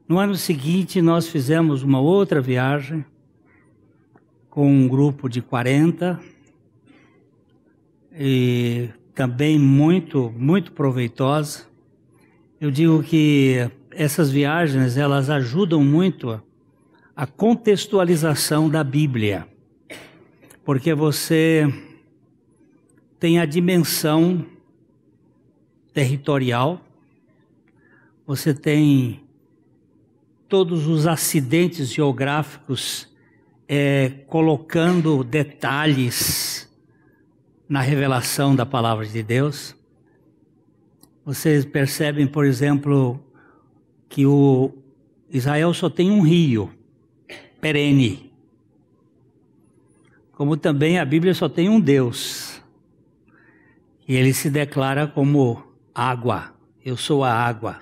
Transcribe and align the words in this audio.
No 0.09 0.19
ano 0.19 0.35
seguinte, 0.35 1.01
nós 1.01 1.29
fizemos 1.29 1.85
uma 1.85 2.01
outra 2.01 2.41
viagem 2.41 3.05
com 4.49 4.69
um 4.69 4.89
grupo 4.89 5.29
de 5.29 5.41
40 5.41 6.19
e 8.13 8.91
também 9.15 9.59
muito, 9.59 10.33
muito 10.37 10.73
proveitosa. 10.73 11.67
Eu 12.61 12.71
digo 12.71 13.03
que 13.03 13.71
essas 13.91 14.31
viagens 14.31 14.97
elas 14.97 15.29
ajudam 15.29 15.83
muito 15.83 16.41
a 17.17 17.27
contextualização 17.27 18.69
da 18.69 18.83
Bíblia, 18.83 19.47
porque 20.65 20.95
você 20.95 21.67
tem 23.19 23.39
a 23.39 23.45
dimensão 23.45 24.47
territorial, 25.93 26.81
você 28.27 28.55
tem 28.55 29.23
todos 30.49 30.87
os 30.87 31.07
acidentes 31.07 31.93
geográficos 31.93 33.09
é, 33.69 34.11
colocando 34.27 35.23
detalhes 35.23 36.70
na 37.71 37.81
revelação 37.81 38.57
da 38.57 38.67
palavra 38.67 39.07
de 39.07 39.23
Deus. 39.23 39.77
Vocês 41.25 41.65
percebem, 41.65 42.27
por 42.27 42.45
exemplo, 42.45 43.25
que 44.09 44.27
o 44.27 44.73
Israel 45.31 45.73
só 45.73 45.89
tem 45.89 46.11
um 46.11 46.21
rio 46.21 46.75
perene. 47.61 48.33
Como 50.33 50.57
também 50.57 50.99
a 50.99 51.05
Bíblia 51.05 51.33
só 51.33 51.49
tem 51.49 51.69
um 51.69 51.79
Deus. 51.79 52.61
E 54.09 54.17
ele 54.17 54.35
se 54.35 54.51
declara 54.51 55.07
como 55.07 55.63
água. 55.95 56.53
Eu 56.85 56.97
sou 56.97 57.23
a 57.23 57.33
água. 57.33 57.79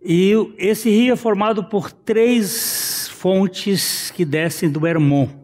E 0.00 0.34
esse 0.56 0.88
rio 0.88 1.14
é 1.14 1.16
formado 1.16 1.64
por 1.64 1.90
três 1.90 3.08
fontes 3.08 4.12
que 4.12 4.24
descem 4.24 4.70
do 4.70 4.86
Hermon, 4.86 5.43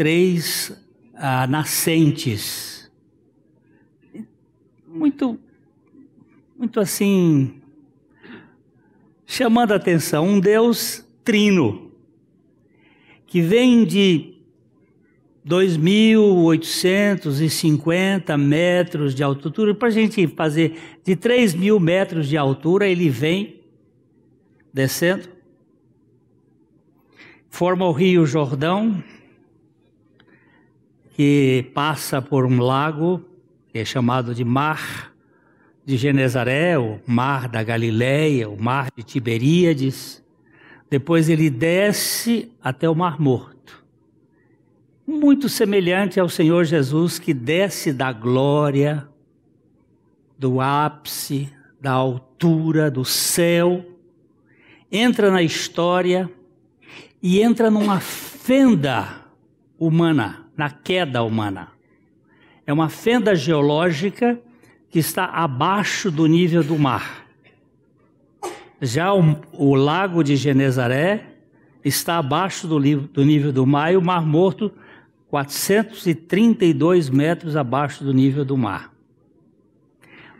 três 0.00 0.72
ah, 1.14 1.46
nascentes, 1.46 2.90
muito, 4.88 5.38
muito 6.58 6.80
assim, 6.80 7.60
chamando 9.26 9.72
a 9.72 9.76
atenção, 9.76 10.26
um 10.26 10.40
Deus 10.40 11.04
trino, 11.22 11.92
que 13.26 13.42
vem 13.42 13.84
de 13.84 14.38
2.850 15.46 18.38
metros 18.38 19.14
de 19.14 19.22
altura, 19.22 19.74
para 19.74 19.88
a 19.88 19.90
gente 19.90 20.26
fazer 20.28 20.78
de 21.04 21.14
3 21.14 21.52
mil 21.52 21.78
metros 21.78 22.26
de 22.26 22.38
altura, 22.38 22.88
ele 22.88 23.10
vem 23.10 23.60
descendo 24.72 25.28
forma 27.50 27.84
o 27.84 27.92
Rio 27.92 28.24
Jordão, 28.24 29.04
que 31.20 31.70
passa 31.74 32.22
por 32.22 32.46
um 32.46 32.62
lago, 32.62 33.22
que 33.68 33.78
é 33.78 33.84
chamado 33.84 34.34
de 34.34 34.42
Mar 34.42 35.12
de 35.84 35.98
Genezaré, 35.98 36.78
o 36.78 36.98
Mar 37.06 37.46
da 37.46 37.62
Galileia, 37.62 38.48
o 38.48 38.58
Mar 38.58 38.88
de 38.96 39.02
Tiberíades. 39.02 40.24
Depois 40.88 41.28
ele 41.28 41.50
desce 41.50 42.50
até 42.62 42.88
o 42.88 42.94
Mar 42.94 43.20
Morto. 43.20 43.84
Muito 45.06 45.46
semelhante 45.46 46.18
ao 46.18 46.26
Senhor 46.26 46.64
Jesus 46.64 47.18
que 47.18 47.34
desce 47.34 47.92
da 47.92 48.14
glória, 48.14 49.06
do 50.38 50.58
ápice, 50.58 51.52
da 51.78 51.90
altura, 51.92 52.90
do 52.90 53.04
céu, 53.04 53.84
entra 54.90 55.30
na 55.30 55.42
história 55.42 56.30
e 57.22 57.42
entra 57.42 57.70
numa 57.70 58.00
fenda 58.00 59.20
humana, 59.78 60.39
na 60.56 60.70
queda 60.70 61.22
humana. 61.22 61.68
É 62.66 62.72
uma 62.72 62.88
fenda 62.88 63.34
geológica 63.34 64.40
que 64.88 64.98
está 64.98 65.24
abaixo 65.26 66.10
do 66.10 66.26
nível 66.26 66.62
do 66.62 66.78
mar. 66.78 67.26
Já 68.80 69.12
o, 69.12 69.36
o 69.52 69.74
lago 69.74 70.22
de 70.22 70.36
Genezaré 70.36 71.26
está 71.84 72.18
abaixo 72.18 72.66
do, 72.66 72.78
do 72.78 73.24
nível 73.24 73.52
do 73.52 73.66
mar 73.66 73.92
e 73.92 73.96
o 73.96 74.02
Mar 74.02 74.26
Morto 74.26 74.72
432 75.28 77.08
metros 77.08 77.56
abaixo 77.56 78.02
do 78.02 78.12
nível 78.12 78.44
do 78.44 78.56
mar. 78.56 78.92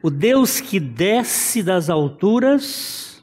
O 0.02 0.10
Deus 0.10 0.60
que 0.60 0.80
desce 0.80 1.62
das 1.62 1.90
alturas 1.90 3.22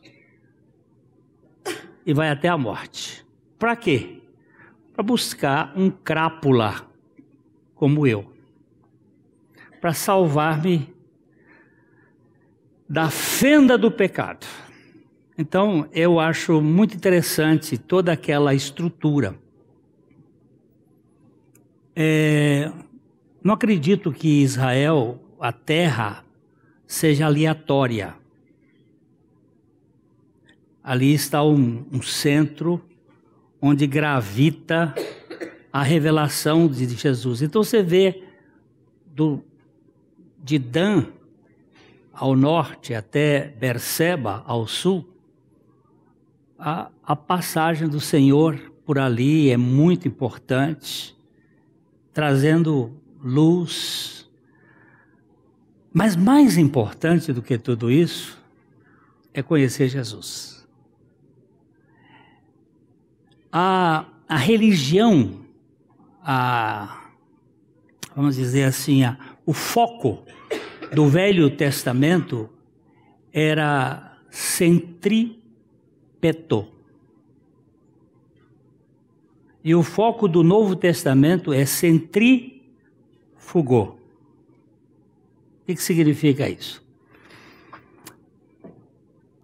e 2.06 2.14
vai 2.14 2.30
até 2.30 2.47
a 2.47 2.58
morte. 2.58 3.26
Para 3.59 3.76
quê? 3.76 4.16
Para 4.97 5.03
buscar 5.03 5.74
um 5.78 5.91
crápula 5.91 6.90
como 7.75 8.08
eu. 8.08 8.34
Para 9.80 9.94
salvar-me 9.94 10.91
da 12.90 13.08
fenda 13.12 13.78
do 13.78 13.91
pecado. 13.91 14.47
Então, 15.38 15.88
eu 15.94 16.19
acho 16.19 16.59
muito 16.63 16.96
interessante 16.96 17.78
toda 17.78 18.12
aquela 18.12 18.56
estrutura. 18.56 19.38
É, 21.96 22.72
não 23.44 23.53
acredito 23.53 24.12
que 24.12 24.41
Israel, 24.41 25.22
a 25.40 25.52
terra, 25.52 26.25
seja 26.88 27.28
aleatória. 27.28 28.16
Ali 30.84 31.14
está 31.14 31.44
um, 31.44 31.85
um 31.91 32.02
centro 32.02 32.87
onde 33.67 33.85
gravita 33.85 34.95
a 35.72 35.83
revelação 35.83 36.67
de 36.67 36.87
Jesus. 36.87 37.41
Então 37.41 37.64
você 37.64 37.84
vê 37.84 38.23
do, 39.05 39.43
de 40.41 40.58
Dan 40.58 41.05
ao 42.14 42.35
norte 42.35 42.93
até 42.93 43.49
Berseba 43.59 44.43
ao 44.47 44.66
sul, 44.67 45.08
a, 46.58 46.90
a 47.03 47.16
passagem 47.16 47.87
do 47.87 47.99
Senhor 47.99 48.58
por 48.85 48.97
ali 48.97 49.52
é 49.52 49.58
muito 49.58 50.08
importante, 50.08 51.16
trazendo 52.13 52.97
luz. 53.22 54.28
Mas 55.93 56.16
mais 56.16 56.58
importante 56.58 57.34
do 57.34 57.41
que 57.41 57.58
tudo 57.58 57.91
isso 57.91 58.37
é 59.34 59.43
conhecer 59.43 59.90
Jesus 59.90 60.57
a, 63.52 64.05
a 64.28 64.35
religião, 64.35 65.46
a, 66.22 67.09
vamos 68.16 68.35
dizer 68.35 68.64
assim, 68.64 69.03
a, 69.03 69.17
o 69.46 69.53
foco 69.53 70.23
do 70.94 71.08
Velho 71.08 71.49
Testamento 71.49 72.49
era 73.32 74.17
centripeto. 74.29 75.38
E 79.64 79.73
o 79.76 79.84
foco 79.84 80.28
do 80.28 80.44
Novo 80.44 80.76
Testamento 80.76 81.53
é 81.53 81.66
centrífugo. 81.66 82.61
O 83.82 83.97
que, 85.66 85.76
que 85.76 85.84
significa 85.84 86.49
isso? 86.49 86.85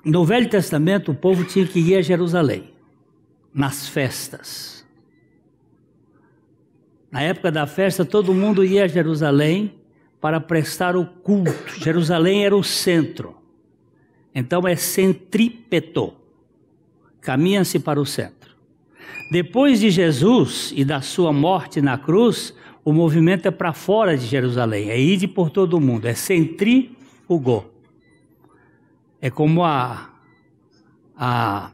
No 0.03 0.25
Velho 0.25 0.49
Testamento, 0.49 1.11
o 1.11 1.15
povo 1.15 1.43
tinha 1.43 1.65
que 1.65 1.79
ir 1.79 1.95
a 1.95 2.01
Jerusalém 2.01 2.72
nas 3.53 3.87
festas. 3.87 4.85
Na 7.11 7.21
época 7.21 7.51
da 7.51 7.67
festa, 7.67 8.03
todo 8.03 8.33
mundo 8.33 8.65
ia 8.65 8.85
a 8.85 8.87
Jerusalém 8.87 9.75
para 10.19 10.39
prestar 10.39 10.95
o 10.95 11.05
culto. 11.05 11.79
Jerusalém 11.79 12.45
era 12.45 12.55
o 12.55 12.63
centro. 12.63 13.35
Então 14.33 14.67
é 14.67 14.75
centrípeto. 14.75 16.13
Caminha-se 17.21 17.77
para 17.79 18.01
o 18.01 18.05
centro. 18.05 18.55
Depois 19.31 19.79
de 19.79 19.91
Jesus 19.91 20.73
e 20.75 20.83
da 20.83 21.01
sua 21.01 21.31
morte 21.31 21.81
na 21.81 21.97
cruz, 21.97 22.53
o 22.83 22.91
movimento 22.91 23.47
é 23.47 23.51
para 23.51 23.73
fora 23.73 24.17
de 24.17 24.25
Jerusalém, 24.25 24.89
é 24.89 24.99
ir 24.99 25.27
por 25.29 25.49
todo 25.49 25.75
o 25.75 25.81
mundo, 25.81 26.05
é 26.05 26.13
centrífugo. 26.13 27.65
É 29.21 29.29
como 29.29 29.63
a, 29.63 30.09
a 31.15 31.71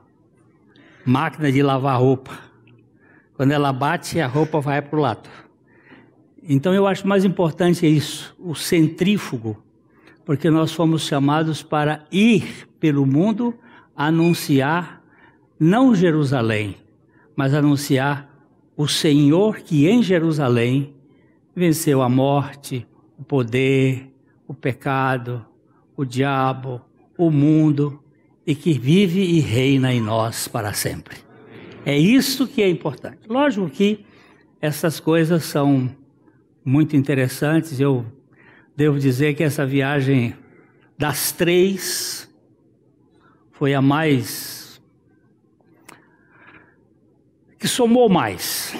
máquina 1.09 1.51
de 1.51 1.63
lavar 1.63 1.99
roupa. 1.99 2.37
Quando 3.33 3.51
ela 3.51 3.73
bate, 3.73 4.21
a 4.21 4.27
roupa 4.27 4.61
vai 4.61 4.81
para 4.81 4.97
o 4.97 5.01
lado. 5.01 5.27
Então 6.43 6.73
eu 6.73 6.85
acho 6.85 7.07
mais 7.07 7.25
importante 7.25 7.85
isso, 7.85 8.35
o 8.39 8.53
centrífugo, 8.53 9.61
porque 10.23 10.49
nós 10.49 10.71
fomos 10.71 11.01
chamados 11.01 11.63
para 11.63 12.05
ir 12.11 12.67
pelo 12.79 13.05
mundo 13.05 13.53
anunciar 13.95 15.01
não 15.59 15.93
Jerusalém, 15.93 16.77
mas 17.35 17.53
anunciar 17.53 18.29
o 18.77 18.87
Senhor 18.87 19.57
que 19.57 19.87
em 19.87 20.01
Jerusalém 20.01 20.95
venceu 21.55 22.01
a 22.01 22.07
morte, 22.07 22.87
o 23.17 23.23
poder, 23.23 24.13
o 24.47 24.53
pecado, 24.53 25.45
o 25.97 26.05
diabo, 26.05 26.81
o 27.17 27.29
mundo 27.29 28.01
e 28.49 28.55
que 28.55 28.73
vive 28.73 29.21
e 29.21 29.39
reina 29.39 29.93
em 29.93 30.01
nós 30.01 30.47
para 30.47 30.73
sempre. 30.73 31.17
É 31.85 31.95
isso 31.95 32.47
que 32.47 32.63
é 32.63 32.67
importante. 32.67 33.19
Lógico 33.29 33.69
que 33.69 34.03
essas 34.59 34.99
coisas 34.99 35.43
são 35.43 35.95
muito 36.65 36.95
interessantes. 36.95 37.79
Eu 37.79 38.03
devo 38.75 38.97
dizer 38.97 39.35
que 39.35 39.43
essa 39.43 39.67
viagem 39.67 40.33
das 40.97 41.31
três 41.31 42.27
foi 43.51 43.75
a 43.75 43.83
mais 43.83 44.81
que 47.59 47.67
somou 47.67 48.09
mais 48.09 48.75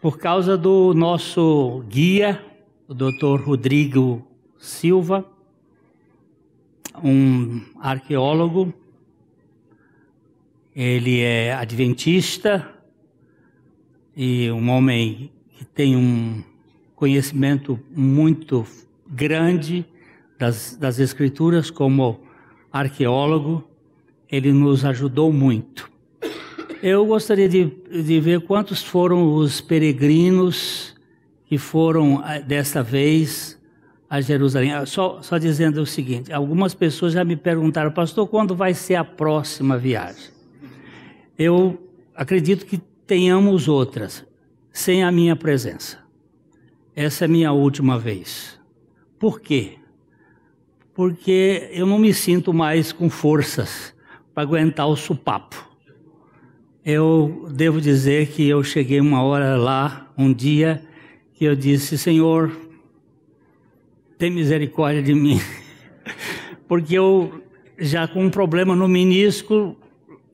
por 0.00 0.18
causa 0.18 0.58
do 0.58 0.92
nosso 0.92 1.84
guia, 1.88 2.44
o 2.88 2.94
Dr. 2.94 3.44
Rodrigo 3.44 4.26
Silva, 4.58 5.24
um 7.02 7.60
arqueólogo. 7.80 8.72
Ele 10.74 11.20
é 11.20 11.52
adventista 11.52 12.68
e 14.16 14.50
um 14.50 14.70
homem 14.70 15.30
que 15.52 15.64
tem 15.64 15.96
um 15.96 16.42
conhecimento 16.94 17.78
muito 17.94 18.66
grande 19.06 19.84
das, 20.38 20.76
das 20.76 20.98
escrituras 20.98 21.70
como 21.70 22.20
arqueólogo. 22.72 23.64
Ele 24.30 24.52
nos 24.52 24.84
ajudou 24.84 25.32
muito. 25.32 25.90
Eu 26.82 27.06
gostaria 27.06 27.48
de, 27.48 27.66
de 28.02 28.20
ver 28.20 28.40
quantos 28.40 28.82
foram 28.82 29.34
os 29.34 29.60
peregrinos 29.60 30.96
que 31.44 31.58
foram 31.58 32.20
ah, 32.24 32.38
desta 32.38 32.82
vez 32.82 33.60
a 34.12 34.20
Jerusalém. 34.20 34.74
Ah, 34.74 34.84
só, 34.84 35.22
só 35.22 35.38
dizendo 35.38 35.80
o 35.80 35.86
seguinte: 35.86 36.30
algumas 36.30 36.74
pessoas 36.74 37.14
já 37.14 37.24
me 37.24 37.34
perguntaram, 37.34 37.90
pastor, 37.90 38.28
quando 38.28 38.54
vai 38.54 38.74
ser 38.74 38.96
a 38.96 39.04
próxima 39.04 39.78
viagem? 39.78 40.30
Eu 41.38 41.90
acredito 42.14 42.66
que 42.66 42.76
tenhamos 43.06 43.68
outras, 43.68 44.22
sem 44.70 45.02
a 45.02 45.10
minha 45.10 45.34
presença. 45.34 45.98
Essa 46.94 47.24
é 47.24 47.26
a 47.26 47.28
minha 47.28 47.52
última 47.52 47.98
vez. 47.98 48.60
Por 49.18 49.40
quê? 49.40 49.78
Porque 50.92 51.70
eu 51.72 51.86
não 51.86 51.98
me 51.98 52.12
sinto 52.12 52.52
mais 52.52 52.92
com 52.92 53.08
forças 53.08 53.94
para 54.34 54.42
aguentar 54.42 54.88
o 54.88 54.94
supapo. 54.94 55.70
Eu 56.84 57.48
devo 57.50 57.80
dizer 57.80 58.28
que 58.28 58.46
eu 58.46 58.62
cheguei 58.62 59.00
uma 59.00 59.22
hora 59.22 59.56
lá, 59.56 60.12
um 60.18 60.34
dia, 60.34 60.82
que 61.32 61.46
eu 61.46 61.56
disse: 61.56 61.96
Senhor, 61.96 62.52
tem 64.22 64.30
misericórdia 64.30 65.02
de 65.02 65.12
mim. 65.14 65.40
Porque 66.68 66.94
eu, 66.94 67.42
já 67.76 68.06
com 68.06 68.24
um 68.24 68.30
problema 68.30 68.76
no 68.76 68.86
menisco, 68.86 69.76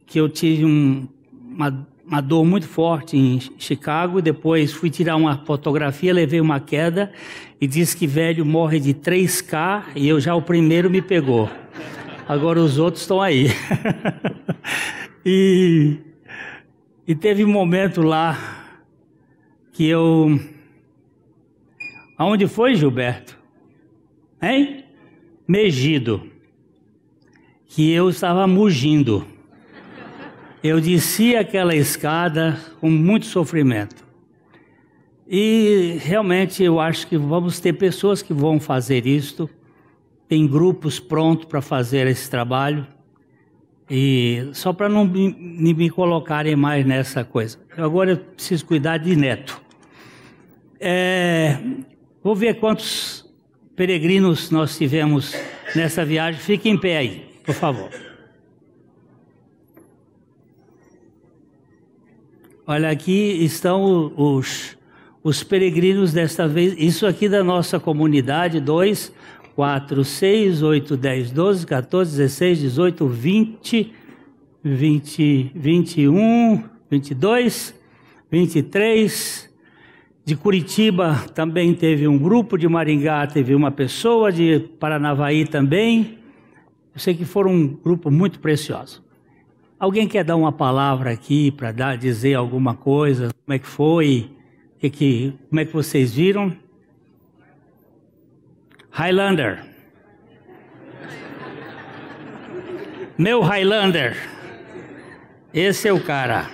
que 0.04 0.20
eu 0.20 0.28
tive 0.28 0.62
um, 0.66 1.08
uma, 1.32 1.88
uma 2.06 2.20
dor 2.20 2.44
muito 2.44 2.68
forte 2.68 3.16
em 3.16 3.40
Chicago, 3.56 4.20
depois 4.20 4.74
fui 4.74 4.90
tirar 4.90 5.16
uma 5.16 5.38
fotografia, 5.38 6.12
levei 6.12 6.38
uma 6.38 6.60
queda 6.60 7.10
e 7.58 7.66
disse 7.66 7.96
que 7.96 8.06
velho 8.06 8.44
morre 8.44 8.78
de 8.78 8.92
3K 8.92 9.84
e 9.96 10.06
eu 10.06 10.20
já 10.20 10.34
o 10.34 10.42
primeiro 10.42 10.90
me 10.90 11.00
pegou. 11.00 11.48
Agora 12.28 12.60
os 12.60 12.78
outros 12.78 13.04
estão 13.04 13.22
aí. 13.22 13.46
e 15.24 15.96
e 17.06 17.14
teve 17.14 17.42
um 17.42 17.50
momento 17.50 18.02
lá 18.02 18.36
que 19.72 19.88
eu. 19.88 20.38
Aonde 22.18 22.46
foi, 22.46 22.74
Gilberto? 22.74 23.37
Hein? 24.40 24.84
Megido. 25.46 26.30
Que 27.66 27.92
eu 27.92 28.08
estava 28.08 28.46
mugindo. 28.46 29.26
Eu 30.62 30.80
desci 30.80 31.36
aquela 31.36 31.74
escada 31.74 32.58
com 32.80 32.90
muito 32.90 33.26
sofrimento. 33.26 34.06
E 35.28 35.98
realmente 36.00 36.62
eu 36.62 36.80
acho 36.80 37.06
que 37.06 37.18
vamos 37.18 37.60
ter 37.60 37.74
pessoas 37.74 38.22
que 38.22 38.32
vão 38.32 38.58
fazer 38.58 39.06
isto. 39.06 39.48
Tem 40.26 40.46
grupos 40.46 40.98
prontos 40.98 41.46
para 41.46 41.60
fazer 41.60 42.06
esse 42.06 42.30
trabalho. 42.30 42.86
E 43.90 44.48
só 44.52 44.72
para 44.72 44.88
não 44.88 45.04
me, 45.04 45.74
me, 45.74 45.90
colocarem 45.90 46.56
mais 46.56 46.84
nessa 46.86 47.24
coisa. 47.24 47.58
Agora 47.76 48.12
eu 48.12 48.16
preciso 48.16 48.64
cuidar 48.66 48.98
de 48.98 49.14
neto. 49.16 49.60
É, 50.80 51.58
vou 52.22 52.34
ver 52.34 52.54
quantos 52.54 53.27
peregrinos 53.78 54.50
nós 54.50 54.76
tivemos 54.76 55.32
nessa 55.76 56.04
viagem. 56.04 56.40
Fique 56.40 56.68
em 56.68 56.76
pé 56.76 56.98
aí, 56.98 57.26
por 57.46 57.54
favor. 57.54 57.88
Olha, 62.66 62.90
aqui 62.90 63.44
estão 63.44 64.12
os, 64.16 64.76
os 65.22 65.44
peregrinos 65.44 66.12
desta 66.12 66.48
vez. 66.48 66.74
Isso 66.76 67.06
aqui 67.06 67.28
da 67.28 67.44
nossa 67.44 67.78
comunidade, 67.78 68.60
dois 68.60 69.12
4, 69.54 70.04
6, 70.04 70.62
8, 70.62 70.96
10, 70.96 71.30
12, 71.30 71.66
14, 71.66 72.16
16, 72.16 72.58
18, 72.58 73.06
20, 73.06 73.94
20, 74.64 75.52
21, 75.54 76.64
22, 76.90 77.74
23. 78.28 79.47
De 80.28 80.36
Curitiba 80.36 81.24
também 81.34 81.72
teve 81.72 82.06
um 82.06 82.18
grupo, 82.18 82.58
de 82.58 82.68
Maringá 82.68 83.26
teve 83.26 83.54
uma 83.54 83.70
pessoa, 83.70 84.30
de 84.30 84.58
Paranavaí 84.78 85.46
também. 85.46 86.18
Eu 86.94 87.00
sei 87.00 87.14
que 87.14 87.24
foram 87.24 87.50
um 87.50 87.66
grupo 87.66 88.10
muito 88.10 88.38
precioso. 88.38 89.02
Alguém 89.80 90.06
quer 90.06 90.24
dar 90.24 90.36
uma 90.36 90.52
palavra 90.52 91.10
aqui 91.10 91.50
para 91.50 91.72
dizer 91.96 92.34
alguma 92.34 92.74
coisa? 92.74 93.30
Como 93.46 93.54
é 93.54 93.58
que 93.58 93.66
foi? 93.66 94.30
Que, 94.78 95.32
como 95.48 95.60
é 95.60 95.64
que 95.64 95.72
vocês 95.72 96.12
viram? 96.12 96.54
Highlander. 98.90 99.64
Meu 103.16 103.40
Highlander. 103.40 104.14
Esse 105.54 105.88
é 105.88 105.92
o 105.94 106.04
cara. 106.04 106.50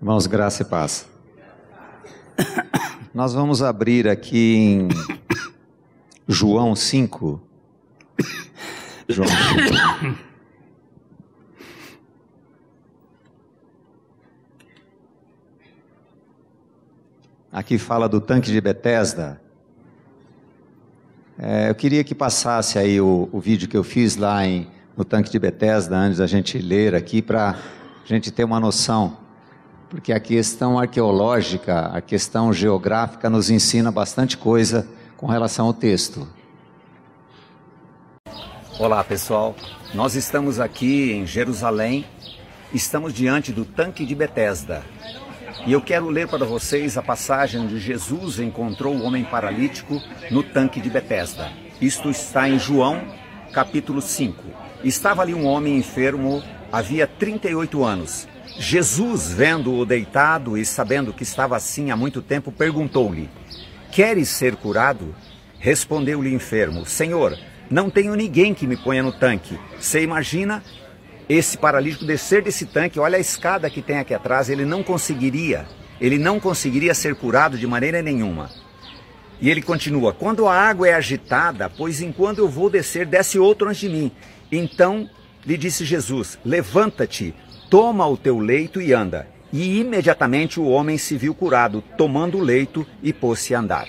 Irmãos, 0.00 0.26
graça 0.26 0.62
e 0.62 0.64
paz. 0.64 1.06
Nós 3.12 3.34
vamos 3.34 3.62
abrir 3.62 4.08
aqui 4.08 4.56
em 4.56 4.88
João 6.26 6.74
5. 6.74 7.38
João 9.06 9.28
5. 9.28 10.18
Aqui 17.52 17.76
fala 17.76 18.08
do 18.08 18.22
tanque 18.22 18.50
de 18.50 18.58
Bethesda. 18.58 19.38
É, 21.38 21.68
eu 21.68 21.74
queria 21.74 22.02
que 22.02 22.14
passasse 22.14 22.78
aí 22.78 22.98
o, 23.02 23.28
o, 23.30 23.38
vídeo 23.38 23.68
que 23.68 23.76
eu 23.76 23.84
fiz 23.84 24.16
lá 24.16 24.46
em, 24.46 24.66
no 24.96 25.04
tanque 25.04 25.30
de 25.30 25.38
Bethesda, 25.38 25.94
antes 25.94 26.16
da 26.16 26.26
gente 26.26 26.56
ler 26.56 26.94
aqui, 26.94 27.20
para 27.20 27.50
a 28.02 28.06
gente 28.06 28.30
ter 28.30 28.44
uma 28.44 28.58
noção. 28.58 29.20
Porque 29.90 30.12
a 30.12 30.20
questão 30.20 30.78
arqueológica, 30.78 31.86
a 31.88 32.00
questão 32.00 32.52
geográfica 32.52 33.28
nos 33.28 33.50
ensina 33.50 33.90
bastante 33.90 34.38
coisa 34.38 34.88
com 35.16 35.26
relação 35.26 35.66
ao 35.66 35.74
texto. 35.74 36.28
Olá 38.78 39.02
pessoal, 39.02 39.56
nós 39.92 40.14
estamos 40.14 40.60
aqui 40.60 41.10
em 41.10 41.26
Jerusalém, 41.26 42.06
estamos 42.72 43.12
diante 43.12 43.50
do 43.50 43.64
tanque 43.64 44.06
de 44.06 44.14
Bethesda. 44.14 44.84
E 45.66 45.72
eu 45.72 45.80
quero 45.80 46.08
ler 46.08 46.28
para 46.28 46.46
vocês 46.46 46.96
a 46.96 47.02
passagem 47.02 47.60
onde 47.60 47.80
Jesus 47.80 48.38
encontrou 48.38 48.94
o 48.94 49.02
homem 49.02 49.24
paralítico 49.24 50.00
no 50.30 50.44
tanque 50.44 50.80
de 50.80 50.88
Betesda. 50.88 51.50
Isto 51.80 52.08
está 52.08 52.48
em 52.48 52.60
João, 52.60 53.02
capítulo 53.52 54.00
5. 54.00 54.40
Estava 54.84 55.22
ali 55.22 55.34
um 55.34 55.44
homem 55.46 55.76
enfermo, 55.76 56.40
havia 56.70 57.08
38 57.08 57.84
anos. 57.84 58.29
Jesus, 58.58 59.32
vendo-o 59.32 59.84
deitado 59.84 60.56
e 60.56 60.64
sabendo 60.64 61.12
que 61.12 61.22
estava 61.22 61.56
assim 61.56 61.90
há 61.90 61.96
muito 61.96 62.20
tempo, 62.20 62.52
perguntou-lhe: 62.52 63.30
Queres 63.90 64.28
ser 64.28 64.56
curado? 64.56 65.14
Respondeu-lhe 65.58 66.30
o 66.30 66.34
enfermo: 66.34 66.84
Senhor, 66.86 67.38
não 67.70 67.88
tenho 67.88 68.14
ninguém 68.14 68.52
que 68.52 68.66
me 68.66 68.76
ponha 68.76 69.02
no 69.02 69.12
tanque. 69.12 69.58
Você 69.78 70.02
imagina 70.02 70.62
esse 71.28 71.56
paralítico 71.56 72.04
descer 72.04 72.42
desse 72.42 72.66
tanque, 72.66 72.98
olha 72.98 73.16
a 73.16 73.20
escada 73.20 73.70
que 73.70 73.80
tem 73.80 73.98
aqui 73.98 74.12
atrás, 74.12 74.50
ele 74.50 74.64
não 74.64 74.82
conseguiria, 74.82 75.64
ele 76.00 76.18
não 76.18 76.40
conseguiria 76.40 76.92
ser 76.92 77.14
curado 77.14 77.56
de 77.56 77.66
maneira 77.66 78.02
nenhuma. 78.02 78.50
E 79.40 79.48
ele 79.48 79.62
continua: 79.62 80.12
Quando 80.12 80.46
a 80.46 80.54
água 80.54 80.88
é 80.88 80.94
agitada, 80.94 81.70
pois 81.70 82.00
enquanto 82.00 82.38
eu 82.38 82.48
vou 82.48 82.68
descer, 82.68 83.06
desce 83.06 83.38
outro 83.38 83.68
antes 83.68 83.80
de 83.80 83.88
mim. 83.88 84.12
Então 84.50 85.08
lhe 85.46 85.56
disse 85.56 85.84
Jesus: 85.84 86.38
Levanta-te, 86.44 87.34
toma 87.70 88.04
o 88.06 88.16
teu 88.16 88.40
leito 88.40 88.82
e 88.82 88.92
anda. 88.92 89.28
E 89.52 89.78
imediatamente 89.80 90.58
o 90.58 90.66
homem 90.66 90.98
se 90.98 91.16
viu 91.16 91.32
curado, 91.32 91.82
tomando 91.96 92.36
o 92.36 92.42
leito 92.42 92.84
e 93.02 93.12
pôs-se 93.12 93.54
a 93.54 93.60
andar. 93.60 93.88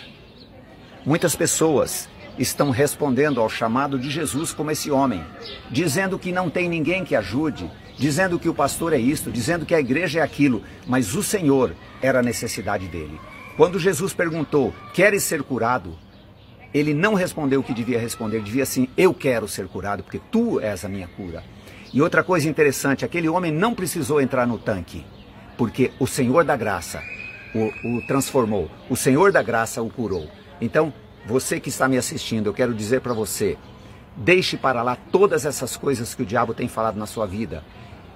Muitas 1.04 1.36
pessoas 1.36 2.08
estão 2.38 2.70
respondendo 2.70 3.42
ao 3.42 3.50
chamado 3.50 4.00
de 4.00 4.10
Jesus 4.10 4.54
como 4.54 4.72
esse 4.72 4.90
homem, 4.92 5.24
dizendo 5.70 6.18
que 6.18 6.32
não 6.32 6.50
tem 6.50 6.70
ninguém 6.70 7.04
que 7.04 7.16
ajude, 7.16 7.70
dizendo 7.98 8.40
que 8.40 8.50
o 8.50 8.54
pastor 8.54 8.94
é 8.94 8.98
isto, 8.98 9.32
dizendo 9.32 9.66
que 9.66 9.76
a 9.76 9.80
igreja 9.80 10.20
é 10.20 10.24
aquilo, 10.24 10.64
mas 10.88 11.16
o 11.16 11.24
Senhor 11.24 11.76
era 12.02 12.20
a 12.20 12.24
necessidade 12.24 12.88
dele. 12.88 13.20
Quando 13.58 13.80
Jesus 13.80 14.14
perguntou: 14.14 14.74
Queres 14.94 15.24
ser 15.24 15.44
curado? 15.44 15.98
Ele 16.74 16.94
não 16.94 17.14
respondeu 17.14 17.60
o 17.60 17.64
que 17.64 17.74
devia 17.74 18.00
responder, 18.00 18.42
devia 18.42 18.64
assim: 18.64 18.88
Eu 18.96 19.14
quero 19.14 19.48
ser 19.48 19.68
curado, 19.68 20.04
porque 20.04 20.22
tu 20.32 20.60
és 20.60 20.86
a 20.86 20.90
minha 20.90 21.08
cura. 21.08 21.44
E 21.94 22.02
outra 22.02 22.24
coisa 22.24 22.50
interessante: 22.50 23.06
aquele 23.06 23.28
homem 23.28 23.52
não 23.52 23.74
precisou 23.74 24.22
entrar 24.22 24.48
no 24.48 24.58
tanque, 24.58 25.06
porque 25.58 25.92
o 26.00 26.08
Senhor 26.08 26.44
da 26.44 26.56
graça 26.56 27.02
o, 27.54 27.98
o 27.98 28.08
transformou, 28.08 28.70
o 28.90 28.96
Senhor 28.96 29.32
da 29.32 29.42
graça 29.42 29.82
o 29.82 29.90
curou. 29.90 30.30
Então, 30.60 30.94
você 31.26 31.60
que 31.60 31.70
está 31.70 31.88
me 31.88 31.98
assistindo, 31.98 32.48
eu 32.48 32.54
quero 32.54 32.74
dizer 32.74 33.02
para 33.02 33.14
você: 33.14 33.58
deixe 34.16 34.58
para 34.58 34.82
lá 34.82 34.96
todas 34.96 35.46
essas 35.46 35.76
coisas 35.76 36.16
que 36.16 36.24
o 36.24 36.26
diabo 36.26 36.54
tem 36.54 36.68
falado 36.68 36.98
na 36.98 37.06
sua 37.06 37.26
vida 37.26 37.64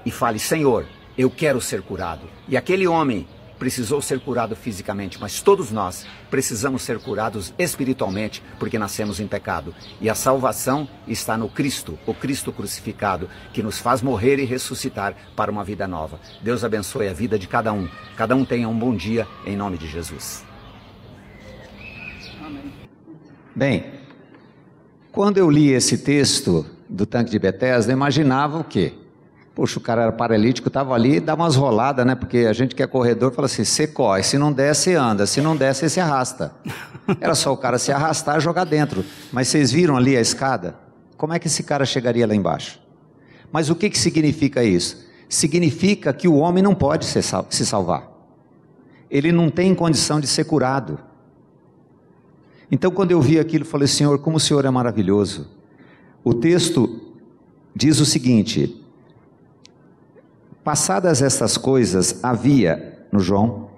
e 0.05 0.11
fale: 0.11 0.39
Senhor, 0.39 0.85
eu 1.17 1.29
quero 1.29 1.59
ser 1.61 1.81
curado. 1.81 2.27
E 2.47 2.55
aquele 2.55 2.87
homem 2.87 3.27
precisou 3.57 4.01
ser 4.01 4.19
curado 4.19 4.55
fisicamente, 4.55 5.19
mas 5.19 5.41
todos 5.41 5.71
nós 5.71 6.05
precisamos 6.29 6.81
ser 6.81 6.99
curados 6.99 7.53
espiritualmente, 7.57 8.43
porque 8.59 8.77
nascemos 8.77 9.19
em 9.19 9.27
pecado. 9.27 9.73
E 10.01 10.09
a 10.09 10.15
salvação 10.15 10.87
está 11.07 11.37
no 11.37 11.49
Cristo, 11.49 11.97
o 12.05 12.13
Cristo 12.13 12.51
crucificado, 12.51 13.29
que 13.53 13.63
nos 13.63 13.79
faz 13.79 14.01
morrer 14.01 14.39
e 14.39 14.45
ressuscitar 14.45 15.15
para 15.35 15.51
uma 15.51 15.63
vida 15.63 15.87
nova. 15.87 16.19
Deus 16.41 16.63
abençoe 16.63 17.07
a 17.07 17.13
vida 17.13 17.39
de 17.39 17.47
cada 17.47 17.71
um. 17.71 17.87
Cada 18.15 18.35
um 18.35 18.45
tenha 18.45 18.67
um 18.67 18.77
bom 18.77 18.95
dia, 18.95 19.27
em 19.45 19.55
nome 19.55 19.77
de 19.77 19.87
Jesus. 19.87 20.43
Amém. 22.43 22.73
Bem, 23.55 23.85
quando 25.11 25.37
eu 25.37 25.49
li 25.49 25.69
esse 25.69 25.99
texto 25.99 26.65
do 26.89 27.05
tanque 27.05 27.31
de 27.31 27.39
Bethesda, 27.39 27.91
imaginava 27.91 28.59
o 28.59 28.63
quê? 28.63 28.93
Poxa, 29.55 29.79
o 29.79 29.81
cara 29.81 30.01
era 30.01 30.11
paralítico, 30.11 30.67
estava 30.67 30.93
ali, 30.93 31.21
dá 31.21 31.33
umas 31.33 31.55
roladas, 31.55 32.05
né? 32.05 32.13
Porque 32.13 32.39
a 32.39 32.51
gente 32.51 32.75
que 32.75 32.83
é 32.83 32.87
corredor 32.87 33.31
fala 33.31 33.45
assim: 33.45 33.63
você 33.63 33.87
corre, 33.87 34.21
se 34.21 34.37
não 34.37 34.51
der, 34.51 34.75
você 34.75 34.95
anda, 34.95 35.25
se 35.25 35.39
não 35.39 35.55
der, 35.55 35.73
você 35.73 35.87
se 35.87 36.01
arrasta. 36.01 36.53
Era 37.21 37.33
só 37.35 37.53
o 37.53 37.57
cara 37.57 37.77
se 37.77 37.89
arrastar 37.89 38.37
e 38.37 38.41
jogar 38.41 38.65
dentro. 38.65 39.05
Mas 39.31 39.47
vocês 39.47 39.71
viram 39.71 39.95
ali 39.95 40.17
a 40.17 40.19
escada? 40.19 40.75
Como 41.15 41.31
é 41.31 41.39
que 41.39 41.47
esse 41.47 41.63
cara 41.63 41.85
chegaria 41.85 42.27
lá 42.27 42.35
embaixo? 42.35 42.81
Mas 43.49 43.69
o 43.69 43.75
que, 43.75 43.89
que 43.89 43.97
significa 43.97 44.61
isso? 44.61 45.05
Significa 45.29 46.11
que 46.11 46.27
o 46.27 46.35
homem 46.35 46.61
não 46.61 46.75
pode 46.75 47.05
se 47.05 47.65
salvar. 47.65 48.11
Ele 49.09 49.31
não 49.31 49.49
tem 49.49 49.73
condição 49.73 50.19
de 50.19 50.27
ser 50.27 50.43
curado. 50.43 50.99
Então, 52.69 52.91
quando 52.91 53.11
eu 53.11 53.21
vi 53.21 53.39
aquilo, 53.39 53.63
falei: 53.63 53.87
Senhor, 53.87 54.19
como 54.19 54.35
o 54.35 54.39
Senhor 54.39 54.65
é 54.65 54.69
maravilhoso. 54.69 55.47
O 56.25 56.33
texto 56.33 56.99
diz 57.73 58.01
o 58.01 58.05
seguinte 58.05 58.84
Passadas 60.65 61.21
estas 61.21 61.57
coisas, 61.57 62.21
havia, 62.23 62.97
no 63.11 63.19
João, 63.19 63.69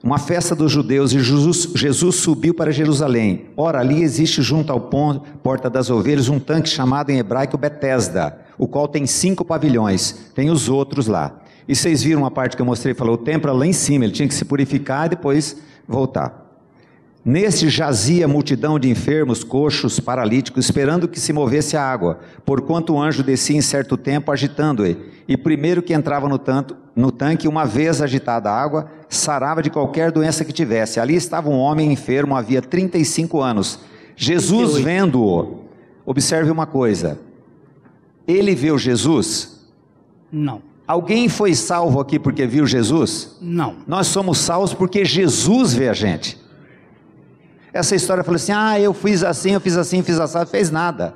uma 0.00 0.16
festa 0.16 0.54
dos 0.54 0.70
judeus 0.70 1.12
e 1.12 1.18
Jesus, 1.18 1.72
Jesus, 1.74 2.14
subiu 2.14 2.54
para 2.54 2.70
Jerusalém. 2.70 3.46
Ora, 3.56 3.80
ali 3.80 4.00
existe 4.00 4.40
junto 4.40 4.72
ao 4.72 4.80
ponto, 4.80 5.22
Porta 5.42 5.68
das 5.68 5.90
Ovelhas 5.90 6.28
um 6.28 6.38
tanque 6.38 6.68
chamado 6.68 7.10
em 7.10 7.18
hebraico 7.18 7.58
Betesda, 7.58 8.38
o 8.56 8.68
qual 8.68 8.86
tem 8.86 9.08
cinco 9.08 9.44
pavilhões, 9.44 10.30
tem 10.32 10.50
os 10.50 10.68
outros 10.68 11.08
lá. 11.08 11.40
E 11.66 11.74
vocês 11.74 12.00
viram 12.00 12.24
a 12.24 12.30
parte 12.30 12.54
que 12.54 12.62
eu 12.62 12.66
mostrei, 12.66 12.94
falou, 12.94 13.16
o 13.16 13.18
templo 13.18 13.50
é 13.50 13.52
lá 13.52 13.66
em 13.66 13.72
cima, 13.72 14.04
ele 14.04 14.12
tinha 14.12 14.28
que 14.28 14.34
se 14.34 14.44
purificar 14.44 15.06
e 15.06 15.10
depois 15.10 15.56
voltar. 15.88 16.39
Neste 17.22 17.68
jazia 17.68 18.26
multidão 18.26 18.78
de 18.78 18.88
enfermos, 18.88 19.44
coxos, 19.44 20.00
paralíticos, 20.00 20.64
esperando 20.64 21.06
que 21.06 21.20
se 21.20 21.34
movesse 21.34 21.76
a 21.76 21.82
água, 21.82 22.20
porquanto 22.46 22.94
o 22.94 23.00
anjo 23.00 23.22
descia 23.22 23.56
em 23.56 23.60
certo 23.60 23.96
tempo 23.96 24.32
agitando-o. 24.32 24.96
E 25.28 25.36
primeiro 25.36 25.82
que 25.82 25.92
entrava 25.92 26.28
no, 26.28 26.38
tanto, 26.38 26.74
no 26.96 27.12
tanque, 27.12 27.46
uma 27.46 27.66
vez 27.66 28.00
agitada 28.00 28.50
a 28.50 28.58
água, 28.58 28.90
sarava 29.08 29.62
de 29.62 29.68
qualquer 29.68 30.10
doença 30.10 30.46
que 30.46 30.52
tivesse. 30.52 30.98
Ali 30.98 31.14
estava 31.14 31.50
um 31.50 31.58
homem 31.58 31.92
enfermo, 31.92 32.34
havia 32.34 32.62
35 32.62 33.40
anos. 33.40 33.80
Jesus 34.16 34.78
vendo-o, 34.78 35.64
observe 36.06 36.50
uma 36.50 36.66
coisa: 36.66 37.18
ele 38.26 38.54
viu 38.54 38.78
Jesus? 38.78 39.60
Não. 40.32 40.62
Alguém 40.86 41.28
foi 41.28 41.54
salvo 41.54 42.00
aqui 42.00 42.18
porque 42.18 42.46
viu 42.46 42.66
Jesus? 42.66 43.36
Não. 43.40 43.76
Nós 43.86 44.06
somos 44.06 44.38
salvos 44.38 44.72
porque 44.72 45.04
Jesus 45.04 45.74
vê 45.74 45.88
a 45.88 45.92
gente. 45.92 46.40
Essa 47.72 47.94
história 47.94 48.24
falou 48.24 48.36
assim: 48.36 48.52
ah, 48.52 48.78
eu 48.80 48.92
fiz 48.92 49.22
assim, 49.22 49.52
eu 49.52 49.60
fiz 49.60 49.76
assim, 49.76 50.02
fiz 50.02 50.18
assim, 50.18 50.46
fez 50.46 50.70
nada. 50.70 51.14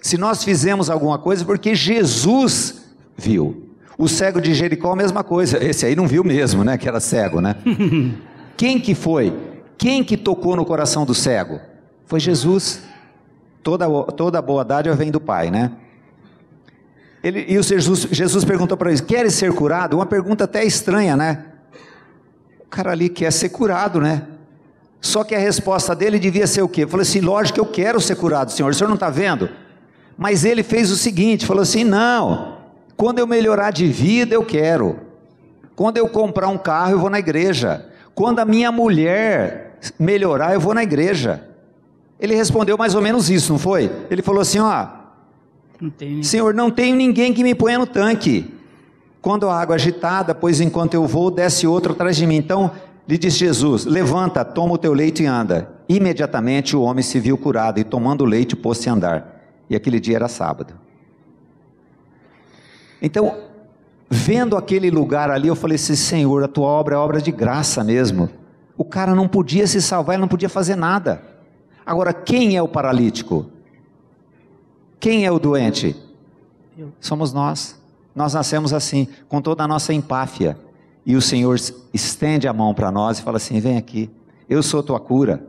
Se 0.00 0.16
nós 0.16 0.44
fizemos 0.44 0.90
alguma 0.90 1.18
coisa, 1.18 1.44
porque 1.44 1.74
Jesus 1.74 2.82
viu. 3.16 3.64
O 3.96 4.06
cego 4.06 4.40
de 4.40 4.54
Jericó, 4.54 4.92
a 4.92 4.96
mesma 4.96 5.24
coisa. 5.24 5.62
Esse 5.62 5.84
aí 5.84 5.96
não 5.96 6.06
viu 6.06 6.22
mesmo, 6.22 6.62
né? 6.62 6.78
Que 6.78 6.88
era 6.88 7.00
cego, 7.00 7.40
né? 7.40 7.56
Quem 8.56 8.78
que 8.78 8.94
foi? 8.94 9.36
Quem 9.76 10.04
que 10.04 10.16
tocou 10.16 10.54
no 10.54 10.64
coração 10.64 11.04
do 11.04 11.14
cego? 11.14 11.60
Foi 12.06 12.20
Jesus. 12.20 12.80
Toda, 13.62 13.86
toda 14.12 14.40
boa 14.40 14.64
dádiva 14.64 14.94
vem 14.94 15.10
do 15.10 15.20
Pai, 15.20 15.50
né? 15.50 15.72
Ele, 17.22 17.44
e 17.48 17.58
o 17.58 17.62
Jesus, 17.62 18.06
Jesus 18.10 18.44
perguntou 18.44 18.76
para 18.76 18.90
eles: 18.90 19.00
Queres 19.00 19.34
ser 19.34 19.52
curado? 19.52 19.96
Uma 19.96 20.06
pergunta 20.06 20.44
até 20.44 20.64
estranha, 20.64 21.16
né? 21.16 21.44
O 22.60 22.68
cara 22.68 22.92
ali 22.92 23.08
quer 23.08 23.32
ser 23.32 23.48
curado, 23.48 24.00
né? 24.00 24.26
Só 25.00 25.22
que 25.22 25.34
a 25.34 25.38
resposta 25.38 25.94
dele 25.94 26.18
devia 26.18 26.46
ser 26.46 26.62
o 26.62 26.68
quê? 26.68 26.86
Falei 26.86 27.02
assim: 27.02 27.20
lógico 27.20 27.54
que 27.54 27.60
eu 27.60 27.66
quero 27.66 28.00
ser 28.00 28.16
curado, 28.16 28.50
Senhor, 28.52 28.70
o 28.70 28.74
Senhor 28.74 28.88
não 28.88 28.94
está 28.94 29.10
vendo? 29.10 29.48
Mas 30.16 30.44
ele 30.44 30.62
fez 30.62 30.90
o 30.90 30.96
seguinte: 30.96 31.46
falou 31.46 31.62
assim, 31.62 31.84
não, 31.84 32.56
quando 32.96 33.20
eu 33.20 33.26
melhorar 33.26 33.70
de 33.70 33.86
vida, 33.86 34.34
eu 34.34 34.44
quero. 34.44 34.98
Quando 35.76 35.96
eu 35.96 36.08
comprar 36.08 36.48
um 36.48 36.58
carro, 36.58 36.92
eu 36.92 36.98
vou 36.98 37.08
na 37.08 37.20
igreja. 37.20 37.86
Quando 38.14 38.40
a 38.40 38.44
minha 38.44 38.72
mulher 38.72 39.78
melhorar, 39.96 40.54
eu 40.54 40.60
vou 40.60 40.74
na 40.74 40.82
igreja. 40.82 41.44
Ele 42.18 42.34
respondeu 42.34 42.76
mais 42.76 42.96
ou 42.96 43.00
menos 43.00 43.30
isso, 43.30 43.52
não 43.52 43.58
foi? 43.60 43.88
Ele 44.10 44.22
falou 44.22 44.40
assim: 44.40 44.58
ó, 44.58 44.88
não 45.80 46.22
Senhor, 46.24 46.52
não 46.52 46.70
tenho 46.70 46.96
ninguém 46.96 47.32
que 47.32 47.44
me 47.44 47.54
ponha 47.54 47.78
no 47.78 47.86
tanque. 47.86 48.52
Quando 49.22 49.48
a 49.48 49.60
água 49.60 49.74
é 49.74 49.76
agitada, 49.76 50.34
pois 50.34 50.60
enquanto 50.60 50.94
eu 50.94 51.06
vou, 51.06 51.30
desce 51.30 51.66
outro 51.66 51.92
atrás 51.92 52.16
de 52.16 52.26
mim. 52.26 52.36
Então, 52.36 52.72
lhe 53.08 53.16
disse 53.16 53.38
Jesus: 53.38 53.86
Levanta, 53.86 54.44
toma 54.44 54.74
o 54.74 54.78
teu 54.78 54.92
leito 54.92 55.22
e 55.22 55.26
anda. 55.26 55.70
Imediatamente 55.88 56.76
o 56.76 56.82
homem 56.82 57.02
se 57.02 57.18
viu 57.18 57.38
curado 57.38 57.80
e, 57.80 57.84
tomando 57.84 58.20
o 58.20 58.26
leite, 58.26 58.54
pôs-se 58.54 58.90
a 58.90 58.92
andar. 58.92 59.40
E 59.70 59.74
aquele 59.74 59.98
dia 59.98 60.16
era 60.16 60.28
sábado. 60.28 60.74
Então, 63.00 63.38
vendo 64.10 64.56
aquele 64.56 64.90
lugar 64.90 65.30
ali, 65.30 65.48
eu 65.48 65.56
falei 65.56 65.76
assim: 65.76 65.96
Senhor, 65.96 66.44
a 66.44 66.48
tua 66.48 66.66
obra 66.66 66.96
é 66.96 66.98
obra 66.98 67.22
de 67.22 67.32
graça 67.32 67.82
mesmo. 67.82 68.28
O 68.76 68.84
cara 68.84 69.14
não 69.14 69.26
podia 69.26 69.66
se 69.66 69.80
salvar, 69.80 70.14
ele 70.14 70.20
não 70.20 70.28
podia 70.28 70.48
fazer 70.48 70.76
nada. 70.76 71.22
Agora, 71.84 72.12
quem 72.12 72.56
é 72.56 72.62
o 72.62 72.68
paralítico? 72.68 73.46
Quem 75.00 75.24
é 75.24 75.32
o 75.32 75.38
doente? 75.38 75.96
Somos 77.00 77.32
nós. 77.32 77.80
Nós 78.14 78.34
nascemos 78.34 78.72
assim, 78.72 79.08
com 79.28 79.40
toda 79.40 79.64
a 79.64 79.68
nossa 79.68 79.92
empáfia 79.94 80.58
e 81.08 81.16
o 81.16 81.22
Senhor 81.22 81.58
estende 81.94 82.46
a 82.46 82.52
mão 82.52 82.74
para 82.74 82.92
nós 82.92 83.18
e 83.18 83.22
fala 83.22 83.38
assim: 83.38 83.58
vem 83.58 83.78
aqui, 83.78 84.10
eu 84.46 84.62
sou 84.62 84.82
tua 84.82 85.00
cura. 85.00 85.42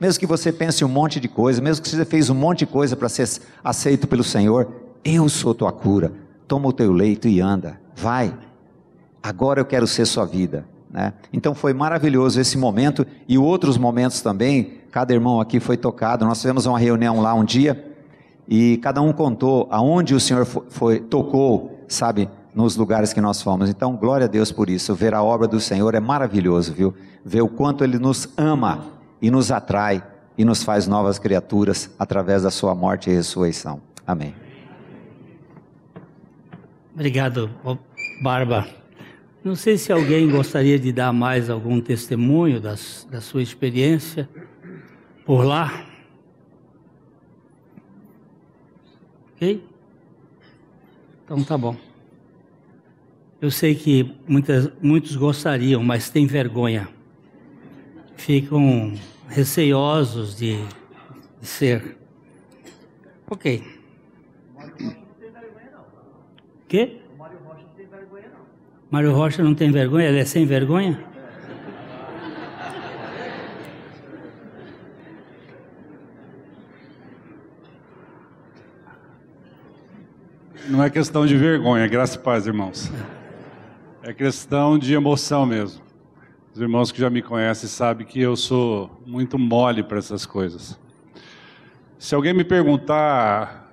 Mesmo 0.00 0.18
que 0.18 0.26
você 0.26 0.50
pense 0.50 0.84
um 0.84 0.88
monte 0.88 1.20
de 1.20 1.28
coisa, 1.28 1.62
mesmo 1.62 1.84
que 1.84 1.88
você 1.88 2.04
fez 2.04 2.28
um 2.28 2.34
monte 2.34 2.60
de 2.60 2.66
coisa 2.66 2.96
para 2.96 3.08
ser 3.08 3.28
aceito 3.62 4.08
pelo 4.08 4.24
Senhor, 4.24 4.68
eu 5.04 5.28
sou 5.28 5.54
tua 5.54 5.70
cura. 5.70 6.12
Toma 6.48 6.68
o 6.68 6.72
teu 6.72 6.92
leito 6.92 7.28
e 7.28 7.40
anda. 7.40 7.80
Vai. 7.94 8.36
Agora 9.22 9.60
eu 9.60 9.64
quero 9.64 9.86
ser 9.86 10.04
sua 10.04 10.24
vida. 10.24 10.66
Né? 10.90 11.12
Então 11.32 11.54
foi 11.54 11.72
maravilhoso 11.72 12.40
esse 12.40 12.58
momento 12.58 13.06
e 13.28 13.38
outros 13.38 13.78
momentos 13.78 14.20
também. 14.20 14.78
Cada 14.90 15.12
irmão 15.12 15.40
aqui 15.40 15.60
foi 15.60 15.76
tocado. 15.76 16.24
Nós 16.24 16.40
tivemos 16.40 16.66
uma 16.66 16.78
reunião 16.78 17.20
lá 17.20 17.34
um 17.34 17.44
dia 17.44 17.94
e 18.48 18.78
cada 18.78 19.00
um 19.00 19.12
contou 19.12 19.68
aonde 19.70 20.14
o 20.14 20.20
Senhor 20.20 20.44
foi, 20.44 20.64
foi 20.68 21.00
tocou, 21.00 21.84
sabe, 21.86 22.28
nos 22.58 22.74
lugares 22.74 23.12
que 23.12 23.20
nós 23.20 23.40
fomos. 23.40 23.70
Então, 23.70 23.96
glória 23.96 24.24
a 24.24 24.28
Deus 24.28 24.50
por 24.50 24.68
isso. 24.68 24.92
Ver 24.92 25.14
a 25.14 25.22
obra 25.22 25.46
do 25.46 25.60
Senhor 25.60 25.94
é 25.94 26.00
maravilhoso, 26.00 26.74
viu? 26.74 26.92
Ver 27.24 27.40
o 27.40 27.46
quanto 27.46 27.84
Ele 27.84 28.00
nos 28.00 28.28
ama 28.36 28.84
e 29.22 29.30
nos 29.30 29.52
atrai 29.52 30.02
e 30.36 30.44
nos 30.44 30.64
faz 30.64 30.88
novas 30.88 31.20
criaturas 31.20 31.88
através 31.96 32.42
da 32.42 32.50
Sua 32.50 32.74
morte 32.74 33.10
e 33.10 33.14
ressurreição. 33.14 33.80
Amém. 34.04 34.34
Obrigado, 36.92 37.48
Barba. 38.24 38.66
Não 39.44 39.54
sei 39.54 39.78
se 39.78 39.92
alguém 39.92 40.28
gostaria 40.28 40.80
de 40.80 40.90
dar 40.90 41.12
mais 41.12 41.48
algum 41.48 41.80
testemunho 41.80 42.60
das, 42.60 43.06
da 43.08 43.20
sua 43.20 43.40
experiência 43.40 44.28
por 45.24 45.44
lá. 45.44 45.86
Ok? 49.36 49.64
Então 51.24 51.44
tá 51.44 51.56
bom. 51.56 51.87
Eu 53.40 53.52
sei 53.52 53.76
que 53.76 54.14
muitas, 54.26 54.68
muitos 54.82 55.14
gostariam, 55.14 55.82
mas 55.82 56.10
têm 56.10 56.26
vergonha. 56.26 56.88
Ficam 58.16 58.92
receiosos 59.28 60.36
de, 60.36 60.56
de 61.40 61.46
ser. 61.46 61.96
Ok. 63.30 63.62
Quê? 66.66 67.00
Mário 68.90 69.12
Rocha 69.12 69.42
não 69.44 69.54
tem 69.54 69.70
vergonha? 69.70 70.08
Ele 70.08 70.18
é 70.18 70.24
sem 70.24 70.44
vergonha? 70.44 71.06
Não 80.68 80.82
é 80.82 80.90
questão 80.90 81.24
de 81.24 81.36
vergonha, 81.36 81.86
graças 81.86 82.16
e 82.16 82.18
paz, 82.18 82.46
irmãos. 82.46 82.90
É 84.00 84.12
questão 84.12 84.78
de 84.78 84.94
emoção 84.94 85.44
mesmo. 85.44 85.82
Os 86.54 86.60
irmãos 86.60 86.92
que 86.92 87.00
já 87.00 87.10
me 87.10 87.20
conhecem 87.20 87.68
sabem 87.68 88.06
que 88.06 88.20
eu 88.20 88.36
sou 88.36 89.02
muito 89.04 89.36
mole 89.36 89.82
para 89.82 89.98
essas 89.98 90.24
coisas. 90.24 90.78
Se 91.98 92.14
alguém 92.14 92.32
me 92.32 92.44
perguntar 92.44 93.68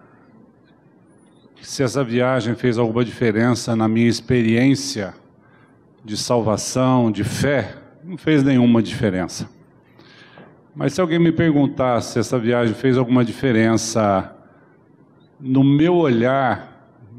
se 1.62 1.84
essa 1.84 2.04
viagem 2.04 2.56
fez 2.56 2.78
alguma 2.80 3.06
diferença 3.06 3.76
na 3.76 3.88
minha 3.88 4.08
experiência 4.08 5.14
de 6.04 6.18
salvação, 6.18 7.12
de 7.12 7.24
fé, 7.24 7.76
não 8.04 8.18
fez 8.18 8.44
nenhuma 8.44 8.82
diferença. 8.82 9.48
Mas 10.76 10.94
se 10.94 11.02
alguém 11.02 11.20
me 11.20 11.32
perguntar 11.32 12.02
se 12.02 12.18
essa 12.18 12.40
viagem 12.40 12.74
fez 12.74 12.98
alguma 12.98 13.24
diferença 13.24 14.36
no 15.40 15.64
meu 15.64 15.96
olhar, 15.96 16.75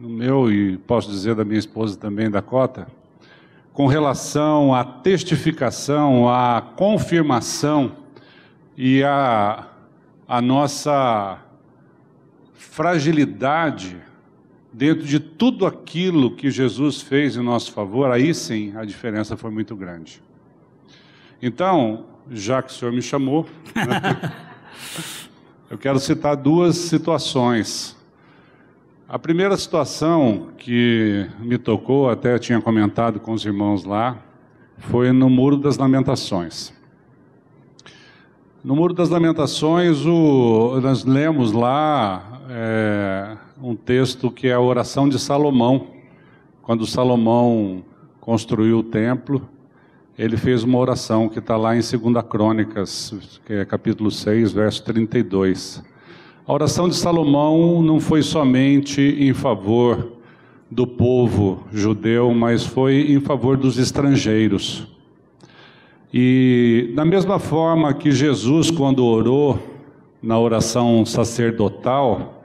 no 0.06 0.12
meu 0.12 0.50
e 0.50 0.76
posso 0.78 1.10
dizer 1.10 1.34
da 1.34 1.44
minha 1.44 1.58
esposa 1.58 1.98
também, 1.98 2.30
da 2.30 2.40
Cota, 2.40 2.86
com 3.72 3.86
relação 3.86 4.72
à 4.72 4.84
testificação, 4.84 6.28
à 6.28 6.62
confirmação 6.62 7.92
e 8.76 9.02
à, 9.02 9.66
à 10.26 10.40
nossa 10.40 11.38
fragilidade 12.54 13.96
dentro 14.72 15.06
de 15.06 15.18
tudo 15.18 15.66
aquilo 15.66 16.36
que 16.36 16.50
Jesus 16.50 17.00
fez 17.00 17.36
em 17.36 17.42
nosso 17.42 17.72
favor, 17.72 18.10
aí 18.10 18.32
sim 18.32 18.72
a 18.76 18.84
diferença 18.84 19.36
foi 19.36 19.50
muito 19.50 19.74
grande. 19.74 20.22
Então, 21.42 22.06
já 22.30 22.62
que 22.62 22.70
o 22.70 22.74
senhor 22.74 22.92
me 22.92 23.02
chamou, 23.02 23.46
né, 23.74 24.32
eu 25.68 25.76
quero 25.76 25.98
citar 25.98 26.36
duas 26.36 26.76
situações. 26.76 27.95
A 29.08 29.20
primeira 29.20 29.56
situação 29.56 30.48
que 30.58 31.30
me 31.38 31.56
tocou, 31.58 32.10
até 32.10 32.40
tinha 32.40 32.60
comentado 32.60 33.20
com 33.20 33.32
os 33.32 33.44
irmãos 33.44 33.84
lá, 33.84 34.18
foi 34.78 35.12
no 35.12 35.30
Muro 35.30 35.56
das 35.56 35.76
Lamentações. 35.76 36.74
No 38.64 38.74
Muro 38.74 38.92
das 38.92 39.08
Lamentações, 39.08 40.04
o, 40.04 40.80
nós 40.80 41.04
lemos 41.04 41.52
lá 41.52 42.42
é, 42.50 43.36
um 43.62 43.76
texto 43.76 44.28
que 44.28 44.48
é 44.48 44.54
a 44.54 44.60
oração 44.60 45.08
de 45.08 45.20
Salomão. 45.20 45.86
Quando 46.60 46.84
Salomão 46.84 47.84
construiu 48.20 48.80
o 48.80 48.82
templo, 48.82 49.48
ele 50.18 50.36
fez 50.36 50.64
uma 50.64 50.78
oração 50.78 51.28
que 51.28 51.38
está 51.38 51.56
lá 51.56 51.76
em 51.76 51.80
2 51.80 52.26
Crônicas, 52.28 53.38
é 53.48 53.64
capítulo 53.64 54.10
6, 54.10 54.50
verso 54.50 54.82
32. 54.82 55.95
A 56.48 56.52
oração 56.52 56.88
de 56.88 56.94
Salomão 56.94 57.82
não 57.82 57.98
foi 57.98 58.22
somente 58.22 59.00
em 59.00 59.34
favor 59.34 60.12
do 60.70 60.86
povo 60.86 61.64
judeu, 61.72 62.32
mas 62.32 62.64
foi 62.64 63.10
em 63.10 63.18
favor 63.18 63.56
dos 63.56 63.78
estrangeiros. 63.78 64.86
E 66.14 66.92
da 66.94 67.04
mesma 67.04 67.40
forma 67.40 67.92
que 67.92 68.12
Jesus, 68.12 68.70
quando 68.70 69.04
orou 69.04 69.58
na 70.22 70.38
oração 70.38 71.04
sacerdotal, 71.04 72.44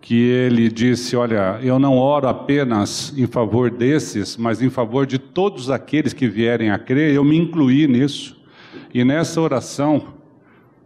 que 0.00 0.14
ele 0.14 0.68
disse: 0.68 1.16
Olha, 1.16 1.58
eu 1.60 1.76
não 1.80 1.98
oro 1.98 2.28
apenas 2.28 3.12
em 3.16 3.26
favor 3.26 3.68
desses, 3.68 4.36
mas 4.36 4.62
em 4.62 4.70
favor 4.70 5.04
de 5.04 5.18
todos 5.18 5.70
aqueles 5.70 6.12
que 6.12 6.28
vierem 6.28 6.70
a 6.70 6.78
crer. 6.78 7.12
Eu 7.12 7.24
me 7.24 7.36
incluí 7.36 7.88
nisso. 7.88 8.40
E 8.94 9.02
nessa 9.02 9.40
oração, 9.40 10.19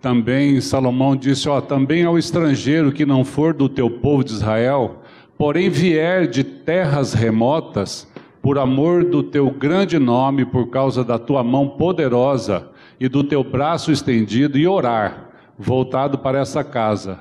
também 0.05 0.61
Salomão 0.61 1.17
disse: 1.17 1.49
Ó, 1.49 1.63
também 1.63 2.05
ao 2.05 2.19
estrangeiro 2.19 2.93
que 2.93 3.07
não 3.07 3.25
for 3.25 3.55
do 3.55 3.71
teu 3.71 3.89
povo 3.89 4.23
de 4.23 4.33
Israel, 4.33 5.03
porém 5.39 5.71
vier 5.71 6.27
de 6.27 6.45
terras 6.45 7.15
remotas, 7.15 8.07
por 8.43 8.59
amor 8.59 9.03
do 9.03 9.23
teu 9.23 9.51
grande 9.51 9.99
nome, 9.99 10.45
por 10.45 10.69
causa 10.69 11.03
da 11.03 11.19
tua 11.19 11.43
mão 11.43 11.67
poderosa 11.67 12.69
e 13.01 13.09
do 13.09 13.25
teu 13.25 13.43
braço 13.43 13.91
estendido, 13.91 14.59
e 14.59 14.69
orar, 14.69 15.31
voltado 15.59 16.19
para 16.19 16.39
essa 16.39 16.63
casa. 16.63 17.21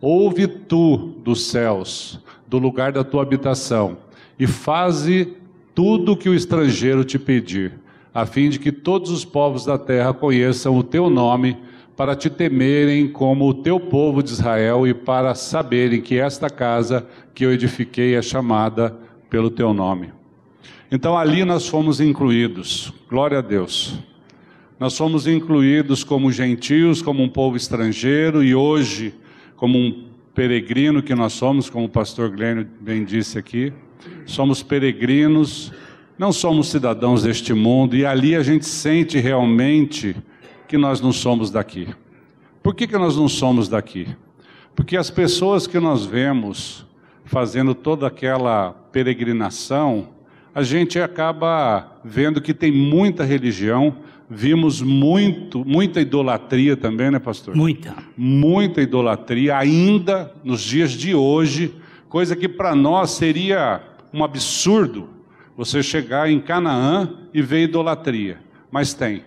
Ouve 0.00 0.48
tu 0.48 1.14
dos 1.22 1.46
céus, 1.46 2.18
do 2.48 2.58
lugar 2.58 2.90
da 2.90 3.04
tua 3.04 3.22
habitação, 3.22 3.96
e 4.36 4.44
faze 4.44 5.34
tudo 5.72 6.12
o 6.12 6.16
que 6.16 6.28
o 6.28 6.34
estrangeiro 6.34 7.04
te 7.04 7.16
pedir, 7.16 7.74
a 8.12 8.26
fim 8.26 8.48
de 8.48 8.58
que 8.58 8.72
todos 8.72 9.12
os 9.12 9.24
povos 9.24 9.64
da 9.64 9.78
terra 9.78 10.12
conheçam 10.12 10.76
o 10.76 10.82
teu 10.82 11.08
nome, 11.08 11.56
para 11.96 12.16
te 12.16 12.28
temerem 12.28 13.08
como 13.08 13.48
o 13.48 13.54
teu 13.54 13.78
povo 13.78 14.22
de 14.22 14.30
Israel 14.30 14.86
e 14.86 14.92
para 14.92 15.34
saberem 15.34 16.00
que 16.00 16.18
esta 16.18 16.50
casa 16.50 17.06
que 17.34 17.44
eu 17.44 17.52
edifiquei 17.52 18.14
é 18.14 18.22
chamada 18.22 18.96
pelo 19.30 19.50
teu 19.50 19.72
nome. 19.72 20.12
Então 20.90 21.16
ali 21.16 21.44
nós 21.44 21.68
fomos 21.68 22.00
incluídos, 22.00 22.92
glória 23.08 23.38
a 23.38 23.42
Deus. 23.42 23.98
Nós 24.78 24.96
fomos 24.96 25.26
incluídos 25.26 26.02
como 26.02 26.32
gentios, 26.32 27.00
como 27.00 27.22
um 27.22 27.28
povo 27.28 27.56
estrangeiro, 27.56 28.42
e 28.42 28.54
hoje 28.54 29.14
como 29.56 29.78
um 29.78 30.04
peregrino 30.34 31.02
que 31.02 31.14
nós 31.14 31.32
somos, 31.32 31.70
como 31.70 31.86
o 31.86 31.88
pastor 31.88 32.28
Glênio 32.30 32.66
bem 32.80 33.04
disse 33.04 33.38
aqui, 33.38 33.72
somos 34.26 34.62
peregrinos, 34.62 35.72
não 36.18 36.32
somos 36.32 36.70
cidadãos 36.70 37.22
deste 37.22 37.54
mundo, 37.54 37.96
e 37.96 38.04
ali 38.04 38.34
a 38.34 38.42
gente 38.42 38.66
sente 38.66 39.18
realmente 39.18 40.16
que 40.74 40.78
nós 40.78 41.00
não 41.00 41.12
somos 41.12 41.52
daqui. 41.52 41.86
Por 42.60 42.74
que, 42.74 42.88
que 42.88 42.98
nós 42.98 43.16
não 43.16 43.28
somos 43.28 43.68
daqui? 43.68 44.08
Porque 44.74 44.96
as 44.96 45.08
pessoas 45.08 45.68
que 45.68 45.78
nós 45.78 46.04
vemos 46.04 46.84
fazendo 47.24 47.76
toda 47.76 48.08
aquela 48.08 48.72
peregrinação, 48.90 50.08
a 50.52 50.64
gente 50.64 50.98
acaba 50.98 52.00
vendo 52.04 52.40
que 52.40 52.52
tem 52.52 52.72
muita 52.72 53.22
religião, 53.22 53.98
Vimos 54.28 54.80
muito, 54.80 55.64
muita 55.64 56.00
idolatria 56.00 56.76
também, 56.76 57.10
né, 57.10 57.18
pastor? 57.18 57.54
Muita. 57.54 57.94
Muita 58.16 58.80
idolatria, 58.80 59.56
ainda 59.56 60.32
nos 60.42 60.62
dias 60.62 60.92
de 60.92 61.14
hoje, 61.14 61.74
coisa 62.08 62.34
que 62.34 62.48
para 62.48 62.74
nós 62.74 63.10
seria 63.10 63.80
um 64.12 64.24
absurdo 64.24 65.10
você 65.56 65.82
chegar 65.82 66.28
em 66.28 66.40
Canaã 66.40 67.10
e 67.34 67.42
ver 67.42 67.64
idolatria. 67.64 68.38
Mas 68.72 68.94
tem. 68.94 69.22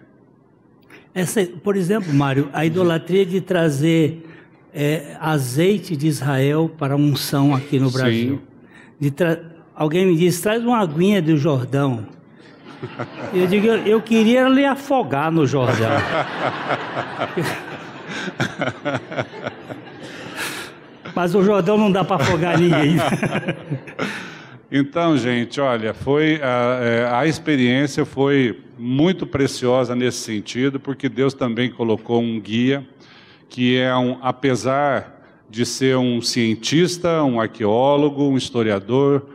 Essa, 1.18 1.44
por 1.64 1.76
exemplo, 1.76 2.14
Mário, 2.14 2.48
a 2.54 2.64
idolatria 2.64 3.26
de 3.26 3.42
trazer 3.42 4.24
é, 4.72 5.18
azeite 5.20 5.96
de 5.96 6.06
Israel 6.06 6.72
para 6.78 6.96
unção 6.96 7.56
aqui 7.56 7.80
no 7.80 7.90
Brasil. 7.90 8.40
Alguém 9.76 10.06
me 10.06 10.16
disse, 10.16 10.44
traz 10.44 10.64
uma 10.64 10.78
aguinha 10.78 11.20
do 11.20 11.36
Jordão. 11.36 12.06
Eu 13.34 13.48
digo, 13.48 13.66
eu, 13.66 13.78
eu 13.78 14.00
queria 14.00 14.48
lhe 14.48 14.64
afogar 14.64 15.32
no 15.32 15.48
Jordão. 15.48 15.90
Mas 21.16 21.34
o 21.34 21.44
Jordão 21.44 21.80
não 21.80 21.92
dá 21.92 22.04
para 22.04 22.18
afogar 22.18 22.60
ninguém. 22.60 22.98
Então, 24.70 25.18
gente, 25.18 25.62
olha, 25.62 25.94
foi 25.94 26.42
a, 26.44 26.80
é, 26.84 27.10
a, 27.10 27.26
experiência 27.26 28.04
foi 28.04 28.60
muito 28.78 29.26
preciosa 29.26 29.96
nesse 29.96 30.18
sentido, 30.18 30.78
porque 30.78 31.08
Deus 31.08 31.34
também 31.34 31.72
colocou 31.72 32.22
um 32.22 32.38
guia 32.38 32.86
que 33.48 33.78
é 33.78 33.96
um, 33.96 34.18
apesar 34.22 35.22
de 35.50 35.66
ser 35.66 35.96
um 35.96 36.22
cientista, 36.22 37.24
um 37.24 37.40
arqueólogo, 37.40 38.24
um 38.24 38.36
historiador, 38.36 39.28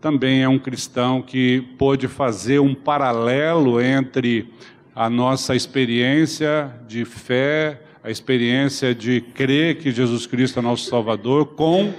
também 0.00 0.44
é 0.44 0.48
um 0.48 0.60
cristão 0.60 1.20
que 1.20 1.60
pôde 1.76 2.06
fazer 2.06 2.60
um 2.60 2.72
paralelo 2.72 3.80
entre 3.80 4.48
a 4.94 5.10
nossa 5.10 5.56
experiência 5.56 6.72
de 6.86 7.04
fé, 7.04 7.82
a 8.02 8.12
experiência 8.12 8.94
de 8.94 9.20
crer 9.20 9.78
que 9.78 9.90
Jesus 9.90 10.24
Cristo 10.24 10.60
é 10.60 10.62
nosso 10.62 10.88
Salvador, 10.88 11.46
com 11.46 11.92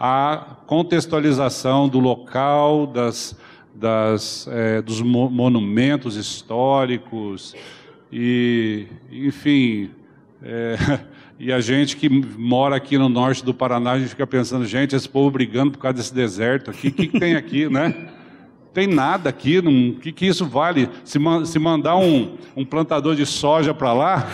a 0.00 0.55
contextualização 0.66 1.88
do 1.88 1.98
local, 1.98 2.86
das, 2.86 3.36
das, 3.74 4.48
é, 4.50 4.82
dos 4.82 5.00
monumentos 5.00 6.16
históricos, 6.16 7.54
e, 8.12 8.86
enfim, 9.10 9.90
é, 10.42 10.76
e 11.38 11.52
a 11.52 11.60
gente 11.60 11.96
que 11.96 12.08
mora 12.08 12.76
aqui 12.76 12.98
no 12.98 13.08
norte 13.08 13.44
do 13.44 13.54
Paraná, 13.54 13.92
a 13.92 13.98
gente 13.98 14.10
fica 14.10 14.26
pensando, 14.26 14.66
gente, 14.66 14.94
esse 14.94 15.08
povo 15.08 15.30
brigando 15.30 15.72
por 15.72 15.78
causa 15.78 15.96
desse 15.96 16.14
deserto 16.14 16.70
aqui, 16.70 16.88
o 16.88 16.92
que, 16.92 17.06
que, 17.08 17.18
tem 17.18 17.36
aqui, 17.36 17.68
né? 17.68 18.10
Tem 18.72 18.86
nada 18.86 19.30
aqui, 19.30 19.58
o 19.58 19.98
que, 20.00 20.12
que 20.12 20.26
isso 20.26 20.44
vale? 20.44 20.90
Se, 21.02 21.18
se 21.46 21.58
mandar 21.58 21.96
um, 21.96 22.36
um 22.54 22.64
plantador 22.64 23.16
de 23.16 23.24
soja 23.24 23.72
para 23.72 23.92
lá, 23.94 24.28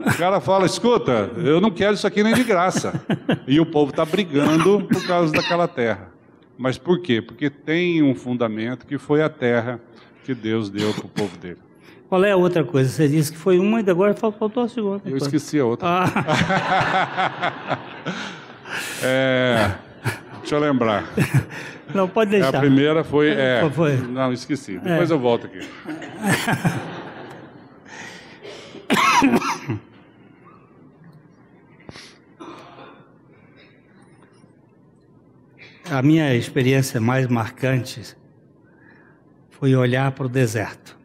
o 0.00 0.16
cara 0.16 0.40
fala, 0.40 0.66
escuta, 0.66 1.30
eu 1.36 1.60
não 1.60 1.70
quero 1.70 1.94
isso 1.94 2.06
aqui 2.06 2.22
nem 2.22 2.34
de 2.34 2.42
graça. 2.42 3.00
E 3.46 3.60
o 3.60 3.66
povo 3.66 3.90
está 3.90 4.04
brigando 4.04 4.86
por 4.90 5.06
causa 5.06 5.32
daquela 5.32 5.68
terra. 5.68 6.08
Mas 6.56 6.78
por 6.78 7.00
quê? 7.00 7.20
Porque 7.20 7.50
tem 7.50 8.02
um 8.02 8.14
fundamento 8.14 8.86
que 8.86 8.98
foi 8.98 9.22
a 9.22 9.28
terra 9.28 9.80
que 10.24 10.34
Deus 10.34 10.70
deu 10.70 10.92
para 10.92 11.06
o 11.06 11.08
povo 11.08 11.36
dele. 11.38 11.58
Qual 12.08 12.24
é 12.24 12.32
a 12.32 12.36
outra 12.36 12.64
coisa? 12.64 12.90
Você 12.90 13.08
disse 13.08 13.30
que 13.30 13.38
foi 13.38 13.58
uma 13.58 13.80
e 13.80 13.88
agora 13.88 14.14
faltou 14.14 14.64
a 14.64 14.68
segunda. 14.68 15.02
Eu 15.04 15.16
esqueci 15.16 15.60
a 15.60 15.64
outra. 15.64 15.88
Ah. 15.88 17.78
é, 19.02 19.70
deixa 20.40 20.56
eu 20.56 20.60
lembrar. 20.60 21.04
Não, 21.94 22.08
pode 22.08 22.32
deixar. 22.32 22.56
A 22.56 22.60
primeira 22.60 23.04
foi. 23.04 23.30
É, 23.30 23.68
foi? 23.72 23.96
Não, 23.96 24.32
esqueci. 24.32 24.78
Depois 24.78 25.10
é. 25.10 25.14
eu 25.14 25.18
volto 25.18 25.46
aqui. 25.46 25.60
A 35.90 36.02
minha 36.02 36.34
experiência 36.36 37.00
mais 37.00 37.26
marcante 37.26 38.16
foi 39.50 39.74
olhar 39.74 40.12
para 40.12 40.26
o 40.26 40.28
deserto. 40.28 40.96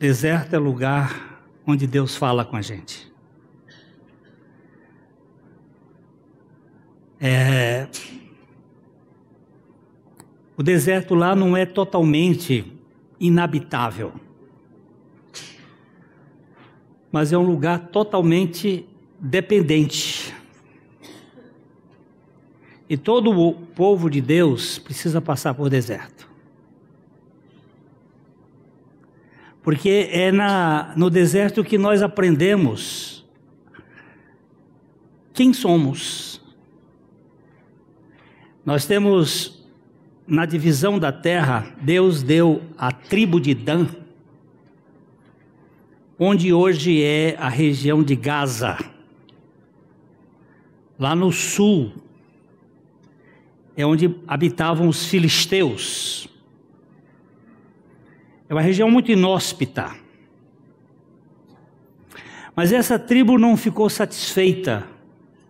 Deserto 0.00 0.54
é 0.54 0.58
lugar 0.58 1.44
onde 1.64 1.86
Deus 1.86 2.16
fala 2.16 2.44
com 2.44 2.56
a 2.56 2.60
gente. 2.60 3.12
É... 7.20 7.86
O 10.56 10.62
deserto 10.62 11.14
lá 11.14 11.36
não 11.36 11.56
é 11.56 11.64
totalmente 11.64 12.71
inabitável, 13.22 14.12
mas 17.12 17.32
é 17.32 17.38
um 17.38 17.46
lugar 17.46 17.88
totalmente 17.88 18.84
dependente. 19.20 20.34
E 22.88 22.96
todo 22.96 23.30
o 23.30 23.52
povo 23.54 24.10
de 24.10 24.20
Deus 24.20 24.80
precisa 24.80 25.20
passar 25.20 25.54
por 25.54 25.70
deserto. 25.70 26.28
Porque 29.62 30.08
é 30.10 30.32
na, 30.32 30.92
no 30.96 31.08
deserto 31.08 31.62
que 31.62 31.78
nós 31.78 32.02
aprendemos 32.02 33.24
quem 35.32 35.52
somos. 35.52 36.40
Nós 38.64 38.84
temos 38.84 39.61
na 40.26 40.46
divisão 40.46 40.98
da 40.98 41.12
terra, 41.12 41.66
Deus 41.80 42.22
deu 42.22 42.62
a 42.78 42.92
tribo 42.92 43.40
de 43.40 43.54
Dan, 43.54 43.86
onde 46.18 46.52
hoje 46.52 47.02
é 47.02 47.36
a 47.38 47.48
região 47.48 48.02
de 48.02 48.14
Gaza, 48.14 48.78
lá 50.98 51.14
no 51.14 51.32
sul, 51.32 51.92
é 53.76 53.84
onde 53.84 54.14
habitavam 54.26 54.88
os 54.88 55.06
filisteus. 55.06 56.28
É 58.48 58.54
uma 58.54 58.60
região 58.60 58.90
muito 58.90 59.10
inóspita. 59.10 59.96
Mas 62.54 62.70
essa 62.70 62.98
tribo 62.98 63.38
não 63.38 63.56
ficou 63.56 63.88
satisfeita 63.88 64.86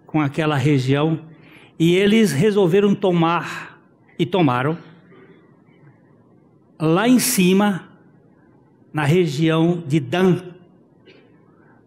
com 0.06 0.20
aquela 0.20 0.56
região 0.56 1.20
e 1.78 1.96
eles 1.96 2.30
resolveram 2.30 2.94
tomar 2.94 3.71
e 4.18 4.26
tomaram 4.26 4.78
lá 6.78 7.08
em 7.08 7.18
cima, 7.20 7.88
na 8.92 9.04
região 9.04 9.82
de 9.86 10.00
Dan, 10.00 10.42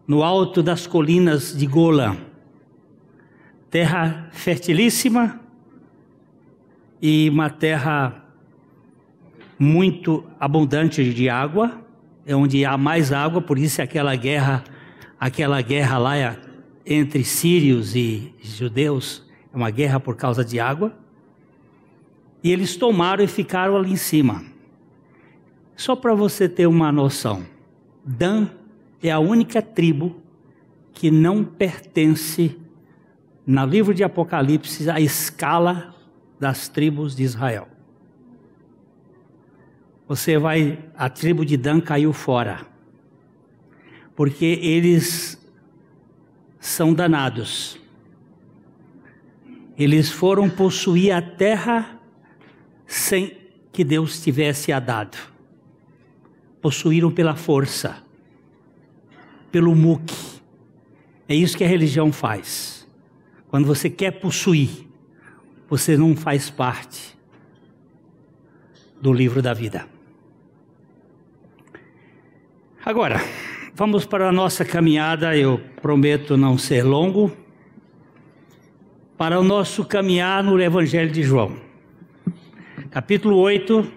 no 0.07 0.23
alto 0.23 0.63
das 0.63 0.87
colinas 0.87 1.55
de 1.55 1.65
Golan. 1.65 2.15
Terra 3.69 4.29
fertilíssima 4.31 5.41
e 7.01 7.29
uma 7.29 7.49
terra 7.49 8.23
muito 9.59 10.23
abundante 10.39 11.13
de 11.13 11.29
água, 11.29 11.81
é 12.25 12.35
onde 12.35 12.63
há 12.63 12.77
mais 12.77 13.11
água, 13.11 13.41
por 13.41 13.57
isso 13.57 13.81
é 13.81 13.83
aquela 13.83 14.15
guerra, 14.15 14.63
aquela 15.19 15.61
guerra 15.61 15.97
lá 15.97 16.37
entre 16.85 17.23
sírios 17.23 17.95
e 17.95 18.33
judeus, 18.41 19.23
é 19.53 19.57
uma 19.57 19.69
guerra 19.69 19.99
por 19.99 20.15
causa 20.15 20.43
de 20.43 20.59
água. 20.59 21.04
E 22.45 22.51
eles 22.51 22.77
tomaram 22.77 23.25
e 23.25 23.27
ficaram 23.27 23.75
ali 23.75 23.91
em 23.91 23.97
cima. 23.97 24.45
Só 25.75 25.97
para 25.97 26.13
você 26.13 26.47
ter 26.47 26.67
uma 26.67 26.93
noção, 26.93 27.45
Dan 28.05 28.47
é 29.03 29.11
a 29.11 29.19
única 29.19 29.61
tribo 29.61 30.21
que 30.93 31.11
não 31.11 31.43
pertence, 31.43 32.57
no 33.45 33.65
livro 33.65 33.93
de 33.93 34.03
Apocalipse, 34.03 34.89
à 34.89 35.01
escala 35.01 35.93
das 36.39 36.69
tribos 36.69 37.13
de 37.15 37.23
Israel 37.23 37.67
você 40.07 40.37
vai, 40.37 40.77
a 40.95 41.09
tribo 41.09 41.43
de 41.43 41.57
Dan 41.57 41.81
caiu 41.81 42.13
fora, 42.13 42.65
porque 44.15 44.45
eles 44.45 45.43
são 46.59 46.93
danados. 46.93 47.79
Eles 49.77 50.09
foram 50.09 50.49
possuir 50.49 51.11
a 51.11 51.21
terra 51.21 51.94
sem 52.87 53.37
que 53.71 53.83
Deus 53.83 54.21
tivesse 54.21 54.71
a 54.71 54.79
dado. 54.79 55.17
Possuíram 56.61 57.11
pela 57.11 57.35
força, 57.35 57.97
pelo 59.51 59.75
muque. 59.75 60.15
É 61.27 61.35
isso 61.35 61.57
que 61.57 61.63
a 61.63 61.67
religião 61.67 62.11
faz. 62.11 62.87
Quando 63.47 63.65
você 63.65 63.89
quer 63.89 64.11
possuir, 64.11 64.87
você 65.67 65.97
não 65.97 66.15
faz 66.15 66.49
parte 66.49 67.17
do 69.01 69.13
livro 69.13 69.41
da 69.41 69.53
vida. 69.53 69.87
Agora, 72.83 73.19
vamos 73.73 74.05
para 74.05 74.29
a 74.29 74.31
nossa 74.31 74.63
caminhada, 74.63 75.35
eu 75.35 75.59
prometo 75.81 76.37
não 76.37 76.57
ser 76.57 76.83
longo, 76.83 77.35
para 79.17 79.39
o 79.39 79.43
nosso 79.43 79.85
caminhar 79.85 80.43
no 80.43 80.61
Evangelho 80.61 81.11
de 81.11 81.23
João, 81.23 81.55
capítulo 82.95 83.37
8 83.39 83.91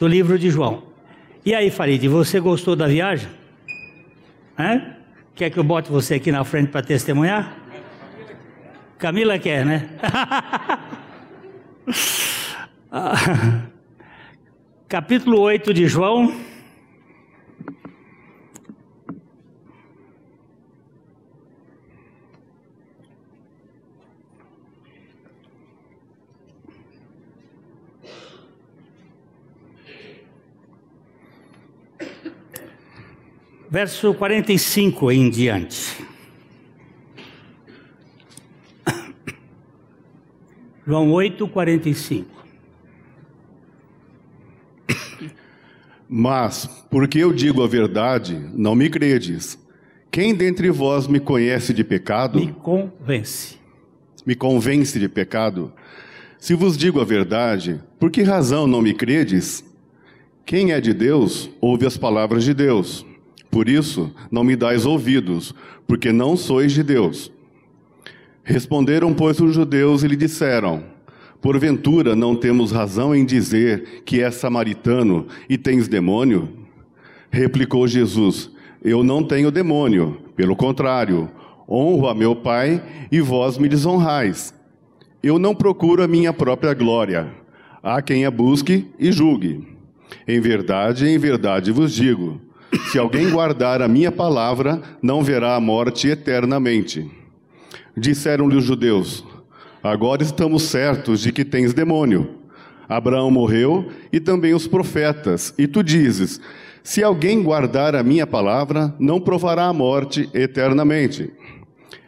do 0.00 0.08
livro 0.08 0.38
de 0.38 0.48
João. 0.48 0.82
E 1.44 1.54
aí, 1.54 1.70
Farid, 1.70 2.08
você 2.08 2.40
gostou 2.40 2.74
da 2.74 2.86
viagem? 2.86 3.28
Hã? 4.58 4.96
Quer 5.34 5.50
que 5.50 5.58
eu 5.58 5.62
bote 5.62 5.92
você 5.92 6.14
aqui 6.14 6.32
na 6.32 6.42
frente 6.42 6.70
para 6.70 6.80
testemunhar? 6.80 7.54
Camila 8.96 9.38
quer, 9.38 9.66
né? 9.66 9.90
Capítulo 14.88 15.38
8 15.40 15.74
de 15.74 15.86
João. 15.86 16.34
Verso 33.72 34.12
45 34.12 35.10
em 35.10 35.30
diante. 35.30 36.04
João 40.86 41.10
8, 41.10 41.48
45. 41.48 42.28
Mas, 46.06 46.66
porque 46.90 47.18
eu 47.20 47.32
digo 47.32 47.62
a 47.62 47.66
verdade, 47.66 48.38
não 48.52 48.74
me 48.74 48.90
credes. 48.90 49.58
Quem 50.10 50.34
dentre 50.34 50.70
vós 50.70 51.06
me 51.06 51.18
conhece 51.18 51.72
de 51.72 51.82
pecado? 51.82 52.38
Me 52.40 52.52
convence. 52.52 53.56
Me 54.26 54.34
convence 54.34 55.00
de 55.00 55.08
pecado? 55.08 55.72
Se 56.38 56.52
vos 56.54 56.76
digo 56.76 57.00
a 57.00 57.04
verdade, 57.04 57.80
por 57.98 58.10
que 58.10 58.22
razão 58.22 58.66
não 58.66 58.82
me 58.82 58.92
credes? 58.92 59.64
Quem 60.44 60.72
é 60.72 60.80
de 60.80 60.92
Deus, 60.92 61.48
ouve 61.58 61.86
as 61.86 61.96
palavras 61.96 62.44
de 62.44 62.52
Deus. 62.52 63.06
Por 63.52 63.68
isso, 63.68 64.10
não 64.30 64.42
me 64.42 64.56
dais 64.56 64.86
ouvidos, 64.86 65.54
porque 65.86 66.10
não 66.10 66.38
sois 66.38 66.72
de 66.72 66.82
Deus. 66.82 67.30
Responderam, 68.42 69.12
pois, 69.12 69.38
os 69.40 69.54
judeus 69.54 70.02
e 70.02 70.08
lhe 70.08 70.16
disseram: 70.16 70.82
Porventura 71.38 72.16
não 72.16 72.34
temos 72.34 72.72
razão 72.72 73.14
em 73.14 73.26
dizer 73.26 74.02
que 74.06 74.22
és 74.22 74.36
samaritano 74.36 75.26
e 75.50 75.58
tens 75.58 75.86
demônio? 75.86 76.48
Replicou 77.30 77.86
Jesus: 77.86 78.50
Eu 78.82 79.04
não 79.04 79.22
tenho 79.22 79.50
demônio, 79.50 80.16
pelo 80.34 80.56
contrário, 80.56 81.30
honro 81.68 82.08
a 82.08 82.14
meu 82.14 82.34
Pai 82.34 82.82
e 83.12 83.20
vós 83.20 83.58
me 83.58 83.68
desonrais. 83.68 84.54
Eu 85.22 85.38
não 85.38 85.54
procuro 85.54 86.02
a 86.02 86.08
minha 86.08 86.32
própria 86.32 86.72
glória. 86.72 87.30
Há 87.82 88.00
quem 88.00 88.24
a 88.24 88.30
busque 88.30 88.86
e 88.98 89.12
julgue. 89.12 89.68
Em 90.26 90.40
verdade, 90.40 91.06
em 91.06 91.18
verdade 91.18 91.70
vos 91.70 91.92
digo: 91.92 92.40
se 92.90 92.98
alguém 92.98 93.30
guardar 93.30 93.82
a 93.82 93.88
minha 93.88 94.10
palavra, 94.10 94.80
não 95.02 95.22
verá 95.22 95.54
a 95.56 95.60
morte 95.60 96.08
eternamente. 96.08 97.10
Disseram-lhe 97.96 98.56
os 98.56 98.64
judeus: 98.64 99.24
Agora 99.82 100.22
estamos 100.22 100.62
certos 100.62 101.20
de 101.20 101.32
que 101.32 101.44
tens 101.44 101.74
demônio. 101.74 102.38
Abraão 102.88 103.30
morreu 103.30 103.90
e 104.12 104.20
também 104.20 104.54
os 104.54 104.66
profetas, 104.66 105.54
e 105.58 105.66
tu 105.66 105.82
dizes: 105.82 106.40
Se 106.82 107.02
alguém 107.02 107.42
guardar 107.42 107.94
a 107.94 108.02
minha 108.02 108.26
palavra, 108.26 108.94
não 108.98 109.20
provará 109.20 109.66
a 109.66 109.72
morte 109.72 110.28
eternamente. 110.32 111.30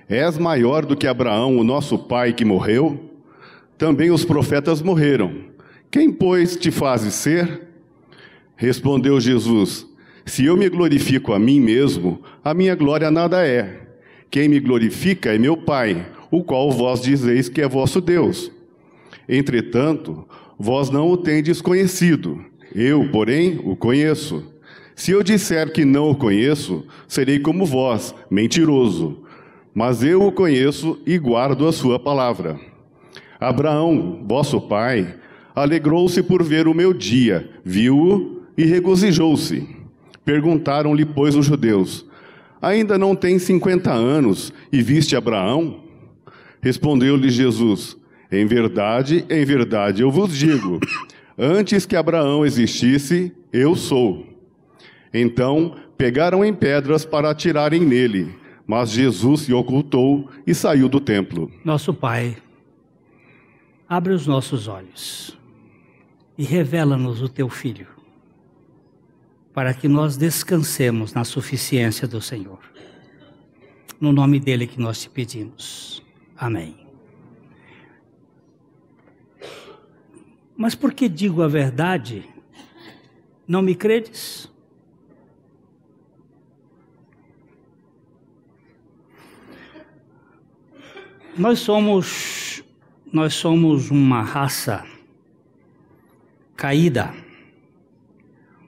És 0.08 0.38
maior 0.38 0.84
do 0.84 0.96
que 0.96 1.06
Abraão, 1.06 1.56
o 1.56 1.64
nosso 1.64 1.98
pai 1.98 2.32
que 2.32 2.44
morreu? 2.44 3.10
Também 3.78 4.10
os 4.10 4.24
profetas 4.24 4.80
morreram. 4.82 5.34
Quem, 5.90 6.12
pois, 6.12 6.56
te 6.56 6.70
fazes 6.70 7.14
ser? 7.14 7.68
Respondeu 8.56 9.18
Jesus: 9.20 9.86
Se 10.26 10.46
eu 10.46 10.56
me 10.56 10.68
glorifico 10.68 11.32
a 11.32 11.38
mim 11.38 11.60
mesmo, 11.60 12.22
a 12.42 12.54
minha 12.54 12.74
glória 12.74 13.10
nada 13.10 13.46
é. 13.46 13.82
Quem 14.30 14.48
me 14.48 14.58
glorifica 14.58 15.34
é 15.34 15.38
meu 15.38 15.56
Pai, 15.56 16.06
o 16.30 16.42
qual 16.42 16.70
vós 16.70 17.02
dizeis 17.02 17.48
que 17.48 17.60
é 17.60 17.68
vosso 17.68 18.00
Deus. 18.00 18.50
Entretanto, 19.28 20.26
vós 20.58 20.90
não 20.90 21.08
o 21.08 21.16
tendes 21.16 21.60
conhecido. 21.60 22.44
Eu, 22.74 23.08
porém, 23.10 23.60
o 23.62 23.76
conheço. 23.76 24.42
Se 24.96 25.10
eu 25.10 25.22
disser 25.22 25.72
que 25.72 25.84
não 25.84 26.10
o 26.10 26.16
conheço, 26.16 26.84
serei 27.06 27.38
como 27.38 27.66
vós, 27.66 28.14
mentiroso. 28.30 29.24
Mas 29.74 30.02
eu 30.02 30.26
o 30.26 30.32
conheço 30.32 30.98
e 31.06 31.18
guardo 31.18 31.66
a 31.66 31.72
sua 31.72 31.98
palavra. 31.98 32.58
Abraão, 33.38 34.24
vosso 34.26 34.60
pai, 34.60 35.14
alegrou-se 35.54 36.22
por 36.22 36.42
ver 36.42 36.66
o 36.66 36.74
meu 36.74 36.92
dia, 36.94 37.50
viu-o 37.64 38.42
e 38.56 38.64
regozijou-se. 38.64 39.73
Perguntaram-lhe, 40.24 41.04
pois, 41.04 41.34
os 41.34 41.46
judeus: 41.46 42.06
Ainda 42.60 42.96
não 42.96 43.14
tem 43.14 43.38
cinquenta 43.38 43.92
anos 43.92 44.52
e 44.72 44.82
viste 44.82 45.14
Abraão? 45.14 45.84
Respondeu-lhe 46.62 47.28
Jesus: 47.28 47.96
Em 48.32 48.46
verdade, 48.46 49.24
em 49.28 49.44
verdade 49.44 50.02
eu 50.02 50.10
vos 50.10 50.34
digo: 50.34 50.80
antes 51.38 51.84
que 51.84 51.94
Abraão 51.94 52.44
existisse, 52.44 53.32
eu 53.52 53.74
sou. 53.74 54.26
Então 55.12 55.76
pegaram 55.98 56.44
em 56.44 56.52
pedras 56.52 57.04
para 57.04 57.30
atirarem 57.30 57.80
nele, 57.80 58.34
mas 58.66 58.90
Jesus 58.90 59.42
se 59.42 59.52
ocultou 59.52 60.28
e 60.46 60.54
saiu 60.54 60.88
do 60.88 60.98
templo. 60.98 61.50
Nosso 61.64 61.92
Pai, 61.92 62.36
abre 63.88 64.12
os 64.12 64.26
nossos 64.26 64.66
olhos 64.66 65.38
e 66.36 66.44
revela-nos 66.44 67.22
o 67.22 67.28
teu 67.28 67.48
Filho, 67.48 67.86
para 69.54 69.72
que 69.72 69.86
nós 69.86 70.16
descansemos 70.16 71.12
na 71.12 71.24
suficiência 71.24 72.08
do 72.08 72.20
Senhor. 72.20 72.58
No 74.00 74.12
nome 74.12 74.40
dele 74.40 74.66
que 74.66 74.80
nós 74.80 75.00
te 75.00 75.08
pedimos. 75.08 76.02
Amém. 76.36 76.84
Mas 80.56 80.74
por 80.74 80.92
que 80.92 81.08
digo 81.08 81.40
a 81.40 81.48
verdade? 81.48 82.28
Não 83.46 83.62
me 83.62 83.76
credes? 83.76 84.50
Nós 91.36 91.60
somos 91.60 92.62
nós 93.12 93.34
somos 93.34 93.92
uma 93.92 94.22
raça 94.22 94.84
caída, 96.56 97.14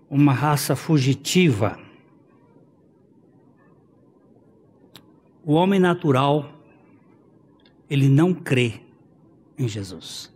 uma 0.08 0.32
raça 0.32 0.76
fugitiva. 0.76 1.78
O 5.44 5.52
homem 5.52 5.78
natural 5.78 6.52
ele 7.88 8.08
não 8.08 8.34
crê 8.34 8.80
em 9.56 9.68
Jesus. 9.68 10.34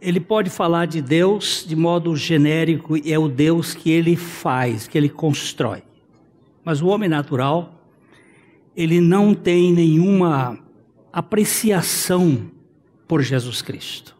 Ele 0.00 0.20
pode 0.20 0.48
falar 0.48 0.86
de 0.86 1.02
Deus 1.02 1.64
de 1.66 1.74
modo 1.74 2.14
genérico 2.14 2.96
e 2.96 3.12
é 3.12 3.18
o 3.18 3.28
Deus 3.28 3.74
que 3.74 3.90
ele 3.90 4.14
faz, 4.14 4.86
que 4.86 4.96
ele 4.96 5.08
constrói. 5.08 5.82
Mas 6.64 6.80
o 6.80 6.86
homem 6.86 7.08
natural, 7.08 7.82
ele 8.76 9.00
não 9.00 9.34
tem 9.34 9.72
nenhuma 9.72 10.58
apreciação 11.12 12.48
por 13.08 13.22
Jesus 13.22 13.60
Cristo. 13.60 14.17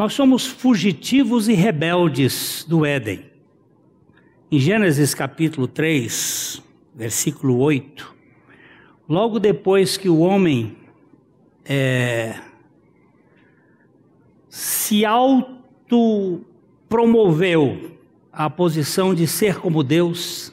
Nós 0.00 0.14
somos 0.14 0.46
fugitivos 0.46 1.46
e 1.46 1.52
rebeldes 1.52 2.64
do 2.66 2.86
Éden. 2.86 3.26
Em 4.50 4.58
Gênesis 4.58 5.12
capítulo 5.12 5.68
3, 5.68 6.62
versículo 6.94 7.58
8, 7.58 8.16
logo 9.06 9.38
depois 9.38 9.98
que 9.98 10.08
o 10.08 10.20
homem 10.20 10.74
é, 11.66 12.40
se 14.48 15.04
autopromoveu 15.04 17.98
à 18.32 18.48
posição 18.48 19.14
de 19.14 19.26
ser 19.26 19.60
como 19.60 19.84
Deus, 19.84 20.50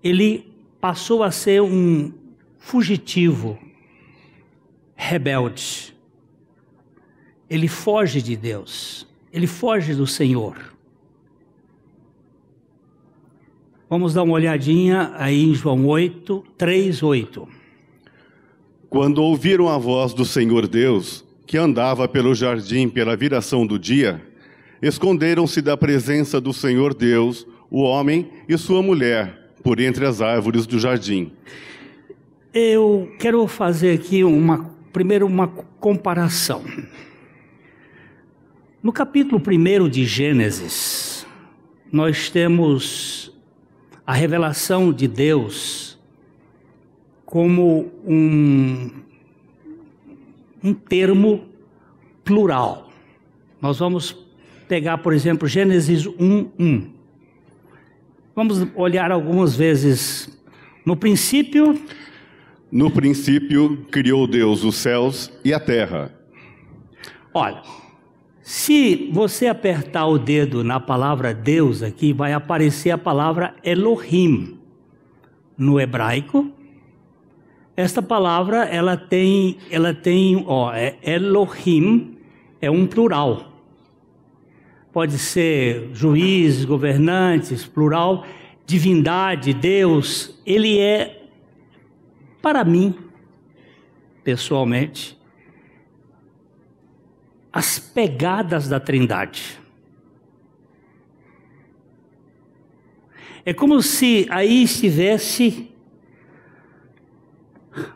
ele 0.00 0.46
passou 0.80 1.24
a 1.24 1.32
ser 1.32 1.60
um 1.60 2.12
fugitivo, 2.56 3.58
rebelde. 4.94 5.97
Ele 7.48 7.68
foge 7.68 8.20
de 8.20 8.36
Deus, 8.36 9.06
ele 9.32 9.46
foge 9.46 9.94
do 9.94 10.06
Senhor. 10.06 10.56
Vamos 13.88 14.12
dar 14.12 14.22
uma 14.22 14.34
olhadinha 14.34 15.12
aí 15.16 15.44
em 15.44 15.54
João 15.54 15.86
8, 15.86 16.44
3, 16.58 17.02
8. 17.02 17.48
Quando 18.90 19.22
ouviram 19.22 19.68
a 19.68 19.78
voz 19.78 20.12
do 20.12 20.26
Senhor 20.26 20.68
Deus, 20.68 21.24
que 21.46 21.56
andava 21.56 22.06
pelo 22.06 22.34
jardim 22.34 22.86
pela 22.86 23.16
viração 23.16 23.66
do 23.66 23.78
dia, 23.78 24.22
esconderam-se 24.82 25.62
da 25.62 25.74
presença 25.74 26.38
do 26.38 26.52
Senhor 26.52 26.92
Deus, 26.92 27.46
o 27.70 27.80
homem 27.80 28.30
e 28.46 28.58
sua 28.58 28.82
mulher, 28.82 29.52
por 29.62 29.80
entre 29.80 30.04
as 30.04 30.20
árvores 30.20 30.66
do 30.66 30.78
jardim. 30.78 31.32
Eu 32.52 33.10
quero 33.18 33.46
fazer 33.46 33.92
aqui 33.92 34.22
uma, 34.22 34.70
primeiro 34.92 35.26
uma 35.26 35.48
comparação. 35.48 36.62
No 38.80 38.92
capítulo 38.92 39.42
1 39.44 39.88
de 39.88 40.04
Gênesis, 40.04 41.26
nós 41.90 42.30
temos 42.30 43.36
a 44.06 44.12
revelação 44.12 44.92
de 44.92 45.08
Deus 45.08 45.98
como 47.26 47.90
um, 48.06 48.88
um 50.62 50.72
termo 50.72 51.48
plural. 52.24 52.88
Nós 53.60 53.80
vamos 53.80 54.16
pegar, 54.68 54.98
por 54.98 55.12
exemplo, 55.12 55.48
Gênesis 55.48 56.06
1, 56.06 56.48
1. 56.56 56.90
Vamos 58.32 58.64
olhar 58.76 59.10
algumas 59.10 59.56
vezes. 59.56 60.38
No 60.86 60.96
princípio. 60.96 61.76
No 62.70 62.92
princípio, 62.92 63.84
criou 63.90 64.28
Deus 64.28 64.62
os 64.62 64.76
céus 64.76 65.32
e 65.44 65.52
a 65.52 65.58
terra. 65.58 66.14
Olha, 67.34 67.60
se 68.48 69.10
você 69.12 69.46
apertar 69.46 70.06
o 70.06 70.18
dedo 70.18 70.64
na 70.64 70.80
palavra 70.80 71.34
Deus 71.34 71.82
aqui, 71.82 72.14
vai 72.14 72.32
aparecer 72.32 72.90
a 72.90 72.96
palavra 72.96 73.54
Elohim. 73.62 74.58
no 75.54 75.78
hebraico, 75.78 76.50
esta 77.76 78.00
palavra 78.00 78.64
ela 78.64 78.96
tem, 78.96 79.58
ela 79.70 79.92
tem, 79.92 80.42
ó, 80.46 80.72
é 80.72 80.96
Elohim, 81.02 82.16
é 82.58 82.70
um 82.70 82.86
plural. 82.86 83.52
Pode 84.94 85.18
ser 85.18 85.90
juízes, 85.92 86.64
governantes, 86.64 87.66
plural, 87.66 88.24
divindade, 88.64 89.52
Deus. 89.52 90.40
Ele 90.46 90.78
é, 90.78 91.22
para 92.40 92.64
mim, 92.64 92.94
pessoalmente, 94.24 95.17
as 97.58 97.76
pegadas 97.76 98.68
da 98.68 98.78
Trindade. 98.78 99.58
É 103.44 103.52
como 103.52 103.82
se 103.82 104.28
aí 104.30 104.62
estivesse 104.62 105.68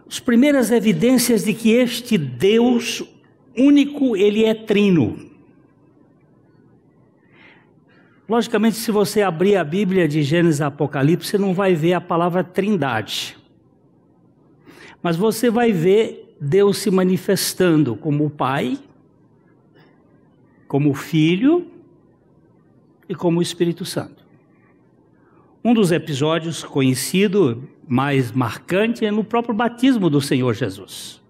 as 0.04 0.18
primeiras 0.18 0.72
evidências 0.72 1.44
de 1.44 1.54
que 1.54 1.70
este 1.70 2.18
Deus 2.18 3.04
único, 3.56 4.16
ele 4.16 4.44
é 4.44 4.52
trino. 4.52 5.30
Logicamente, 8.28 8.78
se 8.78 8.90
você 8.90 9.22
abrir 9.22 9.56
a 9.56 9.62
Bíblia 9.62 10.08
de 10.08 10.24
Gênesis 10.24 10.58
e 10.58 10.64
Apocalipse, 10.64 11.28
você 11.28 11.38
não 11.38 11.54
vai 11.54 11.72
ver 11.72 11.92
a 11.92 12.00
palavra 12.00 12.42
trindade. 12.42 13.38
Mas 15.00 15.16
você 15.16 15.48
vai 15.48 15.70
ver 15.70 16.36
Deus 16.40 16.78
se 16.78 16.90
manifestando 16.90 17.94
como 17.94 18.26
o 18.26 18.30
Pai, 18.30 18.76
como 20.72 20.88
o 20.88 20.94
Filho 20.94 21.66
e 23.06 23.14
como 23.14 23.40
o 23.40 23.42
Espírito 23.42 23.84
Santo. 23.84 24.24
Um 25.62 25.74
dos 25.74 25.92
episódios 25.92 26.64
conhecido, 26.64 27.68
mais 27.86 28.32
marcante, 28.32 29.04
é 29.04 29.10
no 29.10 29.22
próprio 29.22 29.54
batismo 29.54 30.08
do 30.08 30.18
Senhor 30.18 30.54
Jesus. 30.54 31.20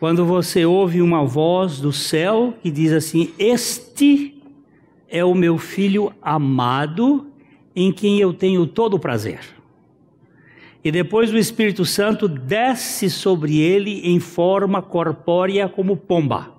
Quando 0.00 0.26
você 0.26 0.64
ouve 0.66 1.00
uma 1.00 1.24
voz 1.24 1.78
do 1.78 1.92
céu 1.92 2.54
que 2.60 2.72
diz 2.72 2.90
assim: 2.90 3.32
Este 3.38 4.42
é 5.08 5.24
o 5.24 5.32
meu 5.32 5.56
filho 5.56 6.12
amado, 6.20 7.28
em 7.72 7.92
quem 7.92 8.18
eu 8.18 8.34
tenho 8.34 8.66
todo 8.66 8.94
o 8.94 8.98
prazer. 8.98 9.38
E 10.82 10.90
depois 10.90 11.32
o 11.32 11.38
Espírito 11.38 11.84
Santo 11.84 12.26
desce 12.26 13.08
sobre 13.08 13.60
ele 13.60 14.00
em 14.08 14.18
forma 14.18 14.82
corpórea 14.82 15.68
como 15.68 15.96
pomba. 15.96 16.57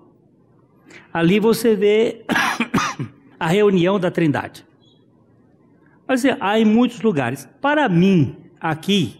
Ali 1.14 1.40
você 1.40 1.76
vê 1.76 2.26
a 3.40 3.48
reunião 3.48 4.00
da 4.00 4.12
Trindade. 4.12 4.66
Mas 6.08 6.26
é, 6.26 6.36
há 6.40 6.60
em 6.60 6.66
muitos 6.66 7.02
lugares. 7.02 7.48
Para 7.62 7.88
mim, 7.88 8.36
aqui, 8.60 9.20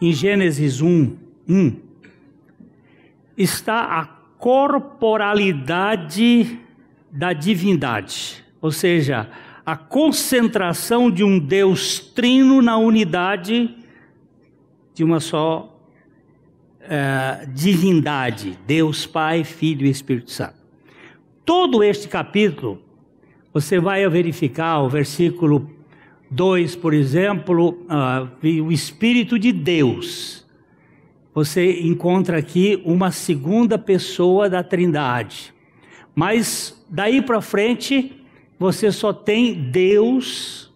em 0.00 0.12
Gênesis 0.12 0.80
1, 0.80 1.16
1, 1.48 1.76
está 3.36 4.00
a 4.00 4.04
corporalidade 4.38 6.58
da 7.10 7.32
divindade, 7.32 8.44
ou 8.60 8.70
seja, 8.70 9.28
a 9.64 9.74
concentração 9.76 11.10
de 11.10 11.24
um 11.24 11.38
Deus 11.38 12.00
trino 12.00 12.60
na 12.62 12.76
unidade 12.78 13.74
de 14.94 15.04
uma 15.04 15.20
só 15.20 15.78
é, 16.80 17.46
divindade, 17.52 18.58
Deus 18.66 19.06
Pai, 19.06 19.44
Filho 19.44 19.86
e 19.86 19.90
Espírito 19.90 20.30
Santo. 20.30 20.57
Todo 21.48 21.82
este 21.82 22.08
capítulo, 22.08 22.78
você 23.54 23.80
vai 23.80 24.06
verificar 24.06 24.82
o 24.82 24.88
versículo 24.90 25.70
2, 26.30 26.76
por 26.76 26.92
exemplo, 26.92 27.70
uh, 27.88 28.62
o 28.62 28.70
Espírito 28.70 29.38
de 29.38 29.50
Deus. 29.50 30.46
Você 31.32 31.80
encontra 31.80 32.36
aqui 32.36 32.82
uma 32.84 33.10
segunda 33.10 33.78
pessoa 33.78 34.50
da 34.50 34.62
Trindade. 34.62 35.54
Mas 36.14 36.84
daí 36.86 37.22
para 37.22 37.40
frente, 37.40 38.22
você 38.58 38.92
só 38.92 39.10
tem 39.10 39.54
Deus, 39.70 40.70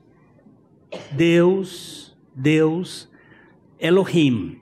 Deus, 1.11 2.17
Deus, 2.35 3.11
Elohim, 3.79 4.57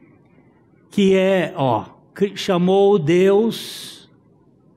que 0.91 1.15
é, 1.15 1.55
ó, 1.55 1.85
chamou 2.35 2.99
Deus 2.99 4.00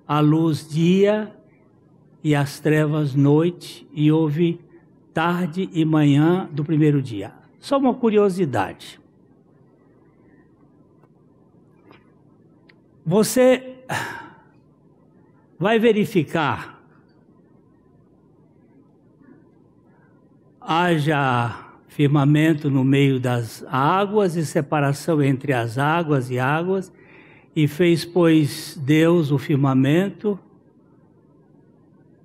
a 0.08 0.20
luz 0.20 0.68
dia 0.68 1.36
e 2.24 2.34
as 2.34 2.60
trevas 2.60 3.13
noite, 3.13 3.88
e 3.94 4.12
houve 4.12 4.60
tarde 5.13 5.70
e 5.74 5.84
manhã 5.84 6.50
do 6.52 6.63
primeiro 6.63 7.02
dia. 7.02 7.34
Só 7.60 7.78
uma 7.78 7.94
curiosidade. 7.94 9.00
Você 13.06 13.76
vai 15.60 15.78
verificar 15.78 16.82
haja 20.60 21.63
firmamento 21.88 22.70
no 22.70 22.84
meio 22.84 23.20
das 23.20 23.63
águas 23.70 24.36
e 24.36 24.46
separação 24.46 25.22
entre 25.22 25.54
as 25.54 25.78
águas 25.78 26.32
e 26.32 26.39
águas, 26.39 26.92
e 27.56 27.68
fez, 27.68 28.04
pois, 28.04 28.78
Deus 28.82 29.32
o 29.32 29.38
firmamento. 29.38 30.39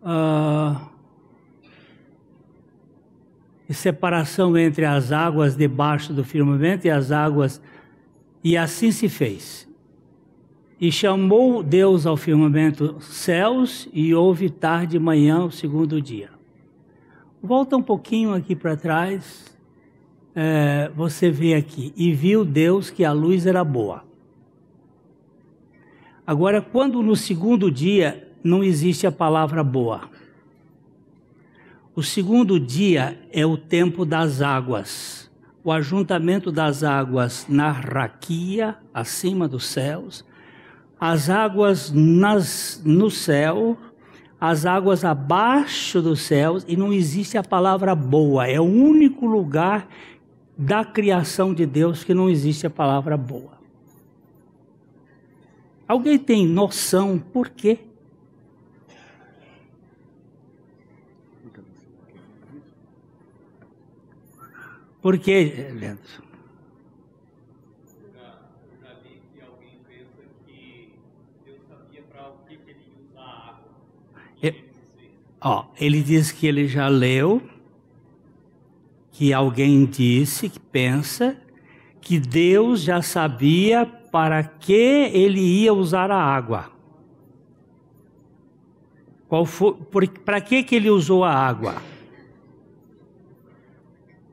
Uh, 0.03 0.88
e 3.69 3.75
separação 3.75 4.57
entre 4.57 4.87
as 4.87 5.12
águas 5.12 5.55
debaixo 5.55 6.12
do 6.12 6.25
firmamento 6.25 6.87
e 6.87 6.91
as 6.91 7.12
águas, 7.12 7.61
e 8.43 8.57
assim 8.57 8.91
se 8.91 9.09
fez. 9.09 9.69
E 10.81 10.91
chamou 10.91 11.62
Deus 11.62 12.07
ao 12.07 12.17
firmamento 12.17 12.97
céus, 13.01 13.87
e 13.93 14.14
houve 14.14 14.49
tarde 14.49 14.97
e 14.97 15.01
manhã 15.01 15.45
o 15.45 15.51
segundo 15.51 16.01
dia. 16.01 16.31
Volta 17.43 17.77
um 17.77 17.83
pouquinho 17.83 18.33
aqui 18.33 18.57
para 18.57 18.77
trás, 18.77 19.55
é, 20.35 20.91
você 20.97 21.31
vê 21.31 21.55
aqui, 21.55 21.93
e 21.95 22.12
viu 22.12 22.45
Deus 22.45 22.88
que 22.88 23.05
a 23.05 23.12
luz 23.12 23.45
era 23.45 23.62
boa. 23.62 24.08
Agora, 26.29 26.61
quando 26.61 27.03
no 27.03 27.17
segundo 27.17 27.71
dia 27.71 28.29
não 28.45 28.62
existe 28.62 29.07
a 29.07 29.11
palavra 29.11 29.64
boa, 29.64 30.11
o 31.97 32.03
segundo 32.03 32.61
dia 32.61 33.19
é 33.33 33.47
o 33.47 33.57
tempo 33.57 34.05
das 34.05 34.43
águas, 34.43 35.31
o 35.64 35.73
ajuntamento 35.73 36.53
das 36.53 36.85
águas 36.85 37.47
na 37.49 37.71
raquia, 37.71 38.77
acima 38.93 39.49
dos 39.49 39.69
céus, 39.69 40.23
as 41.01 41.31
águas 41.31 41.91
nas, 41.91 42.83
no 42.85 43.11
céu, 43.11 43.79
as 44.38 44.67
águas 44.67 45.07
abaixo 45.07 46.03
dos 46.03 46.21
céus, 46.21 46.62
e 46.69 46.77
não 46.77 46.93
existe 46.93 47.38
a 47.38 47.43
palavra 47.43 47.95
boa, 47.95 48.47
é 48.47 48.61
o 48.61 48.64
único 48.64 49.25
lugar 49.25 49.88
da 50.59 50.85
criação 50.85 51.55
de 51.55 51.64
Deus 51.64 52.05
que 52.05 52.12
não 52.12 52.29
existe 52.29 52.67
a 52.67 52.71
palavra 52.71 53.17
boa. 53.17 53.58
Alguém 55.88 56.18
tem 56.18 56.46
noção 56.46 57.18
por 57.18 57.49
quê? 57.49 57.78
Por 65.01 65.18
que, 65.18 65.45
Leandro? 65.72 66.28
Ó, 75.41 75.66
ele 75.78 76.03
diz 76.03 76.32
que 76.32 76.47
ele 76.47 76.66
já 76.66 76.89
leu 76.89 77.41
que 79.12 79.32
alguém 79.32 79.84
disse, 79.84 80.49
que 80.49 80.59
pensa, 80.59 81.36
que 82.01 82.18
Deus 82.18 82.82
já 82.82 83.03
sabia 83.03 83.86
para 83.86 84.42
que 84.42 85.11
ele 85.12 85.40
ia 85.40 85.72
usar 85.72 86.11
a 86.11 86.20
água. 86.20 86.70
Qual 89.28 89.44
foi, 89.44 89.74
para 90.24 90.40
que, 90.40 90.62
que 90.62 90.76
ele 90.76 90.90
usou 90.90 91.22
a 91.22 91.32
água? 91.32 91.76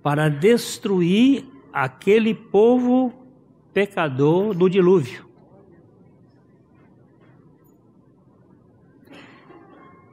para 0.05 0.29
destruir 0.29 1.45
aquele 1.73 2.35
povo 2.35 3.11
pecador 3.73 4.53
do 4.53 4.69
dilúvio. 4.69 5.25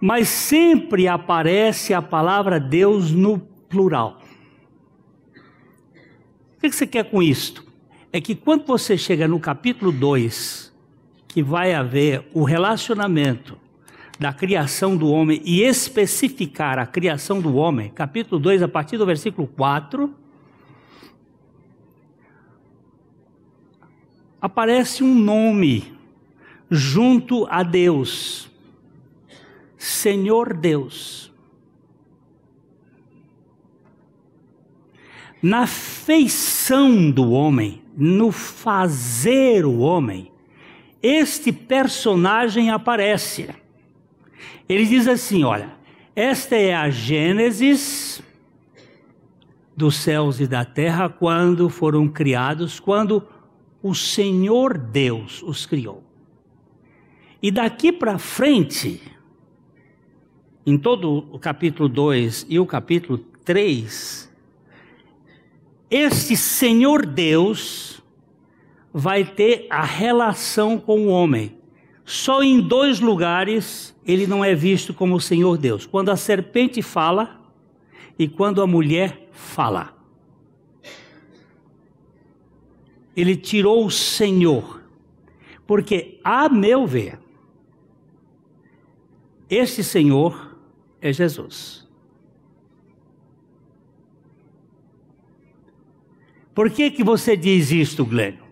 Mas 0.01 0.29
sempre 0.29 1.07
aparece 1.07 1.93
a 1.93 2.01
palavra 2.01 2.59
Deus 2.59 3.13
no 3.13 3.39
plural. 3.69 4.22
O 6.63 6.71
que 6.71 6.77
você 6.77 6.87
quer 6.87 7.11
com 7.11 7.21
isto? 7.21 7.67
É 8.13 8.21
que 8.21 8.37
quando 8.37 8.65
você 8.65 8.97
chega 8.97 9.27
no 9.27 9.41
capítulo 9.41 9.91
2, 9.91 10.73
que 11.27 11.43
vai 11.43 11.75
haver 11.75 12.25
o 12.33 12.45
relacionamento 12.45 13.59
da 14.17 14.33
criação 14.33 14.97
do 14.97 15.09
homem 15.09 15.43
e 15.45 15.63
especificar 15.63 16.79
a 16.79 16.87
criação 16.87 17.41
do 17.41 17.57
homem, 17.57 17.91
capítulo 17.91 18.41
2, 18.41 18.63
a 18.63 18.69
partir 18.69 18.97
do 18.97 19.05
versículo 19.05 19.49
4, 19.49 20.15
aparece 24.41 25.03
um 25.03 25.17
nome 25.17 25.93
junto 26.71 27.45
a 27.51 27.65
Deus: 27.65 28.49
Senhor 29.77 30.55
Deus. 30.55 31.32
Na 35.43 35.67
feição 35.67 37.11
do 37.11 37.33
homem, 37.33 37.83
no 37.97 38.31
fazer 38.31 39.65
o 39.65 39.79
homem, 39.79 40.31
este 41.03 41.53
personagem 41.53 42.71
aparece. 42.71 43.49
Ele 44.69 44.87
diz 44.87 45.09
assim: 45.09 45.43
olha, 45.43 45.73
esta 46.15 46.55
é 46.55 46.73
a 46.73 46.89
Gênesis 46.89 48.23
dos 49.77 49.97
céus 49.97 50.39
e 50.39 50.47
da 50.47 50.65
terra 50.65 51.09
quando 51.09 51.69
foram 51.69 52.07
criados, 52.07 52.79
quando 52.79 53.27
o 53.83 53.95
Senhor 53.95 54.79
Deus 54.79 55.43
os 55.43 55.67
criou. 55.67 56.05
E 57.43 57.51
daqui 57.51 57.91
para 57.91 58.19
frente, 58.19 59.03
em 60.65 60.79
todo 60.79 61.27
o 61.33 61.39
capítulo 61.39 61.89
2 61.89 62.47
e 62.49 62.61
o 62.61 62.67
capítulo 62.67 63.19
3, 63.45 64.32
este 65.93 66.35
Senhor 66.39 67.05
Deus 67.05 68.03
vai 68.95 69.27
ter 69.27 69.67
a 69.69 69.85
relação 69.85 70.79
com 70.79 71.07
o 71.07 71.09
homem. 71.09 71.59
Só 72.03 72.43
em 72.43 72.63
dois 72.63 72.99
lugares 72.99 73.95
ele 74.07 74.27
não 74.27 74.43
é 74.43 74.55
visto 74.55 74.95
como 74.95 75.15
o 75.17 75.21
Senhor 75.21 75.59
Deus: 75.59 75.85
quando 75.85 76.09
a 76.09 76.17
serpente 76.17 76.81
fala 76.81 77.39
e 78.19 78.27
quando 78.27 78.63
a 78.63 78.67
mulher 78.67 79.29
fala. 79.33 79.95
Ele 83.15 83.37
tirou 83.37 83.85
o 83.85 83.91
Senhor, 83.91 84.83
porque, 85.67 86.19
a 86.25 86.49
meu 86.49 86.87
ver, 86.87 87.21
este 89.51 89.85
Senhor 89.85 90.57
é 90.99 91.13
Jesus. 91.13 91.82
Por 96.55 96.71
que, 96.71 96.91
que 96.91 97.03
você 97.03 97.37
diz 97.37 97.71
isto, 97.71 98.05
Glênio? 98.05 98.43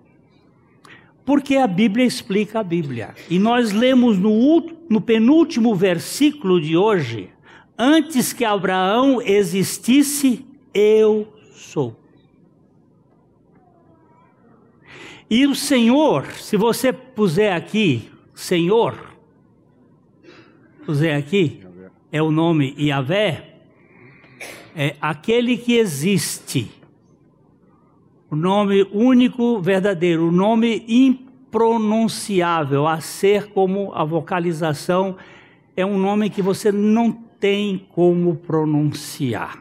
Porque 1.24 1.56
a 1.56 1.66
Bíblia 1.66 2.04
explica 2.04 2.60
a 2.60 2.62
Bíblia. 2.62 3.14
E 3.28 3.38
nós 3.38 3.72
lemos 3.72 4.18
no, 4.18 4.70
no 4.88 5.00
penúltimo 5.00 5.74
versículo 5.74 6.60
de 6.60 6.76
hoje: 6.76 7.30
Antes 7.78 8.32
que 8.32 8.44
Abraão 8.44 9.20
existisse, 9.22 10.44
eu 10.72 11.32
sou. 11.52 11.96
E 15.28 15.46
o 15.46 15.54
Senhor, 15.54 16.26
se 16.32 16.56
você 16.56 16.92
puser 16.92 17.52
aqui, 17.52 18.10
Senhor, 18.34 18.98
puser 20.84 21.16
aqui, 21.16 21.60
é 22.10 22.20
o 22.20 22.32
nome 22.32 22.74
Yahvé, 22.76 23.54
é 24.74 24.96
aquele 25.00 25.56
que 25.56 25.74
existe. 25.74 26.79
O 28.30 28.36
nome 28.36 28.86
único, 28.92 29.60
verdadeiro, 29.60 30.28
o 30.28 30.32
nome 30.32 30.84
impronunciável, 30.86 32.86
a 32.86 33.00
ser 33.00 33.50
como 33.50 33.92
a 33.92 34.04
vocalização, 34.04 35.16
é 35.76 35.84
um 35.84 35.98
nome 35.98 36.30
que 36.30 36.40
você 36.40 36.70
não 36.70 37.10
tem 37.10 37.88
como 37.90 38.36
pronunciar. 38.36 39.60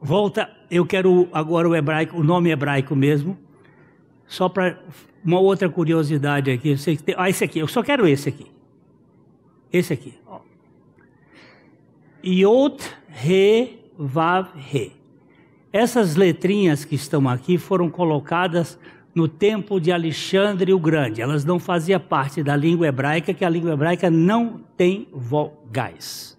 Volta, 0.00 0.50
eu 0.68 0.84
quero 0.84 1.28
agora 1.32 1.68
o 1.68 1.76
hebraico, 1.76 2.18
o 2.18 2.24
nome 2.24 2.50
hebraico 2.50 2.96
mesmo, 2.96 3.38
só 4.26 4.48
para 4.48 4.82
uma 5.24 5.38
outra 5.38 5.68
curiosidade 5.68 6.50
aqui. 6.50 6.74
Ah, 7.16 7.30
esse 7.30 7.44
aqui, 7.44 7.60
eu 7.60 7.68
só 7.68 7.80
quero 7.80 8.08
esse 8.08 8.28
aqui. 8.28 8.57
Esse 9.72 9.92
aqui. 9.92 10.14
Ó. 10.26 10.40
Yod, 12.24 12.82
Re, 13.08 13.78
Vav, 13.96 14.48
Re. 14.54 14.92
Essas 15.72 16.16
letrinhas 16.16 16.84
que 16.84 16.94
estão 16.94 17.28
aqui 17.28 17.58
foram 17.58 17.90
colocadas 17.90 18.78
no 19.14 19.28
tempo 19.28 19.80
de 19.80 19.92
Alexandre 19.92 20.72
o 20.72 20.78
Grande. 20.78 21.20
Elas 21.20 21.44
não 21.44 21.58
faziam 21.58 22.00
parte 22.00 22.42
da 22.42 22.56
língua 22.56 22.86
hebraica, 22.86 23.34
que 23.34 23.44
a 23.44 23.50
língua 23.50 23.72
hebraica 23.72 24.10
não 24.10 24.60
tem 24.76 25.08
vogais. 25.12 26.38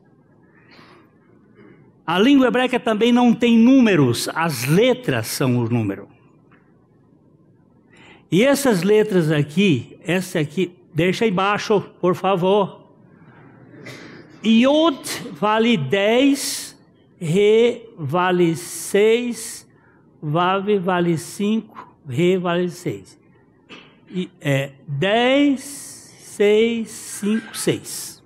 A 2.05 2.17
língua 2.17 2.47
hebraica 2.47 2.79
também 2.79 3.11
não 3.11 3.33
tem 3.35 3.57
números, 3.57 4.27
as 4.33 4.65
letras 4.65 5.27
são 5.27 5.57
o 5.57 5.69
número. 5.69 6.07
E 8.31 8.43
essas 8.43 8.81
letras 8.81 9.31
aqui, 9.31 9.99
essa 10.03 10.39
aqui, 10.39 10.75
deixa 10.93 11.27
embaixo, 11.27 11.81
por 12.01 12.15
favor. 12.15 12.78
Yod 14.43 15.31
vale 15.31 15.77
10, 15.77 16.77
Re 17.19 17.89
vale 17.97 18.55
6, 18.55 19.67
Vav 20.21 20.65
vale 20.79 21.17
5, 21.17 21.95
Re 22.07 22.37
vale 22.37 22.69
6. 22.69 23.19
E, 24.09 24.29
é 24.39 24.71
10, 24.87 25.59
6, 25.59 26.89
5, 26.89 27.57
6. 27.57 28.23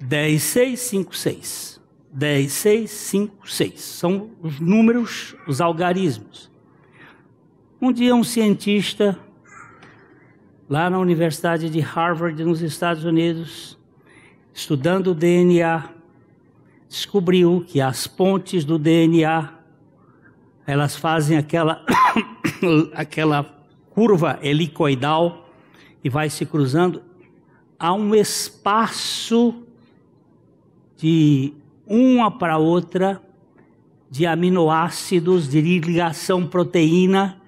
10, 0.00 0.42
6, 0.42 0.80
5, 0.80 1.16
6. 1.16 1.80
10, 2.12 2.52
6, 2.52 2.90
5, 2.90 3.48
6. 3.48 3.80
São 3.80 4.30
os 4.42 4.58
números, 4.58 5.36
os 5.46 5.60
algarismos. 5.60 6.50
Um 7.80 7.92
dia, 7.92 8.14
um 8.14 8.24
cientista, 8.24 9.18
lá 10.68 10.90
na 10.90 10.98
Universidade 10.98 11.70
de 11.70 11.80
Harvard, 11.80 12.42
nos 12.44 12.60
Estados 12.60 13.04
Unidos, 13.04 13.79
estudando 14.60 15.08
o 15.08 15.14
DNA, 15.14 15.88
descobriu 16.86 17.64
que 17.66 17.80
as 17.80 18.06
pontes 18.06 18.62
do 18.62 18.78
DNA 18.78 19.54
elas 20.66 20.94
fazem 20.94 21.38
aquela, 21.38 21.82
aquela 22.92 23.42
curva 23.88 24.38
helicoidal 24.42 25.48
e 26.04 26.10
vai 26.10 26.28
se 26.28 26.44
cruzando. 26.44 27.02
Há 27.78 27.94
um 27.94 28.14
espaço 28.14 29.62
de 30.98 31.54
uma 31.86 32.30
para 32.30 32.58
outra 32.58 33.20
de 34.10 34.26
aminoácidos 34.26 35.48
de 35.48 35.62
ligação 35.62 36.46
proteína, 36.46 37.40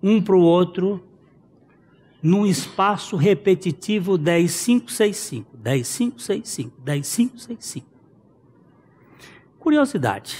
um 0.00 0.22
para 0.22 0.36
o 0.36 0.42
outro, 0.42 1.02
num 2.22 2.46
espaço 2.46 3.16
repetitivo 3.16 4.18
10565, 4.18 5.56
10565, 5.56 6.72
10565. 6.84 7.86
Curiosidade. 9.58 10.36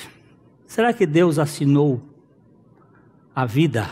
Será 0.66 0.92
que 0.92 1.06
Deus 1.06 1.38
assinou 1.38 2.00
a 3.34 3.44
vida 3.44 3.90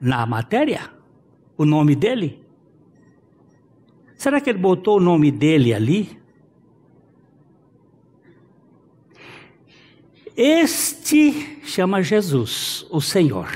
na 0.00 0.24
matéria? 0.26 0.90
O 1.56 1.64
nome 1.64 1.94
dele? 1.94 2.44
Será 4.16 4.40
que 4.40 4.50
ele 4.50 4.58
botou 4.58 4.98
o 4.98 5.00
nome 5.00 5.30
dele 5.30 5.72
ali? 5.72 6.20
Este 10.36 11.60
chama 11.64 12.02
Jesus, 12.02 12.86
o 12.90 13.00
Senhor. 13.00 13.48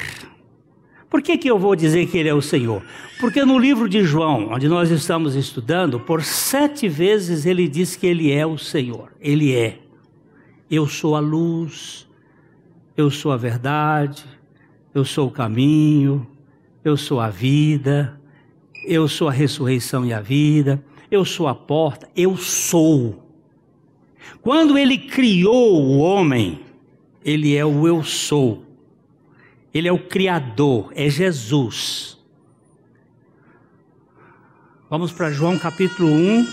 Por 1.14 1.22
que, 1.22 1.38
que 1.38 1.48
eu 1.48 1.56
vou 1.56 1.76
dizer 1.76 2.08
que 2.08 2.18
ele 2.18 2.28
é 2.28 2.34
o 2.34 2.42
Senhor? 2.42 2.82
Porque 3.20 3.44
no 3.44 3.56
livro 3.56 3.88
de 3.88 4.02
João, 4.02 4.48
onde 4.50 4.66
nós 4.66 4.90
estamos 4.90 5.36
estudando, 5.36 6.00
por 6.00 6.24
sete 6.24 6.88
vezes 6.88 7.46
ele 7.46 7.68
diz 7.68 7.94
que 7.94 8.04
ele 8.04 8.32
é 8.32 8.44
o 8.44 8.58
Senhor. 8.58 9.12
Ele 9.20 9.54
é. 9.54 9.78
Eu 10.68 10.88
sou 10.88 11.14
a 11.14 11.20
luz, 11.20 12.04
eu 12.96 13.12
sou 13.12 13.30
a 13.30 13.36
verdade, 13.36 14.24
eu 14.92 15.04
sou 15.04 15.28
o 15.28 15.30
caminho, 15.30 16.26
eu 16.84 16.96
sou 16.96 17.20
a 17.20 17.30
vida, 17.30 18.20
eu 18.84 19.06
sou 19.06 19.28
a 19.28 19.32
ressurreição 19.32 20.04
e 20.04 20.12
a 20.12 20.20
vida, 20.20 20.84
eu 21.12 21.24
sou 21.24 21.46
a 21.46 21.54
porta, 21.54 22.10
eu 22.16 22.36
sou. 22.36 23.22
Quando 24.42 24.76
ele 24.76 24.98
criou 24.98 25.80
o 25.80 25.96
homem, 25.98 26.58
ele 27.24 27.54
é 27.54 27.64
o 27.64 27.86
eu 27.86 28.02
sou. 28.02 28.63
Ele 29.75 29.89
é 29.89 29.93
o 29.93 29.99
Criador, 29.99 30.93
é 30.95 31.11
Jesus. 31.11 32.16
Vamos 34.89 35.11
para 35.11 35.33
João 35.33 35.59
capítulo 35.59 36.09
1, 36.09 36.47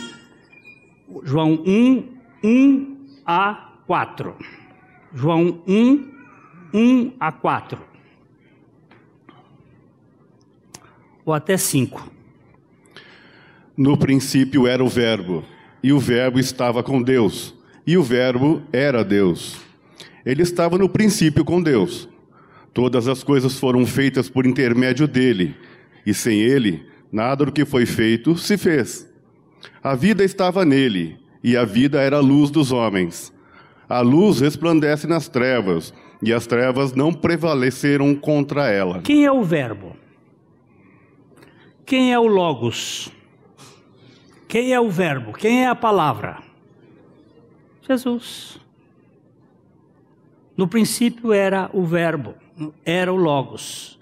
João 1.23 1.63
1, 1.63 2.17
1 2.43 3.07
a 3.23 3.73
4. 3.85 4.35
João 5.13 5.61
1, 5.67 6.11
1 6.73 7.13
a 7.19 7.31
4. 7.31 7.77
Ou 11.23 11.31
até 11.31 11.57
5. 11.57 12.11
No 13.77 13.95
princípio 13.95 14.65
era 14.65 14.83
o 14.83 14.89
Verbo, 14.89 15.43
e 15.83 15.93
o 15.93 15.99
Verbo 15.99 16.39
estava 16.39 16.81
com 16.81 16.99
Deus, 16.99 17.53
e 17.85 17.97
o 17.97 18.03
Verbo 18.03 18.63
era 18.73 19.03
Deus. 19.03 19.61
Ele 20.25 20.41
estava 20.41 20.77
no 20.79 20.89
princípio 20.89 21.45
com 21.45 21.61
Deus. 21.61 22.09
Todas 22.73 23.07
as 23.07 23.23
coisas 23.23 23.59
foram 23.59 23.85
feitas 23.85 24.29
por 24.29 24.45
intermédio 24.45 25.07
dele, 25.07 25.55
e 26.05 26.13
sem 26.13 26.39
ele, 26.39 26.85
nada 27.11 27.45
do 27.45 27.51
que 27.51 27.65
foi 27.65 27.85
feito 27.85 28.37
se 28.37 28.57
fez. 28.57 29.09
A 29.83 29.93
vida 29.95 30.23
estava 30.23 30.63
nele, 30.63 31.19
e 31.43 31.57
a 31.57 31.65
vida 31.65 31.99
era 31.99 32.17
a 32.17 32.21
luz 32.21 32.49
dos 32.49 32.71
homens. 32.71 33.33
A 33.89 33.99
luz 33.99 34.39
resplandece 34.39 35.05
nas 35.05 35.27
trevas, 35.27 35.93
e 36.21 36.31
as 36.31 36.47
trevas 36.47 36.93
não 36.93 37.11
prevaleceram 37.11 38.15
contra 38.15 38.69
ela. 38.69 39.01
Quem 39.01 39.25
é 39.25 39.31
o 39.31 39.43
Verbo? 39.43 39.95
Quem 41.85 42.13
é 42.13 42.19
o 42.19 42.27
Logos? 42.27 43.11
Quem 44.47 44.73
é 44.73 44.79
o 44.79 44.89
Verbo? 44.89 45.33
Quem 45.33 45.65
é 45.65 45.67
a 45.67 45.75
palavra? 45.75 46.37
Jesus. 47.81 48.59
No 50.55 50.67
princípio 50.67 51.33
era 51.33 51.69
o 51.73 51.83
Verbo, 51.83 52.35
era 52.85 53.11
o 53.11 53.15
Logos. 53.15 53.99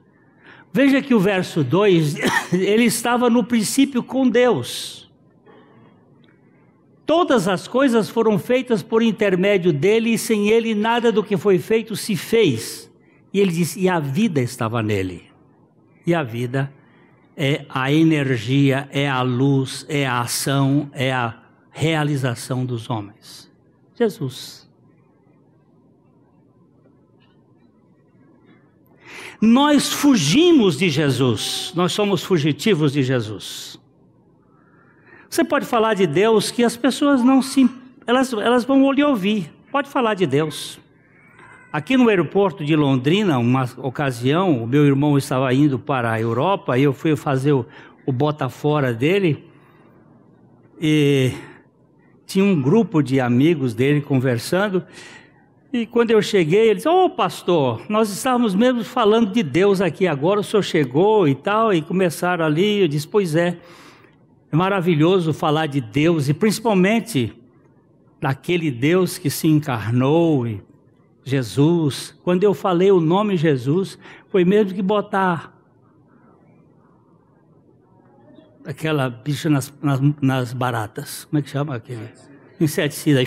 Veja 0.71 1.01
que 1.01 1.13
o 1.13 1.19
verso 1.19 1.63
2, 1.63 2.15
ele 2.53 2.85
estava 2.85 3.29
no 3.29 3.43
princípio 3.43 4.03
com 4.03 4.29
Deus. 4.29 5.09
Todas 7.05 7.47
as 7.47 7.67
coisas 7.67 8.07
foram 8.07 8.37
feitas 8.37 8.83
por 8.83 9.01
intermédio 9.01 9.73
dele, 9.73 10.13
e 10.13 10.17
sem 10.17 10.49
ele 10.49 10.75
nada 10.75 11.11
do 11.11 11.23
que 11.23 11.35
foi 11.35 11.57
feito 11.57 11.95
se 11.95 12.15
fez. 12.15 12.91
E 13.33 13.39
ele 13.39 13.51
disse: 13.51 13.79
e 13.79 13.89
a 13.89 13.99
vida 13.99 14.39
estava 14.41 14.83
nele. 14.83 15.23
E 16.05 16.13
a 16.13 16.21
vida 16.21 16.71
é 17.35 17.65
a 17.67 17.91
energia, 17.91 18.87
é 18.91 19.09
a 19.09 19.23
luz, 19.23 19.85
é 19.89 20.05
a 20.05 20.21
ação, 20.21 20.89
é 20.93 21.11
a 21.11 21.41
realização 21.71 22.63
dos 22.63 22.89
homens. 22.89 23.51
Jesus. 23.95 24.68
Nós 29.41 29.91
fugimos 29.91 30.77
de 30.77 30.89
Jesus, 30.89 31.71
nós 31.75 31.91
somos 31.91 32.23
fugitivos 32.23 32.93
de 32.93 33.03
Jesus. 33.03 33.79
Você 35.29 35.43
pode 35.43 35.65
falar 35.65 35.93
de 35.93 36.07
Deus 36.07 36.49
que 36.49 36.63
as 36.63 36.75
pessoas 36.75 37.23
não 37.23 37.41
se. 37.41 37.69
Elas, 38.07 38.33
elas 38.33 38.65
vão 38.65 38.91
lhe 38.91 39.03
ouvir. 39.03 39.51
Pode 39.71 39.87
falar 39.87 40.15
de 40.15 40.25
Deus. 40.25 40.79
Aqui 41.71 41.95
no 41.95 42.09
aeroporto 42.09 42.65
de 42.65 42.75
Londrina, 42.75 43.37
uma 43.37 43.69
ocasião, 43.77 44.63
o 44.63 44.67
meu 44.67 44.85
irmão 44.87 45.15
estava 45.19 45.53
indo 45.53 45.77
para 45.77 46.11
a 46.11 46.19
Europa 46.19 46.79
e 46.79 46.83
eu 46.83 46.93
fui 46.93 47.15
fazer 47.15 47.53
o, 47.53 47.63
o 48.07 48.11
bota 48.11 48.49
fora 48.49 48.91
dele. 48.91 49.45
E 50.81 51.31
tinha 52.25 52.43
um 52.43 52.59
grupo 52.59 53.03
de 53.03 53.19
amigos 53.19 53.75
dele 53.75 54.01
conversando. 54.01 54.83
E 55.71 55.85
quando 55.85 56.11
eu 56.11 56.21
cheguei, 56.21 56.69
ele 56.69 56.75
disse: 56.75 56.87
Ô 56.87 57.05
oh, 57.05 57.09
pastor, 57.09 57.83
nós 57.87 58.09
estávamos 58.09 58.55
mesmo 58.55 58.83
falando 58.83 59.31
de 59.31 59.43
Deus 59.43 59.81
aqui 59.81 60.07
agora, 60.07 60.39
o 60.39 60.43
senhor 60.43 60.63
chegou 60.63 61.27
e 61.27 61.35
tal. 61.35 61.73
E 61.73 61.81
começaram 61.81 62.43
ali. 62.43 62.81
Eu 62.81 62.87
disse: 62.87 63.07
Pois 63.07 63.35
é. 63.35 63.59
É 64.51 64.55
maravilhoso 64.55 65.31
falar 65.31 65.67
de 65.67 65.79
Deus 65.79 66.27
e 66.27 66.33
principalmente 66.33 67.31
daquele 68.19 68.71
Deus 68.71 69.19
que 69.19 69.29
se 69.29 69.47
encarnou 69.47 70.47
e 70.47 70.61
Jesus. 71.23 72.17
Quando 72.23 72.43
eu 72.43 72.55
falei 72.55 72.91
o 72.91 72.99
nome 72.99 73.37
Jesus, 73.37 73.99
foi 74.27 74.43
mesmo 74.43 74.73
que 74.73 74.81
botar 74.81 75.55
aquela 78.65 79.09
bicha 79.09 79.49
nas, 79.49 79.71
nas, 79.81 79.99
nas 80.21 80.53
baratas. 80.53 81.25
Como 81.25 81.39
é 81.39 81.41
que 81.43 81.49
chama 81.49 81.75
aquele? 81.75 82.09
Inseticida. 82.59 83.21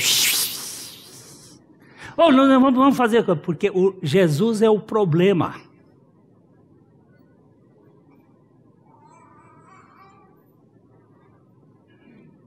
Oh, 2.16 2.30
não, 2.30 2.60
vamos 2.60 2.96
fazer, 2.96 3.24
porque 3.36 3.70
o 3.70 3.94
Jesus 4.02 4.62
é 4.62 4.68
o 4.68 4.78
problema. 4.78 5.54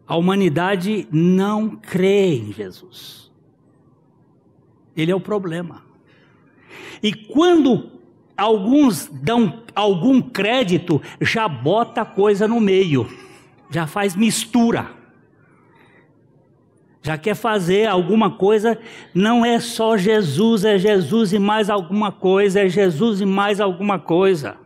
A 0.07 0.15
humanidade 0.15 1.07
não 1.11 1.69
crê 1.75 2.35
em 2.35 2.53
Jesus. 2.53 3.31
Ele 4.95 5.11
é 5.11 5.15
o 5.15 5.19
problema. 5.19 5.83
E 7.01 7.13
quando 7.13 7.91
alguns 8.37 9.07
dão 9.07 9.63
algum 9.73 10.21
crédito, 10.21 11.01
já 11.19 11.47
bota 11.47 12.05
coisa 12.05 12.47
no 12.47 12.61
meio, 12.61 13.07
já 13.69 13.85
faz 13.87 14.15
mistura. 14.15 14.94
Já 17.05 17.19
quer 17.19 17.35
fazer 17.35 17.85
alguma 17.85 18.31
coisa, 18.31 18.79
não 19.13 19.45
é 19.45 19.59
só 19.59 19.95
Jesus, 19.95 20.65
é 20.65 20.75
Jesus 20.79 21.33
e 21.33 21.37
mais 21.37 21.69
alguma 21.69 22.11
coisa, 22.11 22.61
é 22.61 22.67
Jesus 22.67 23.21
e 23.21 23.25
mais 23.27 23.61
alguma 23.61 23.99
coisa. 23.99 24.57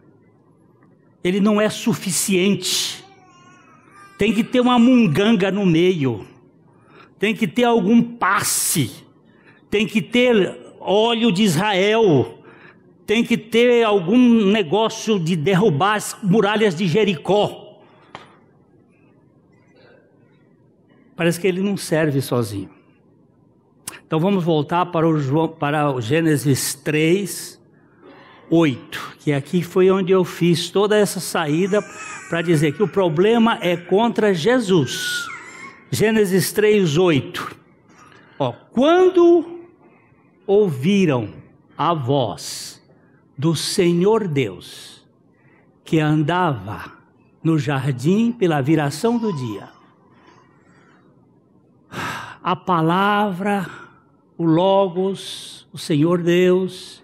Ele 1.21 1.41
não 1.41 1.59
é 1.59 1.69
suficiente. 1.69 3.03
Tem 4.17 4.31
que 4.31 4.41
ter 4.41 4.61
uma 4.61 4.79
munganga 4.79 5.51
no 5.51 5.65
meio. 5.65 6.25
Tem 7.19 7.35
que 7.35 7.45
ter 7.45 7.65
algum 7.65 8.01
passe. 8.01 8.89
Tem 9.69 9.85
que 9.85 10.01
ter 10.01 10.57
óleo 10.79 11.33
de 11.33 11.43
Israel. 11.43 12.39
Tem 13.05 13.21
que 13.21 13.37
ter 13.37 13.83
algum 13.83 14.45
negócio 14.45 15.19
de 15.19 15.35
derrubar 15.35 15.95
as 15.95 16.15
muralhas 16.23 16.73
de 16.73 16.87
Jericó. 16.87 17.68
Parece 21.19 21.37
que 21.37 21.45
ele 21.45 21.61
não 21.61 21.75
serve 21.75 22.21
sozinho. 22.21 22.69
Então 24.07 24.21
vamos 24.21 24.41
voltar 24.41 24.85
para 24.85 25.05
o, 25.05 25.19
João, 25.19 25.49
para 25.49 25.91
o 25.91 25.99
Gênesis 25.99 26.73
3, 26.75 27.61
8, 28.49 29.17
que 29.19 29.33
aqui 29.33 29.61
foi 29.61 29.91
onde 29.91 30.13
eu 30.13 30.23
fiz 30.23 30.69
toda 30.69 30.95
essa 30.95 31.19
saída 31.19 31.81
para 32.29 32.41
dizer 32.41 32.71
que 32.71 32.81
o 32.81 32.87
problema 32.87 33.59
é 33.61 33.75
contra 33.75 34.33
Jesus. 34.33 35.27
Gênesis 35.91 36.53
3, 36.53 36.97
8. 36.97 37.57
Ó, 38.39 38.53
quando 38.71 39.59
ouviram 40.47 41.33
a 41.77 41.93
voz 41.93 42.81
do 43.37 43.57
Senhor 43.57 44.25
Deus, 44.25 45.05
que 45.83 45.99
andava 45.99 46.93
no 47.43 47.59
jardim 47.59 48.31
pela 48.31 48.61
viração 48.61 49.17
do 49.17 49.35
dia, 49.35 49.78
a 52.43 52.55
palavra, 52.55 53.69
o 54.37 54.45
Logos, 54.45 55.67
o 55.71 55.77
Senhor 55.77 56.21
Deus, 56.21 56.99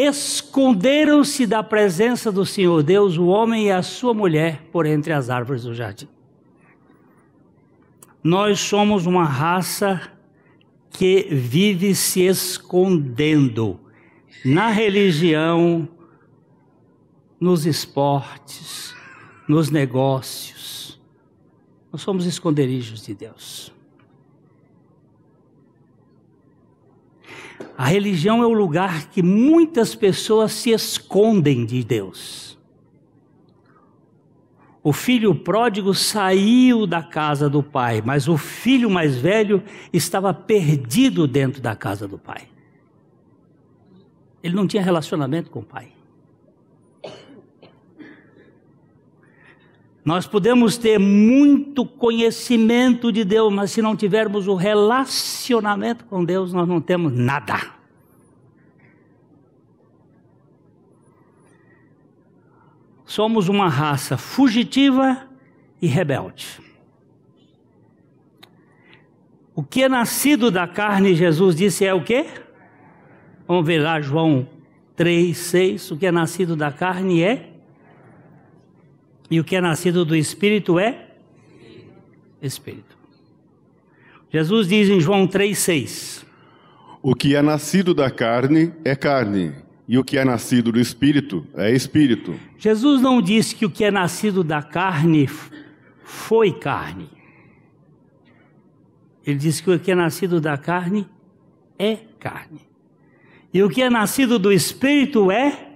Esconderam-se 0.00 1.44
da 1.44 1.60
presença 1.60 2.30
do 2.30 2.46
Senhor 2.46 2.84
Deus 2.84 3.16
o 3.16 3.26
homem 3.26 3.66
e 3.66 3.72
a 3.72 3.82
sua 3.82 4.14
mulher 4.14 4.62
por 4.70 4.86
entre 4.86 5.12
as 5.12 5.28
árvores 5.28 5.64
do 5.64 5.74
jardim. 5.74 6.06
Nós 8.22 8.60
somos 8.60 9.06
uma 9.06 9.24
raça 9.24 10.00
que 10.90 11.26
vive 11.32 11.96
se 11.96 12.20
escondendo 12.20 13.80
na 14.44 14.68
religião, 14.68 15.88
nos 17.40 17.66
esportes, 17.66 18.94
nos 19.48 19.68
negócios. 19.68 21.00
Nós 21.90 22.02
somos 22.02 22.24
esconderijos 22.24 23.02
de 23.02 23.14
Deus. 23.16 23.72
A 27.78 27.86
religião 27.86 28.42
é 28.42 28.46
o 28.46 28.52
lugar 28.52 29.08
que 29.08 29.22
muitas 29.22 29.94
pessoas 29.94 30.50
se 30.50 30.70
escondem 30.70 31.64
de 31.64 31.84
Deus. 31.84 32.58
O 34.82 34.92
filho 34.92 35.32
pródigo 35.32 35.94
saiu 35.94 36.88
da 36.88 37.04
casa 37.04 37.48
do 37.48 37.62
pai, 37.62 38.02
mas 38.04 38.26
o 38.26 38.36
filho 38.36 38.90
mais 38.90 39.16
velho 39.16 39.62
estava 39.92 40.34
perdido 40.34 41.28
dentro 41.28 41.62
da 41.62 41.76
casa 41.76 42.08
do 42.08 42.18
pai. 42.18 42.48
Ele 44.42 44.56
não 44.56 44.66
tinha 44.66 44.82
relacionamento 44.82 45.48
com 45.48 45.60
o 45.60 45.64
pai. 45.64 45.92
Nós 50.08 50.26
podemos 50.26 50.78
ter 50.78 50.98
muito 50.98 51.84
conhecimento 51.84 53.12
de 53.12 53.26
Deus, 53.26 53.52
mas 53.52 53.72
se 53.72 53.82
não 53.82 53.94
tivermos 53.94 54.48
o 54.48 54.54
relacionamento 54.54 56.06
com 56.06 56.24
Deus, 56.24 56.50
nós 56.50 56.66
não 56.66 56.80
temos 56.80 57.12
nada. 57.12 57.60
Somos 63.04 63.50
uma 63.50 63.68
raça 63.68 64.16
fugitiva 64.16 65.28
e 65.82 65.86
rebelde. 65.86 66.58
O 69.54 69.62
que 69.62 69.82
é 69.82 69.90
nascido 69.90 70.50
da 70.50 70.66
carne, 70.66 71.14
Jesus 71.14 71.54
disse, 71.54 71.84
é 71.84 71.92
o 71.92 72.02
quê? 72.02 72.24
Vamos 73.46 73.66
ver 73.66 73.82
lá, 73.82 74.00
João 74.00 74.48
3, 74.96 75.36
6. 75.36 75.90
O 75.90 75.98
que 75.98 76.06
é 76.06 76.10
nascido 76.10 76.56
da 76.56 76.72
carne 76.72 77.22
é 77.22 77.47
e 79.30 79.38
o 79.40 79.44
que 79.44 79.56
é 79.56 79.60
nascido 79.60 80.04
do 80.04 80.16
Espírito 80.16 80.78
é 80.78 81.06
Espírito. 82.40 82.96
Jesus 84.30 84.68
diz 84.68 84.88
em 84.88 85.00
João 85.00 85.26
3,6: 85.26 86.24
O 87.02 87.14
que 87.14 87.34
é 87.34 87.40
nascido 87.40 87.94
da 87.94 88.10
carne 88.10 88.72
é 88.84 88.94
carne, 88.94 89.54
e 89.86 89.98
o 89.98 90.04
que 90.04 90.18
é 90.18 90.24
nascido 90.24 90.70
do 90.70 90.78
espírito 90.78 91.46
é 91.54 91.72
espírito. 91.72 92.38
Jesus 92.58 93.00
não 93.00 93.22
disse 93.22 93.54
que 93.54 93.64
o 93.64 93.70
que 93.70 93.84
é 93.84 93.90
nascido 93.90 94.44
da 94.44 94.62
carne 94.62 95.28
foi 96.04 96.52
carne. 96.52 97.08
Ele 99.26 99.38
disse 99.38 99.62
que 99.62 99.70
o 99.70 99.78
que 99.78 99.90
é 99.90 99.94
nascido 99.94 100.40
da 100.40 100.56
carne 100.56 101.06
é 101.78 101.96
carne. 102.18 102.60
E 103.52 103.62
o 103.62 103.70
que 103.70 103.82
é 103.82 103.88
nascido 103.88 104.38
do 104.38 104.52
espírito 104.52 105.30
é 105.30 105.70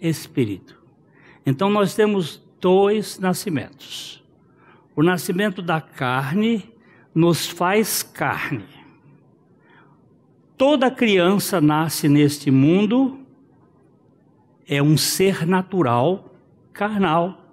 espírito. 0.00 0.82
Então 1.44 1.68
nós 1.68 1.94
temos 1.94 2.42
dois 2.64 3.18
nascimentos. 3.18 4.24
O 4.96 5.02
nascimento 5.02 5.60
da 5.60 5.82
carne 5.82 6.72
nos 7.14 7.46
faz 7.46 8.02
carne. 8.02 8.64
Toda 10.56 10.90
criança 10.90 11.60
nasce 11.60 12.08
neste 12.08 12.50
mundo 12.50 13.20
é 14.66 14.82
um 14.82 14.96
ser 14.96 15.46
natural, 15.46 16.34
carnal, 16.72 17.52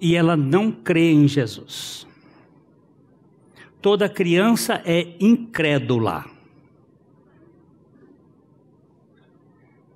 e 0.00 0.14
ela 0.14 0.36
não 0.36 0.70
crê 0.70 1.10
em 1.10 1.26
Jesus. 1.26 2.06
Toda 3.82 4.08
criança 4.08 4.80
é 4.84 5.16
incrédula. 5.18 6.24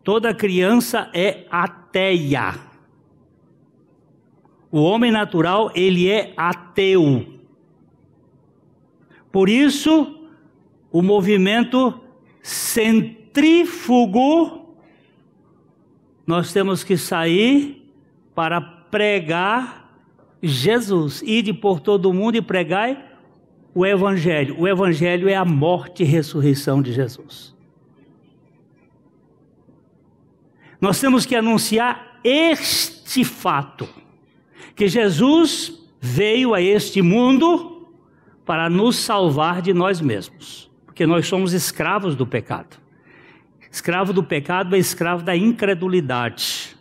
Toda 0.03 0.35
criança 0.35 1.09
é 1.15 1.47
ateia. 1.49 2.70
O 4.71 4.83
homem 4.83 5.11
natural, 5.11 5.73
ele 5.75 6.09
é 6.09 6.33
ateu. 6.37 7.27
Por 9.33 9.49
isso, 9.49 10.29
o 10.93 11.03
movimento 11.03 12.01
centrífugo, 12.43 14.77
nós 16.27 16.53
temos 16.53 16.85
que 16.85 16.97
sair 16.97 17.91
para 18.35 18.61
pregar 18.61 19.81
Jesus. 20.43 21.23
Ide 21.23 21.53
por 21.53 21.81
todo 21.81 22.11
o 22.11 22.15
mundo 22.15 22.37
e 22.37 22.43
pregai 22.43 23.11
o 23.75 23.87
Evangelho. 23.87 24.59
O 24.59 24.67
Evangelho 24.67 25.29
é 25.29 25.35
a 25.35 25.45
morte 25.45 26.03
e 26.03 26.07
ressurreição 26.07 26.83
de 26.83 26.93
Jesus. 26.93 27.55
Nós 30.81 30.99
temos 31.01 31.27
que 31.27 31.37
anunciar 31.37 32.21
este 32.25 33.25
fato: 33.25 33.89
que 34.75 34.89
Jesus 34.89 35.81
veio 36.01 36.55
a 36.55 36.61
este 36.61 37.03
mundo 37.03 37.89
para 38.45 38.69
nos 38.69 38.97
salvar 38.97 39.63
de 39.63 39.73
nós 39.73 40.01
mesmos, 40.01 40.71
porque 40.87 41.07
nós 41.07 41.27
somos 41.27 41.53
escravos 41.53 42.17
do 42.17 42.27
pecado. 42.27 42.79
Escravo 43.71 44.13
do 44.13 44.25
pecado 44.25 44.75
é 44.75 44.79
escravo 44.79 45.23
da 45.23 45.37
incredulidade. 45.37 46.77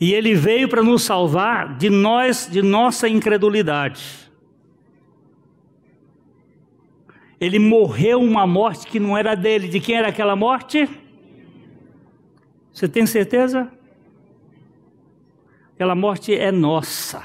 E 0.00 0.14
ele 0.14 0.34
veio 0.34 0.68
para 0.68 0.82
nos 0.82 1.02
salvar 1.02 1.76
de 1.76 1.90
nós, 1.90 2.48
de 2.50 2.62
nossa 2.62 3.08
incredulidade. 3.08 4.30
Ele 7.40 7.58
morreu 7.58 8.20
uma 8.20 8.46
morte 8.46 8.86
que 8.86 9.00
não 9.00 9.16
era 9.16 9.34
dele. 9.34 9.68
De 9.68 9.80
quem 9.80 9.96
era 9.96 10.08
aquela 10.08 10.36
morte? 10.36 10.88
Você 12.72 12.88
tem 12.88 13.06
certeza? 13.06 13.70
Aquela 15.78 15.94
morte 15.94 16.34
é 16.34 16.50
nossa. 16.50 17.22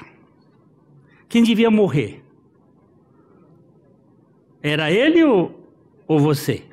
Quem 1.28 1.42
devia 1.42 1.72
morrer? 1.72 2.24
Era 4.62 4.92
ele 4.92 5.24
ou, 5.24 5.74
ou 6.08 6.20
você? 6.20 6.64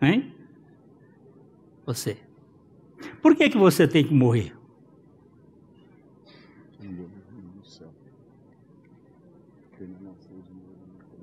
Hein? 0.00 0.32
Você. 1.84 2.16
Por 3.20 3.34
que, 3.34 3.50
que 3.50 3.58
você 3.58 3.88
tem 3.88 4.04
que 4.04 4.14
morrer? 4.14 4.56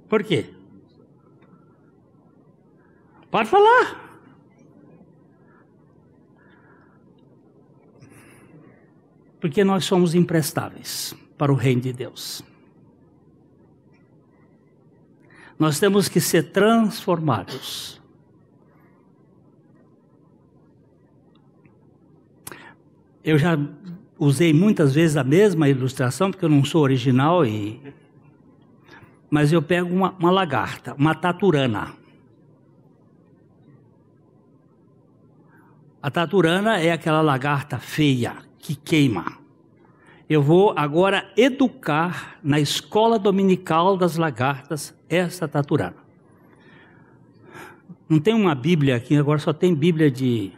Por 0.09 0.21
quê? 0.21 0.53
Pode 3.31 3.47
falar. 3.47 4.00
Porque 9.41 9.63
nós 9.63 9.83
somos 9.83 10.13
imprestáveis 10.13 11.15
para 11.37 11.51
o 11.51 11.55
reino 11.55 11.81
de 11.81 11.91
Deus. 11.91 12.43
Nós 15.57 15.79
temos 15.79 16.07
que 16.07 16.21
ser 16.21 16.51
transformados. 16.51 17.99
Eu 23.23 23.37
já 23.37 23.57
usei 24.17 24.53
muitas 24.53 24.93
vezes 24.93 25.17
a 25.17 25.23
mesma 25.23 25.67
ilustração, 25.67 26.29
porque 26.31 26.45
eu 26.45 26.49
não 26.49 26.63
sou 26.63 26.81
original, 26.81 27.45
e... 27.45 27.81
mas 29.29 29.51
eu 29.51 29.61
pego 29.61 29.93
uma, 29.93 30.11
uma 30.19 30.31
lagarta, 30.31 30.93
uma 30.95 31.15
taturana. 31.15 31.93
A 36.01 36.09
taturana 36.09 36.79
é 36.79 36.91
aquela 36.91 37.21
lagarta 37.21 37.77
feia, 37.77 38.35
que 38.61 38.75
queima. 38.75 39.37
Eu 40.29 40.41
vou 40.41 40.73
agora 40.77 41.29
educar 41.35 42.37
na 42.41 42.59
escola 42.59 43.19
dominical 43.19 43.97
das 43.97 44.15
lagartas 44.15 44.95
essa 45.09 45.47
taturana. 45.47 45.97
Não 48.07 48.19
tem 48.19 48.33
uma 48.33 48.55
Bíblia 48.55 48.95
aqui, 48.95 49.17
agora 49.17 49.39
só 49.39 49.51
tem 49.51 49.73
Bíblia 49.75 50.09
de. 50.09 50.51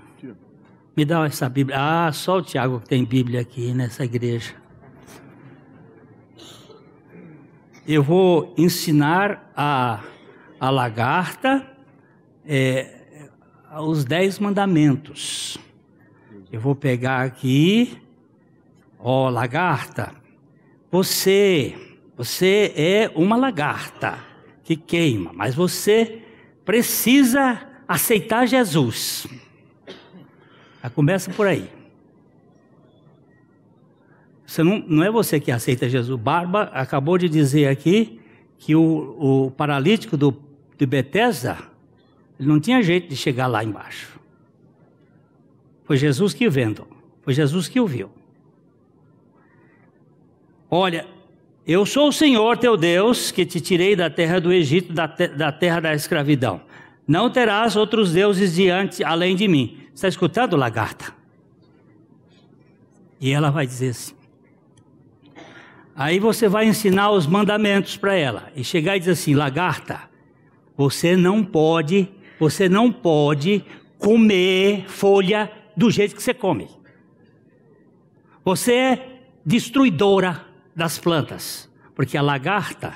Me 0.96 1.06
dá 1.06 1.26
essa 1.26 1.50
Bíblia. 1.50 1.78
Ah, 1.80 2.12
só 2.12 2.38
o 2.38 2.42
Tiago 2.42 2.80
que 2.82 2.88
tem 2.88 3.04
Bíblia 3.04 3.42
aqui 3.42 3.74
nessa 3.74 4.04
igreja. 4.04 4.54
Eu 7.88 8.04
vou 8.04 8.54
ensinar 8.58 9.52
a, 9.56 10.02
a 10.60 10.70
lagarta 10.70 11.68
é, 12.46 13.28
os 13.82 14.06
dez 14.06 14.40
mandamentos. 14.40 15.58
Eu 16.54 16.60
vou 16.60 16.76
pegar 16.76 17.24
aqui, 17.24 17.98
ó, 19.00 19.28
lagarta. 19.28 20.12
Você, 20.92 21.74
você 22.16 22.72
é 22.76 23.12
uma 23.16 23.36
lagarta 23.36 24.20
que 24.64 24.76
queima, 24.76 25.32
mas 25.34 25.56
você 25.56 26.22
precisa 26.64 27.60
aceitar 27.88 28.46
Jesus. 28.46 29.26
Já 30.84 30.92
começa 30.92 31.32
por 31.32 31.48
aí. 31.48 31.72
Você 34.46 34.62
não, 34.62 34.78
não 34.78 35.04
é 35.04 35.10
você 35.10 35.40
que 35.40 35.52
aceita 35.52 35.90
Jesus. 35.90 36.22
Barba 36.22 36.66
acabou 36.66 37.18
de 37.18 37.28
dizer 37.28 37.68
aqui 37.68 38.22
que 38.60 38.76
o, 38.76 39.48
o 39.48 39.50
paralítico 39.50 40.16
do, 40.16 40.40
de 40.78 40.86
Betesda 40.86 41.58
ele 42.40 42.48
não 42.48 42.60
tinha 42.60 42.80
jeito 42.84 43.08
de 43.08 43.16
chegar 43.16 43.48
lá 43.48 43.64
embaixo. 43.64 44.13
Foi 45.86 45.98
Jesus 45.98 46.34
que 46.34 46.50
vendo, 46.50 46.88
foi 47.22 47.34
Jesus 47.34 47.68
que 47.68 47.80
o 47.80 47.88
viu. 47.88 48.10
Olha, 50.70 51.06
eu 51.66 51.86
sou 51.86 52.10
o 52.10 52.14
Senhor 52.14 52.58
teu 52.58 52.76
Deus 52.76 53.32
que 53.32 53.46
te 53.46 53.62
tirei 53.62 53.96
da 53.96 54.10
terra 54.10 54.40
do 54.40 54.52
Egito, 54.52 54.92
da, 54.92 55.08
te 55.08 55.28
da 55.28 55.52
terra 55.52 55.80
da 55.80 55.94
escravidão. 55.94 56.62
Não 57.08 57.30
terás 57.30 57.76
outros 57.76 58.14
deuses 58.14 58.56
diante 58.56 59.04
além 59.04 59.36
de 59.36 59.48
mim. 59.48 59.78
Está 59.94 60.08
escutando, 60.08 60.56
lagarta? 60.56 61.14
E 63.20 63.32
ela 63.32 63.50
vai 63.50 63.66
dizer 63.66 63.90
assim. 63.90 64.16
Aí 65.96 66.20
você 66.20 66.48
vai 66.48 66.66
ensinar 66.66 67.12
os 67.12 67.28
mandamentos 67.28 67.96
para 67.96 68.16
ela 68.16 68.52
e 68.56 68.64
chegar 68.64 68.96
e 68.96 69.00
dizer 69.00 69.12
assim, 69.12 69.36
lagarta, 69.36 70.02
você 70.76 71.16
não 71.16 71.44
pode, 71.44 72.10
você 72.40 72.68
não 72.68 72.92
pode 72.92 73.64
comer 74.00 74.86
folha 74.88 75.52
do 75.76 75.90
jeito 75.90 76.16
que 76.16 76.24
você 76.24 76.34
come. 76.34 76.70
Você 78.44 78.74
é 78.74 79.20
destruidora 79.46 80.46
das 80.76 80.98
plantas, 80.98 81.70
porque 81.96 82.18
a 82.18 82.22
lagarta, 82.22 82.96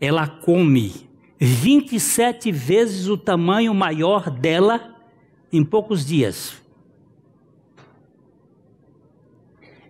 ela 0.00 0.26
come 0.26 1.08
27 1.38 2.50
vezes 2.50 3.06
o 3.06 3.16
tamanho 3.16 3.72
maior 3.72 4.30
dela 4.30 4.96
em 5.52 5.64
poucos 5.64 6.04
dias. 6.04 6.60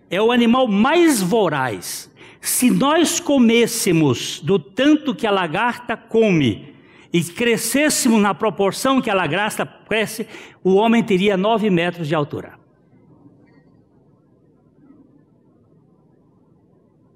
É 0.09 0.21
o 0.21 0.31
animal 0.31 0.67
mais 0.67 1.21
voraz. 1.21 2.11
Se 2.41 2.69
nós 2.71 3.19
comêssemos 3.19 4.39
do 4.39 4.57
tanto 4.57 5.13
que 5.13 5.27
a 5.27 5.31
lagarta 5.31 5.95
come 5.97 6.73
e 7.11 7.23
crescêssemos 7.23 8.21
na 8.21 8.33
proporção 8.33 9.01
que 9.01 9.09
a 9.09 9.15
lagarta 9.15 9.65
cresce, 9.65 10.27
o 10.63 10.75
homem 10.75 11.03
teria 11.03 11.35
nove 11.35 11.69
metros 11.69 12.07
de 12.07 12.13
altura. 12.13 12.59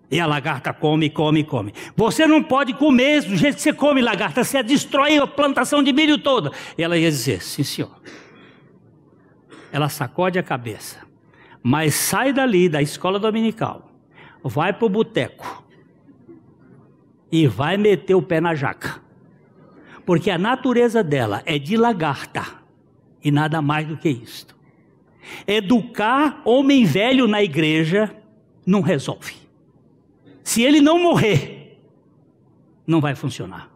E 0.09 0.19
a 0.19 0.27
lagarta 0.27 0.71
come, 0.71 1.09
come, 1.09 1.43
come. 1.43 1.73
Você 1.95 2.27
não 2.27 2.43
pode 2.43 2.73
comer 2.73 3.23
do 3.23 3.35
jeito 3.35 3.55
que 3.55 3.61
você 3.61 3.73
come 3.73 3.99
lagarta, 3.99 4.43
você 4.43 4.61
destrói 4.61 5.17
a 5.17 5.25
plantação 5.25 5.81
de 5.81 5.91
milho 5.91 6.19
toda. 6.19 6.51
E 6.77 6.83
ela 6.83 6.95
ia 6.95 7.09
dizer: 7.09 7.41
sim, 7.41 7.63
senhor. 7.63 7.99
Ela 9.71 9.89
sacode 9.89 10.37
a 10.37 10.43
cabeça, 10.43 10.99
mas 11.63 11.95
sai 11.95 12.31
dali 12.31 12.69
da 12.69 12.79
escola 12.79 13.17
dominical, 13.17 13.91
vai 14.43 14.71
para 14.71 14.85
o 14.85 14.89
boteco 14.89 15.63
e 17.31 17.47
vai 17.47 17.75
meter 17.75 18.13
o 18.13 18.21
pé 18.21 18.39
na 18.39 18.53
jaca. 18.53 19.02
Porque 20.05 20.29
a 20.29 20.37
natureza 20.37 21.03
dela 21.03 21.41
é 21.45 21.57
de 21.57 21.77
lagarta 21.77 22.45
e 23.23 23.31
nada 23.31 23.61
mais 23.61 23.87
do 23.87 23.97
que 23.97 24.09
isto. 24.09 24.55
Educar 25.47 26.41
homem 26.43 26.83
velho 26.85 27.27
na 27.27 27.41
igreja 27.41 28.13
não 28.65 28.81
resolve. 28.81 29.35
Se 30.43 30.61
ele 30.61 30.81
não 30.81 30.99
morrer, 30.99 31.79
não 32.85 32.99
vai 32.99 33.15
funcionar. 33.15 33.69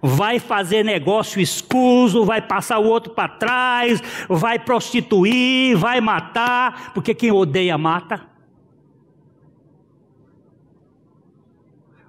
Vai 0.00 0.38
fazer 0.38 0.82
negócio 0.82 1.40
escuso, 1.40 2.24
vai 2.24 2.40
passar 2.40 2.78
o 2.78 2.86
outro 2.86 3.12
para 3.12 3.28
trás, 3.28 4.02
vai 4.28 4.58
prostituir, 4.58 5.76
vai 5.76 6.00
matar, 6.00 6.92
porque 6.94 7.14
quem 7.14 7.30
odeia 7.30 7.76
mata. 7.76 8.35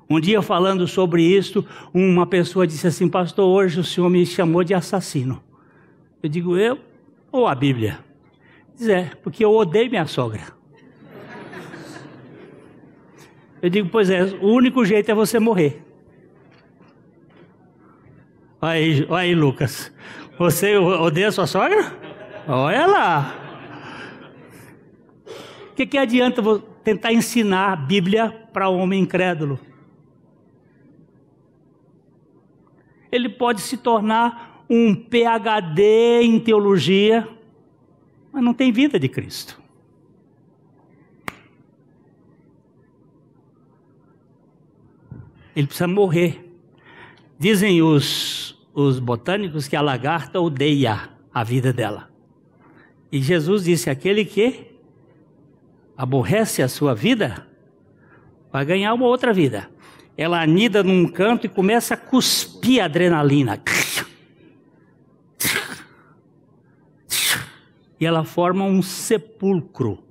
Um 0.10 0.20
dia 0.20 0.42
falando 0.42 0.88
sobre 0.88 1.22
isso, 1.22 1.66
uma 1.94 2.26
pessoa 2.26 2.66
disse 2.66 2.88
assim: 2.88 3.10
Pastor, 3.10 3.46
hoje 3.46 3.80
o 3.80 3.84
senhor 3.84 4.10
me 4.10 4.26
chamou 4.26 4.64
de 4.64 4.74
assassino. 4.74 5.44
Eu 6.24 6.30
digo, 6.30 6.58
eu 6.58 6.80
ou 7.32 7.46
a 7.46 7.54
Bíblia? 7.54 8.00
Diz, 8.76 8.88
é, 8.88 9.12
porque 9.22 9.44
eu 9.44 9.54
odeio 9.54 9.90
minha 9.90 10.06
sogra. 10.06 10.56
Eu 13.62 13.70
digo, 13.70 13.90
pois 13.90 14.10
é, 14.10 14.24
o 14.24 14.48
único 14.48 14.86
jeito 14.86 15.10
é 15.12 15.16
você 15.16 15.40
morrer. 15.40 15.84
Olha 18.62 18.72
aí, 18.72 19.08
aí 19.10 19.36
Lucas. 19.36 19.92
Você 20.38 20.78
odeia 20.78 21.32
sua 21.32 21.48
sogra? 21.48 21.92
Olha 22.48 22.86
lá. 22.86 23.36
O 25.72 25.76
que, 25.76 25.86
que 25.86 25.98
adianta 25.98 26.42
tentar 26.84 27.12
ensinar 27.12 27.74
a 27.74 27.76
Bíblia 27.76 28.30
para 28.54 28.70
o 28.70 28.78
homem 28.78 29.02
incrédulo? 29.02 29.60
Ele 33.12 33.30
pode 33.30 33.62
se 33.62 33.78
tornar 33.78 34.66
um 34.70 34.94
PhD 34.94 36.22
em 36.22 36.40
teologia, 36.40 37.28
mas 38.32 38.44
não 38.44 38.54
tem 38.54 38.72
vida 38.72 39.00
de 39.00 39.08
Cristo. 39.08 39.62
Ele 45.56 45.66
precisa 45.66 45.88
morrer. 45.88 46.54
Dizem 47.40 47.82
os, 47.82 48.56
os 48.74 49.00
botânicos 49.00 49.68
que 49.68 49.76
a 49.76 49.82
lagarta 49.82 50.40
odeia 50.40 51.10
a 51.34 51.44
vida 51.44 51.74
dela. 51.74 52.12
E 53.12 53.22
Jesus 53.22 53.64
disse: 53.64 53.90
aquele 53.90 54.24
que 54.24 54.68
aborrece 55.98 56.62
a 56.62 56.68
sua 56.68 56.94
vida 56.94 57.48
vai 58.52 58.64
ganhar 58.66 58.94
uma 58.94 59.08
outra 59.08 59.34
vida. 59.34 59.70
Ela 60.18 60.42
anida 60.42 60.84
num 60.84 61.08
canto 61.08 61.46
e 61.46 61.50
começa 61.50 61.94
a 61.94 61.98
cuspir 61.98 62.84
adrenalina. 62.84 63.62
E 68.00 68.06
ela 68.06 68.24
forma 68.24 68.64
um 68.64 68.82
sepulcro. 68.82 70.04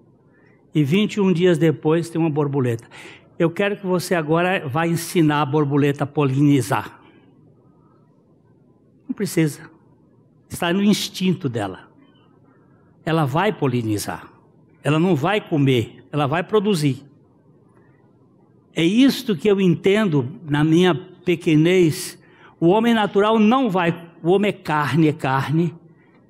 E 0.74 0.84
21 0.84 1.32
dias 1.32 1.58
depois 1.58 2.08
tem 2.08 2.20
uma 2.20 2.30
borboleta. 2.30 2.88
Eu 3.38 3.50
quero 3.50 3.76
que 3.76 3.86
você 3.86 4.14
agora 4.14 4.66
vá 4.68 4.86
ensinar 4.86 5.42
a 5.42 5.46
borboleta 5.46 6.04
a 6.04 6.06
polinizar. 6.06 7.00
Não 9.08 9.14
precisa. 9.14 9.70
Está 10.48 10.72
no 10.72 10.82
instinto 10.82 11.48
dela. 11.48 11.90
Ela 13.04 13.24
vai 13.24 13.52
polinizar. 13.52 14.30
Ela 14.82 14.98
não 14.98 15.16
vai 15.16 15.40
comer, 15.40 16.04
ela 16.12 16.26
vai 16.26 16.42
produzir. 16.42 17.05
É 18.76 18.84
isto 18.84 19.34
que 19.34 19.48
eu 19.48 19.58
entendo 19.58 20.28
na 20.44 20.62
minha 20.62 20.94
pequenez. 20.94 22.22
O 22.60 22.66
homem 22.66 22.92
natural 22.92 23.38
não 23.38 23.70
vai, 23.70 24.12
o 24.22 24.30
homem 24.30 24.50
é 24.50 24.52
carne, 24.52 25.08
é 25.08 25.14
carne, 25.14 25.74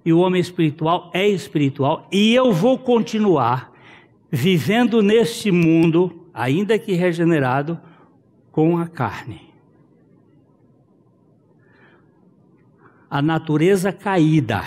e 0.05 0.13
o 0.13 0.21
homem 0.21 0.41
espiritual 0.41 1.11
é 1.13 1.27
espiritual, 1.27 2.07
e 2.13 2.33
eu 2.33 2.53
vou 2.53 2.79
continuar 2.79 3.73
vivendo 4.31 5.03
neste 5.03 5.51
mundo 5.51 6.29
ainda 6.33 6.79
que 6.79 6.93
regenerado, 6.93 7.81
com 8.53 8.79
a 8.79 8.87
carne. 8.87 9.41
A 13.11 13.21
natureza 13.21 13.93
caída. 13.93 14.63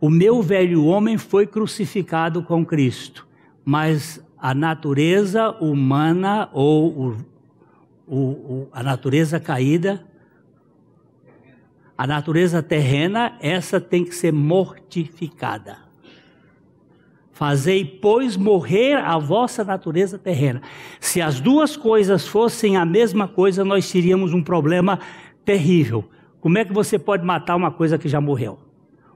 O 0.00 0.10
meu 0.10 0.42
velho 0.42 0.84
homem 0.84 1.16
foi 1.16 1.46
crucificado 1.46 2.42
com 2.42 2.64
Cristo, 2.64 3.26
mas 3.64 4.26
a 4.40 4.54
natureza 4.54 5.50
humana 5.60 6.48
ou 6.52 6.88
o, 6.88 7.16
o, 8.06 8.16
o, 8.16 8.68
a 8.72 8.82
natureza 8.82 9.40
caída, 9.40 10.04
a 11.96 12.06
natureza 12.06 12.62
terrena, 12.62 13.36
essa 13.40 13.80
tem 13.80 14.04
que 14.04 14.14
ser 14.14 14.32
mortificada. 14.32 15.78
Fazei, 17.32 17.84
pois, 17.84 18.36
morrer 18.36 18.94
a 18.94 19.16
vossa 19.18 19.62
natureza 19.62 20.18
terrena. 20.18 20.60
Se 21.00 21.20
as 21.20 21.40
duas 21.40 21.76
coisas 21.76 22.26
fossem 22.26 22.76
a 22.76 22.84
mesma 22.84 23.28
coisa, 23.28 23.64
nós 23.64 23.90
teríamos 23.90 24.32
um 24.32 24.42
problema 24.42 24.98
terrível. 25.44 26.04
Como 26.40 26.58
é 26.58 26.64
que 26.64 26.72
você 26.72 26.98
pode 26.98 27.24
matar 27.24 27.54
uma 27.56 27.70
coisa 27.70 27.98
que 27.98 28.08
já 28.08 28.20
morreu? 28.20 28.58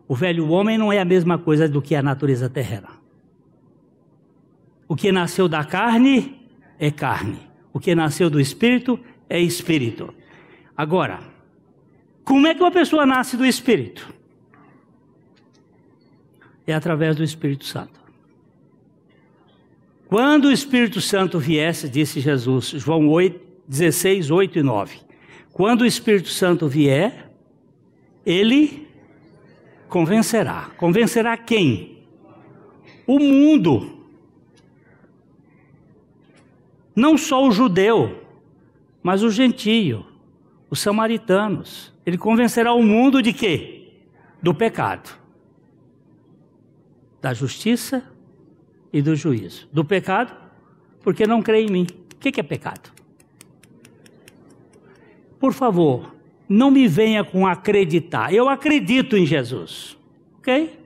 O 0.07 0.15
velho 0.15 0.49
homem 0.51 0.77
não 0.77 0.93
é 0.93 1.01
a 1.01 1.05
mesma 1.05 1.39
coisa 1.39 1.69
do 1.69 1.83
que 1.83 1.95
a 1.95 2.03
natureza 2.03 2.49
terrena. 2.49 3.02
O 4.93 4.95
que 4.95 5.11
nasceu 5.11 5.49
da 5.49 5.65
carne 5.65 6.39
é 6.79 6.91
carne. 6.91 7.39
O 7.73 7.81
que 7.81 7.95
nasceu 7.95 8.29
do 8.29 8.39
espírito 8.39 9.01
é 9.27 9.41
espírito. 9.41 10.13
Agora, 10.77 11.21
como 12.23 12.47
é 12.47 12.55
que 12.55 12.61
uma 12.61 12.71
pessoa 12.71 13.07
nasce 13.07 13.35
do 13.35 13.47
espírito? 13.47 14.07
É 16.67 16.75
através 16.75 17.17
do 17.17 17.25
Espírito 17.25 17.65
Santo. 17.65 17.99
Quando 20.09 20.49
o 20.49 20.53
Espírito 20.53 21.01
Santo 21.01 21.39
viesse, 21.39 21.89
disse 21.89 22.21
Jesus, 22.21 22.67
João 22.77 23.09
8, 23.09 23.41
16, 23.67 24.31
8 24.31 24.59
e 24.59 24.63
9. 24.63 24.99
Quando 25.55 25.81
o 25.81 25.87
Espírito 25.87 26.29
Santo 26.29 26.69
vier, 26.69 27.33
ele 28.27 28.87
convencerá. 29.89 30.71
Convencerá 30.77 31.35
quem? 31.39 32.05
O 33.07 33.19
mundo. 33.19 34.02
Não 36.95 37.17
só 37.17 37.47
o 37.47 37.51
judeu, 37.51 38.23
mas 39.03 39.23
o 39.23 39.31
gentio, 39.31 40.07
os 40.71 40.81
samaritanos. 40.81 41.93
Ele 42.05 42.19
convencerá 42.19 42.73
o 42.73 42.83
mundo 42.83 43.23
de 43.23 43.33
quê? 43.33 43.91
Do 44.43 44.55
pecado, 44.55 45.11
da 47.21 47.33
justiça 47.33 48.03
e 48.93 49.01
do 49.01 49.15
juízo. 49.15 49.69
Do 49.73 49.85
pecado, 49.85 50.35
porque 51.01 51.27
não 51.27 51.43
crê 51.43 51.63
em 51.63 51.71
mim. 51.71 51.87
O 52.15 52.17
que 52.17 52.41
é 52.41 52.43
pecado? 52.43 52.91
Por 55.39 55.53
favor, 55.53 56.15
não 56.49 56.71
me 56.71 56.87
venha 56.87 57.25
com 57.25 57.47
acreditar. 57.47 58.33
Eu 58.33 58.49
acredito 58.49 59.17
em 59.17 59.27
Jesus. 59.27 59.97
Ok? 60.39 60.79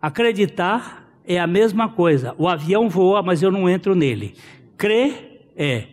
Acreditar 0.00 1.08
é 1.24 1.38
a 1.38 1.46
mesma 1.46 1.88
coisa. 1.88 2.34
O 2.38 2.48
avião 2.48 2.88
voa, 2.88 3.22
mas 3.22 3.42
eu 3.42 3.50
não 3.50 3.68
entro 3.68 3.94
nele. 3.94 4.34
Crer 4.78 5.50
é 5.56 5.88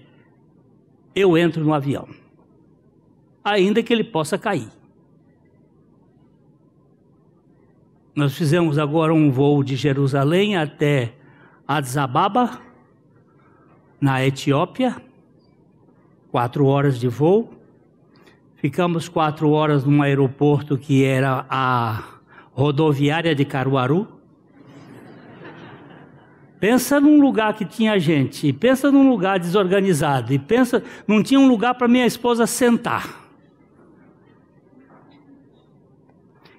eu 1.15 1.35
entro 1.35 1.63
no 1.63 1.73
avião, 1.73 2.07
ainda 3.43 3.81
que 3.81 3.91
ele 3.91 4.03
possa 4.03 4.37
cair. 4.37 4.69
Nós 8.15 8.37
fizemos 8.37 8.77
agora 8.77 9.13
um 9.13 9.31
voo 9.31 9.63
de 9.63 9.75
Jerusalém 9.75 10.55
até 10.55 11.13
Addis 11.67 11.97
Ababa, 11.97 12.61
na 13.99 14.23
Etiópia, 14.23 14.95
quatro 16.31 16.67
horas 16.67 16.99
de 16.99 17.07
voo. 17.07 17.53
Ficamos 18.55 19.09
quatro 19.09 19.49
horas 19.49 19.83
num 19.83 20.01
aeroporto 20.01 20.77
que 20.77 21.03
era 21.03 21.45
a 21.49 22.03
rodoviária 22.51 23.33
de 23.33 23.45
Caruaru. 23.45 24.14
Pensa 26.59 26.99
num 26.99 27.19
lugar 27.19 27.53
que 27.53 27.65
tinha 27.65 27.99
gente, 27.99 28.47
e 28.47 28.53
pensa 28.53 28.91
num 28.91 29.09
lugar 29.09 29.39
desorganizado, 29.39 30.33
e 30.33 30.39
pensa, 30.39 30.83
não 31.07 31.21
tinha 31.21 31.39
um 31.39 31.47
lugar 31.47 31.75
para 31.75 31.87
minha 31.87 32.05
esposa 32.05 32.47
sentar. 32.47 33.25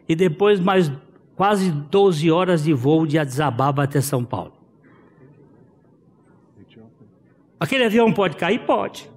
E 0.09 0.15
depois 0.15 0.61
mais 0.61 0.93
quase 1.35 1.71
12 1.71 2.31
horas 2.31 2.65
de 2.65 2.73
voo 2.73 3.07
de 3.07 3.19
Addis 3.19 3.41
Ababa 3.41 3.83
até 3.83 4.01
São 4.01 4.25
Paulo. 4.25 4.53
Aquele 7.59 7.85
avião 7.85 8.13
pode 8.13 8.37
cair? 8.37 8.61
Pode. 8.61 9.11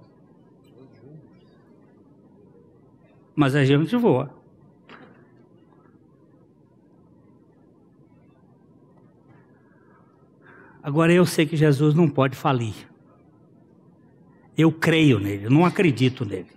Mas 3.35 3.53
a 3.55 3.63
gente 3.63 3.95
voa. 3.95 4.38
Agora 10.89 11.13
eu 11.13 11.23
sei 11.23 11.45
que 11.45 11.55
Jesus 11.55 11.93
não 11.93 12.09
pode 12.09 12.35
falir. 12.35 12.73
Eu 14.57 14.71
creio 14.71 15.19
nele, 15.19 15.45
eu 15.45 15.51
não 15.51 15.63
acredito 15.63 16.25
nele. 16.25 16.49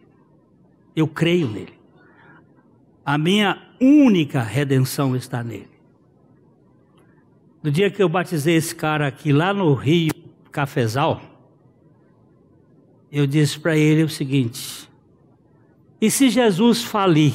Eu 0.96 1.06
creio 1.06 1.46
nele. 1.46 1.74
A 3.04 3.18
minha 3.18 3.62
única 3.78 4.40
redenção 4.40 5.14
está 5.14 5.44
nele. 5.44 5.68
No 7.62 7.70
dia 7.70 7.90
que 7.90 8.02
eu 8.02 8.08
batizei 8.08 8.56
esse 8.56 8.74
cara 8.74 9.06
aqui 9.06 9.34
lá 9.34 9.52
no 9.52 9.74
Rio 9.74 10.14
Cafezal, 10.50 11.20
eu 13.12 13.26
disse 13.26 13.60
para 13.60 13.76
ele 13.76 14.02
o 14.02 14.08
seguinte: 14.08 14.88
e 16.00 16.10
se 16.10 16.30
Jesus 16.30 16.82
falir? 16.82 17.34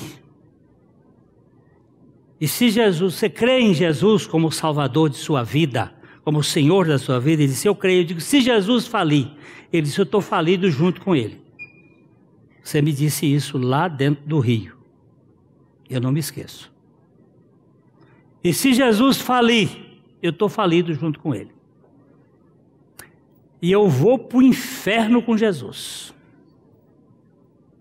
E 2.41 2.47
se 2.47 2.71
Jesus, 2.71 3.13
você 3.13 3.29
crê 3.29 3.59
em 3.59 3.75
Jesus 3.75 4.25
como 4.25 4.51
Salvador 4.51 5.11
de 5.11 5.17
sua 5.17 5.43
vida, 5.43 5.95
como 6.27 6.43
Senhor 6.43 6.85
da 6.85 6.97
sua 6.97 7.21
vida? 7.21 7.41
Ele 7.41 7.53
disse: 7.53 7.69
Eu 7.69 7.73
creio. 7.73 8.01
Eu 8.01 8.03
digo: 8.03 8.19
se 8.19 8.41
Jesus 8.41 8.85
falir, 8.85 9.31
ele 9.71 9.83
disse: 9.83 9.97
Eu 9.97 10.03
estou 10.03 10.19
falido 10.19 10.69
junto 10.69 10.99
com 10.99 11.15
ele. 11.15 11.41
Você 12.61 12.81
me 12.81 12.91
disse 12.91 13.25
isso 13.25 13.57
lá 13.57 13.87
dentro 13.87 14.27
do 14.27 14.37
rio. 14.37 14.75
Eu 15.89 16.01
não 16.01 16.11
me 16.11 16.19
esqueço. 16.19 16.69
E 18.43 18.53
se 18.53 18.73
Jesus 18.73 19.19
falir, 19.19 19.69
eu 20.21 20.31
estou 20.31 20.49
falido 20.49 20.93
junto 20.93 21.17
com 21.17 21.33
ele. 21.33 21.51
E 23.61 23.71
eu 23.71 23.87
vou 23.87 24.19
para 24.19 24.39
o 24.39 24.43
inferno 24.43 25.21
com 25.21 25.37
Jesus. 25.37 26.13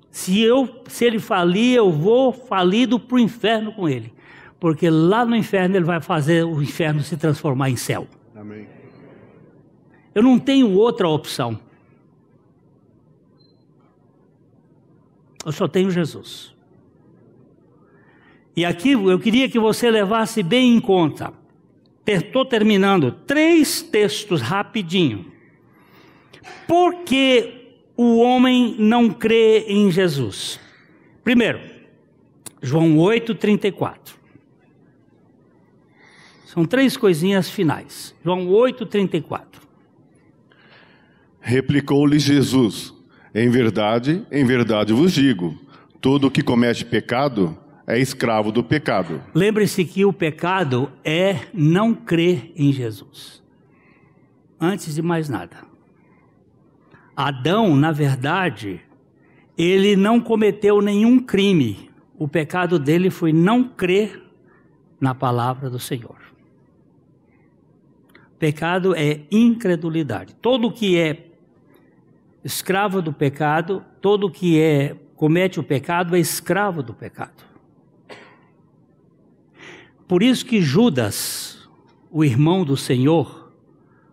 Se, 0.09 0.41
eu, 0.41 0.85
se 0.87 1.05
ele 1.05 1.19
falir, 1.19 1.75
eu 1.75 1.91
vou 1.91 2.33
falido 2.33 3.01
para 3.01 3.17
o 3.17 3.19
inferno 3.19 3.73
com 3.73 3.89
ele. 3.89 4.15
Porque 4.61 4.89
lá 4.89 5.25
no 5.25 5.35
inferno 5.35 5.75
ele 5.75 5.85
vai 5.85 6.01
fazer 6.01 6.45
o 6.45 6.63
inferno 6.63 7.03
se 7.03 7.17
transformar 7.17 7.71
em 7.71 7.77
céu. 7.77 8.07
Amém. 8.47 8.69
Eu 10.15 10.23
não 10.23 10.39
tenho 10.39 10.71
outra 10.71 11.09
opção. 11.09 11.59
Eu 15.45 15.51
só 15.51 15.67
tenho 15.67 15.91
Jesus. 15.91 16.55
E 18.55 18.65
aqui 18.65 18.93
eu 18.93 19.19
queria 19.19 19.49
que 19.49 19.59
você 19.59 19.91
levasse 19.91 20.45
bem 20.45 20.77
em 20.77 20.81
conta. 20.81 21.33
Estou 22.07 22.45
terminando. 22.45 23.11
Três 23.11 23.83
textos 23.83 24.41
rapidinho. 24.41 25.33
Por 26.69 27.03
que 27.03 27.81
o 27.97 28.19
homem 28.19 28.77
não 28.79 29.11
crê 29.11 29.65
em 29.67 29.91
Jesus? 29.91 30.61
Primeiro, 31.25 31.61
João 32.63 32.97
8, 32.97 33.35
34. 33.35 34.16
São 36.57 36.65
três 36.65 36.97
coisinhas 36.97 37.51
finais. 37.51 38.15
João 38.25 38.49
8, 38.49 38.87
34. 38.87 39.61
Replicou-lhe 41.39 42.19
Jesus: 42.19 42.95
em 43.35 43.51
verdade, 43.51 44.27
em 44.33 44.43
verdade 44.43 44.95
vos 44.95 45.13
digo: 45.13 45.55
todo 46.01 46.31
que 46.31 46.43
comete 46.43 46.83
pecado 46.83 47.55
é 47.87 47.99
escravo 47.99 48.51
do 48.51 48.65
pecado. 48.65 49.23
Lembre-se 49.35 49.85
que 49.85 50.07
o 50.07 50.15
pecado 50.15 50.91
é 51.05 51.41
não 51.53 51.93
crer 51.93 52.51
em 52.57 52.73
Jesus. 52.73 53.43
Antes 54.59 54.95
de 54.95 55.03
mais 55.03 55.29
nada. 55.29 55.59
Adão, 57.15 57.77
na 57.77 57.93
verdade, 57.93 58.81
ele 59.59 59.95
não 59.95 60.19
cometeu 60.19 60.81
nenhum 60.81 61.21
crime. 61.21 61.91
O 62.19 62.27
pecado 62.27 62.79
dele 62.79 63.11
foi 63.11 63.31
não 63.31 63.63
crer 63.63 64.23
na 64.99 65.15
palavra 65.15 65.69
do 65.69 65.79
Senhor. 65.79 66.26
Pecado 68.39 68.95
é 68.95 69.21
incredulidade. 69.31 70.35
Todo 70.35 70.71
que 70.71 70.99
é 70.99 71.27
escravo 72.45 73.03
do 73.03 73.13
pecado, 73.13 73.85
todo 74.01 74.31
que 74.31 74.61
é 74.61 74.95
comete 75.17 75.59
o 75.59 75.63
pecado 75.63 76.15
é 76.15 76.21
escravo 76.21 76.83
do 76.83 76.95
pecado. 76.95 77.45
Por 80.07 80.23
isso 80.23 80.47
que 80.47 80.61
Judas, 80.61 81.69
o 82.11 82.25
irmão 82.25 82.65
do 82.65 82.77
Senhor, 82.77 83.53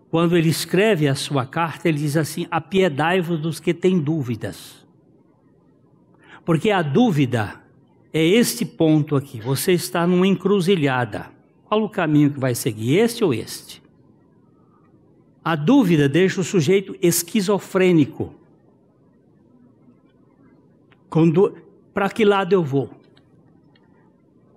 quando 0.10 0.36
ele 0.36 0.50
escreve 0.50 1.08
a 1.08 1.14
sua 1.14 1.46
carta, 1.46 1.88
ele 1.90 2.00
diz 2.00 2.18
assim: 2.18 2.48
apiedai-vos 2.50 3.40
dos 3.40 3.60
que 3.60 3.74
têm 3.74 4.00
dúvidas. 4.00 4.84
Porque 6.46 6.72
a 6.72 6.82
dúvida 6.82 7.62
é 8.12 8.26
este 8.26 8.66
ponto 8.66 9.16
aqui. 9.16 9.40
Você 9.42 9.74
está 9.74 10.08
numa 10.08 10.28
encruzilhada. 10.28 11.32
Qual 11.66 11.84
o 11.84 11.90
caminho 11.90 12.32
que 12.32 12.40
vai 12.40 12.56
seguir, 12.56 12.98
este 12.98 13.24
ou 13.24 13.34
este? 13.34 13.83
A 15.44 15.56
dúvida 15.56 16.08
deixa 16.08 16.40
o 16.40 16.44
sujeito 16.44 16.96
esquizofrênico. 17.02 18.34
Para 21.94 22.10
que 22.10 22.24
lado 22.24 22.54
eu 22.54 22.64
vou? 22.64 22.90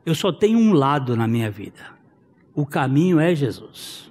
Eu 0.04 0.14
só 0.14 0.32
tenho 0.32 0.58
um 0.58 0.72
lado 0.72 1.16
na 1.16 1.26
minha 1.26 1.50
vida. 1.50 1.96
O 2.54 2.64
caminho 2.64 3.18
é 3.18 3.34
Jesus. 3.34 4.10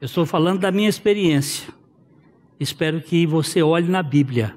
Eu 0.00 0.06
estou 0.06 0.26
falando 0.26 0.60
da 0.60 0.72
minha 0.72 0.88
experiência. 0.88 1.72
Espero 2.58 3.00
que 3.00 3.26
você 3.26 3.62
olhe 3.62 3.88
na 3.88 4.02
Bíblia 4.02 4.56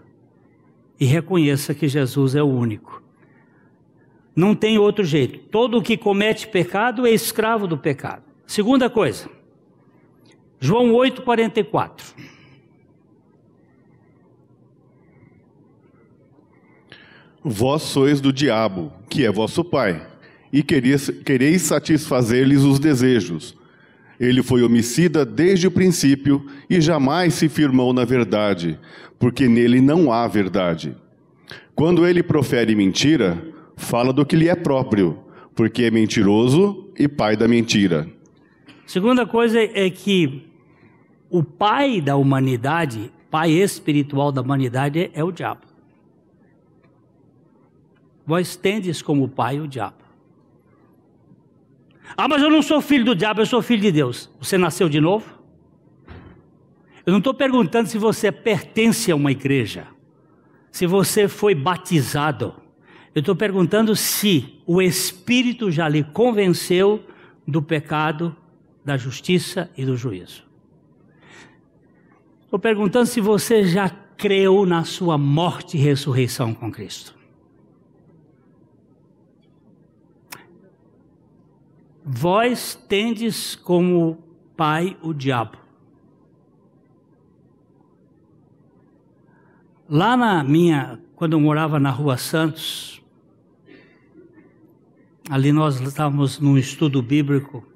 e 0.99 1.05
reconheça 1.05 1.73
que 1.73 1.87
Jesus 1.87 2.35
é 2.35 2.41
o 2.41 2.47
único. 2.47 3.01
Não 4.35 4.53
tem 4.53 4.77
outro 4.77 5.05
jeito. 5.05 5.39
Todo 5.49 5.81
que 5.81 5.95
comete 5.95 6.47
pecado 6.47 7.05
é 7.05 7.11
escravo 7.11 7.67
do 7.67 7.77
pecado. 7.77 8.23
Segunda 8.45 8.89
coisa, 8.89 9.29
João 10.65 10.91
8,44. 10.93 12.15
Vós 17.43 17.83
sois 17.83 18.19
do 18.19 18.33
diabo, 18.33 18.91
que 19.07 19.23
é 19.23 19.31
vosso 19.31 19.63
pai, 19.63 20.07
e 20.51 20.63
quereis, 20.63 21.11
quereis 21.23 21.61
satisfazer-lhes 21.61 22.63
os 22.63 22.79
desejos. 22.79 23.55
Ele 24.19 24.41
foi 24.41 24.63
homicida 24.63 25.23
desde 25.23 25.67
o 25.67 25.71
princípio 25.71 26.43
e 26.67 26.81
jamais 26.81 27.35
se 27.35 27.47
firmou 27.47 27.93
na 27.93 28.03
verdade, 28.03 28.79
porque 29.19 29.47
nele 29.47 29.79
não 29.79 30.11
há 30.11 30.27
verdade. 30.27 30.97
Quando 31.75 32.07
ele 32.07 32.23
profere 32.23 32.73
mentira, 32.73 33.39
fala 33.77 34.11
do 34.11 34.25
que 34.25 34.35
lhe 34.35 34.49
é 34.49 34.55
próprio, 34.55 35.19
porque 35.53 35.83
é 35.83 35.91
mentiroso 35.91 36.89
e 36.97 37.07
pai 37.07 37.37
da 37.37 37.47
mentira. 37.47 38.09
Segunda 38.87 39.27
coisa 39.27 39.59
é 39.59 39.87
que 39.91 40.54
o 41.29 41.43
pai 41.43 42.01
da 42.01 42.15
humanidade, 42.15 43.11
pai 43.29 43.51
espiritual 43.51 44.31
da 44.31 44.41
humanidade, 44.41 45.11
é 45.13 45.23
o 45.23 45.31
diabo. 45.31 45.61
Vós 48.25 48.55
tendes 48.55 49.01
como 49.01 49.27
pai 49.27 49.59
o 49.59 49.67
diabo. 49.67 50.05
Ah, 52.17 52.27
mas 52.27 52.41
eu 52.41 52.49
não 52.49 52.61
sou 52.61 52.81
filho 52.81 53.05
do 53.05 53.15
diabo, 53.15 53.41
eu 53.41 53.45
sou 53.45 53.61
filho 53.61 53.81
de 53.81 53.91
Deus. 53.91 54.29
Você 54.39 54.57
nasceu 54.57 54.87
de 54.87 54.99
novo? 54.99 55.35
Eu 57.05 57.11
não 57.11 57.19
estou 57.19 57.33
perguntando 57.33 57.87
se 57.87 57.97
você 57.97 58.31
pertence 58.31 59.11
a 59.11 59.15
uma 59.15 59.31
igreja, 59.31 59.87
se 60.71 60.87
você 60.87 61.27
foi 61.27 61.53
batizado. 61.53 62.55
Eu 63.13 63.19
estou 63.19 63.35
perguntando 63.35 63.95
se 63.95 64.59
o 64.65 64.81
Espírito 64.81 65.71
já 65.71 65.87
lhe 65.87 66.03
convenceu 66.03 67.03
do 67.47 67.61
pecado, 67.61 68.35
da 68.83 68.97
justiça 68.97 69.69
e 69.77 69.85
do 69.85 69.95
juízo. 69.95 70.43
Estou 72.55 72.61
perguntando 72.61 73.05
se 73.05 73.19
você 73.19 73.65
já 73.65 73.89
creu 73.89 74.65
na 74.65 74.85
sua 74.85 75.17
morte 75.17 75.75
e 75.75 75.79
ressurreição 75.81 76.53
com 76.53 76.71
Cristo. 76.71 77.13
Vós 82.01 82.73
tendes 82.87 83.57
como 83.57 84.23
pai 84.55 84.95
o 85.01 85.13
diabo. 85.13 85.57
Lá 89.89 90.15
na 90.15 90.41
minha, 90.41 91.01
quando 91.13 91.33
eu 91.33 91.41
morava 91.41 91.77
na 91.77 91.89
Rua 91.89 92.15
Santos, 92.15 93.03
ali 95.29 95.51
nós 95.51 95.81
estávamos 95.81 96.39
num 96.39 96.57
estudo 96.57 97.01
bíblico 97.01 97.67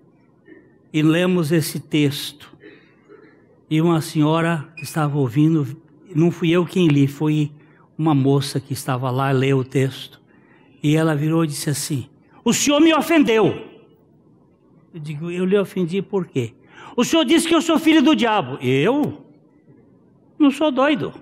e 0.93 1.01
lemos 1.01 1.51
esse 1.51 1.81
texto 1.81 2.57
e 3.69 3.81
uma 3.81 4.01
senhora 4.01 4.67
estava 4.77 5.17
ouvindo, 5.17 5.79
não 6.15 6.31
fui 6.31 6.49
eu 6.49 6.65
quem 6.65 6.87
li, 6.87 7.07
foi 7.07 7.51
uma 7.97 8.15
moça 8.15 8.59
que 8.59 8.73
estava 8.73 9.11
lá, 9.11 9.29
leu 9.31 9.59
o 9.59 9.63
texto, 9.63 10.19
e 10.81 10.95
ela 10.95 11.15
virou 11.15 11.43
e 11.43 11.47
disse 11.47 11.69
assim: 11.69 12.09
O 12.43 12.53
senhor 12.53 12.81
me 12.81 12.93
ofendeu. 12.93 13.67
Eu 14.93 14.99
digo: 14.99 15.29
Eu 15.29 15.45
lhe 15.45 15.57
ofendi 15.57 16.01
por 16.01 16.25
quê? 16.25 16.53
O 16.95 17.03
senhor 17.03 17.23
disse 17.25 17.47
que 17.47 17.53
eu 17.53 17.61
sou 17.61 17.77
filho 17.77 18.01
do 18.01 18.15
diabo. 18.15 18.57
Eu? 18.61 19.25
Não 20.37 20.49
sou 20.49 20.71
doido. 20.71 21.13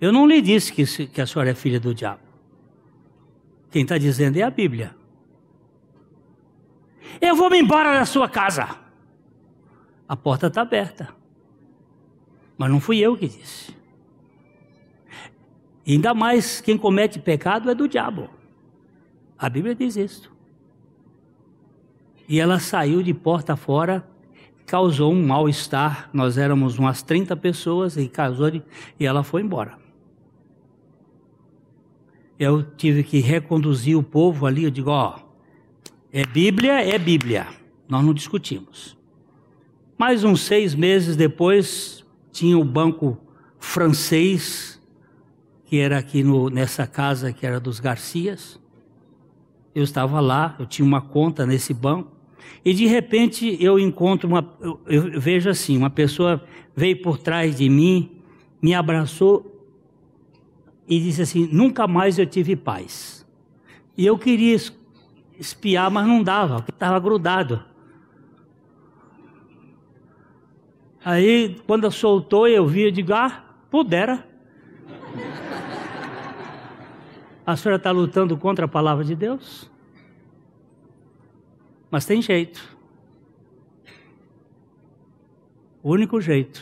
Eu 0.00 0.12
não 0.12 0.26
lhe 0.26 0.40
disse 0.40 0.72
que, 0.72 1.06
que 1.06 1.20
a 1.20 1.26
senhora 1.26 1.50
é 1.50 1.54
filha 1.54 1.80
do 1.80 1.94
diabo. 1.94 2.20
Quem 3.70 3.82
está 3.82 3.98
dizendo 3.98 4.36
é 4.36 4.42
a 4.42 4.50
Bíblia. 4.50 4.94
Eu 7.20 7.34
vou 7.34 7.50
me 7.50 7.58
embora 7.58 7.98
da 7.98 8.04
sua 8.04 8.28
casa. 8.28 8.85
A 10.08 10.16
porta 10.16 10.46
está 10.46 10.62
aberta. 10.62 11.08
Mas 12.56 12.70
não 12.70 12.80
fui 12.80 12.98
eu 12.98 13.16
que 13.16 13.28
disse. 13.28 13.76
E 15.84 15.92
ainda 15.92 16.14
mais, 16.14 16.60
quem 16.60 16.76
comete 16.76 17.18
pecado 17.18 17.70
é 17.70 17.74
do 17.74 17.88
diabo. 17.88 18.28
A 19.38 19.48
Bíblia 19.48 19.74
diz 19.74 19.96
isso. 19.96 20.34
E 22.28 22.40
ela 22.40 22.58
saiu 22.58 23.02
de 23.02 23.14
porta 23.14 23.54
fora, 23.54 24.06
causou 24.64 25.12
um 25.12 25.26
mal-estar. 25.26 26.10
Nós 26.12 26.38
éramos 26.38 26.78
umas 26.78 27.02
30 27.02 27.36
pessoas 27.36 27.96
e 27.96 28.08
causou 28.08 28.50
de, 28.50 28.62
e 28.98 29.06
ela 29.06 29.22
foi 29.22 29.42
embora. 29.42 29.78
Eu 32.38 32.62
tive 32.62 33.02
que 33.02 33.20
reconduzir 33.20 33.96
o 33.96 34.02
povo 34.02 34.46
ali. 34.46 34.64
Eu 34.64 34.70
digo: 34.70 34.90
ó, 34.90 35.18
é 36.12 36.26
Bíblia, 36.26 36.82
é 36.82 36.98
Bíblia. 36.98 37.46
Nós 37.88 38.04
não 38.04 38.12
discutimos. 38.12 38.95
Mais 39.98 40.24
uns 40.24 40.42
seis 40.42 40.74
meses 40.74 41.16
depois, 41.16 42.04
tinha 42.30 42.58
o 42.58 42.64
banco 42.64 43.18
francês, 43.58 44.80
que 45.64 45.78
era 45.78 45.98
aqui 45.98 46.22
no, 46.22 46.50
nessa 46.50 46.86
casa 46.86 47.32
que 47.32 47.46
era 47.46 47.58
dos 47.58 47.80
Garcias. 47.80 48.60
Eu 49.74 49.82
estava 49.82 50.20
lá, 50.20 50.54
eu 50.58 50.66
tinha 50.66 50.86
uma 50.86 51.00
conta 51.00 51.46
nesse 51.46 51.72
banco. 51.72 52.12
E 52.62 52.74
de 52.74 52.86
repente 52.86 53.56
eu 53.58 53.78
encontro 53.78 54.28
uma, 54.28 54.54
eu, 54.60 54.80
eu 54.86 55.20
vejo 55.20 55.48
assim, 55.48 55.78
uma 55.78 55.90
pessoa 55.90 56.44
veio 56.74 57.00
por 57.00 57.16
trás 57.16 57.56
de 57.56 57.68
mim, 57.68 58.20
me 58.60 58.74
abraçou 58.74 59.56
e 60.86 61.00
disse 61.00 61.22
assim: 61.22 61.48
nunca 61.50 61.86
mais 61.86 62.18
eu 62.18 62.26
tive 62.26 62.54
paz. 62.54 63.26
E 63.96 64.04
eu 64.04 64.18
queria 64.18 64.56
espiar, 65.38 65.90
mas 65.90 66.06
não 66.06 66.22
dava, 66.22 66.56
porque 66.56 66.70
estava 66.70 67.00
grudado. 67.00 67.64
Aí, 71.08 71.56
quando 71.68 71.88
soltou, 71.88 72.48
eu 72.48 72.66
vi, 72.66 72.82
eu 72.82 72.90
digo, 72.90 73.14
ah, 73.14 73.44
pudera. 73.70 74.26
A 77.46 77.54
senhora 77.54 77.76
está 77.76 77.92
lutando 77.92 78.36
contra 78.36 78.64
a 78.64 78.68
palavra 78.68 79.04
de 79.04 79.14
Deus? 79.14 79.70
Mas 81.88 82.04
tem 82.04 82.20
jeito. 82.20 82.76
O 85.80 85.92
único 85.92 86.20
jeito 86.20 86.60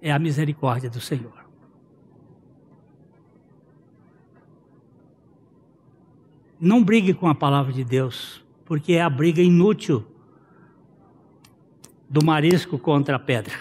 é 0.00 0.12
a 0.12 0.18
misericórdia 0.20 0.88
do 0.88 1.00
Senhor. 1.00 1.44
Não 6.60 6.80
brigue 6.84 7.12
com 7.12 7.26
a 7.26 7.34
palavra 7.34 7.72
de 7.72 7.82
Deus, 7.82 8.40
porque 8.64 8.92
é 8.92 9.02
a 9.02 9.10
briga 9.10 9.42
inútil 9.42 10.13
do 12.14 12.24
marisco 12.24 12.78
contra 12.78 13.16
a 13.16 13.18
pedra. 13.18 13.58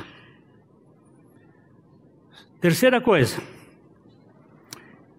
Terceira 2.61 3.01
coisa. 3.01 3.41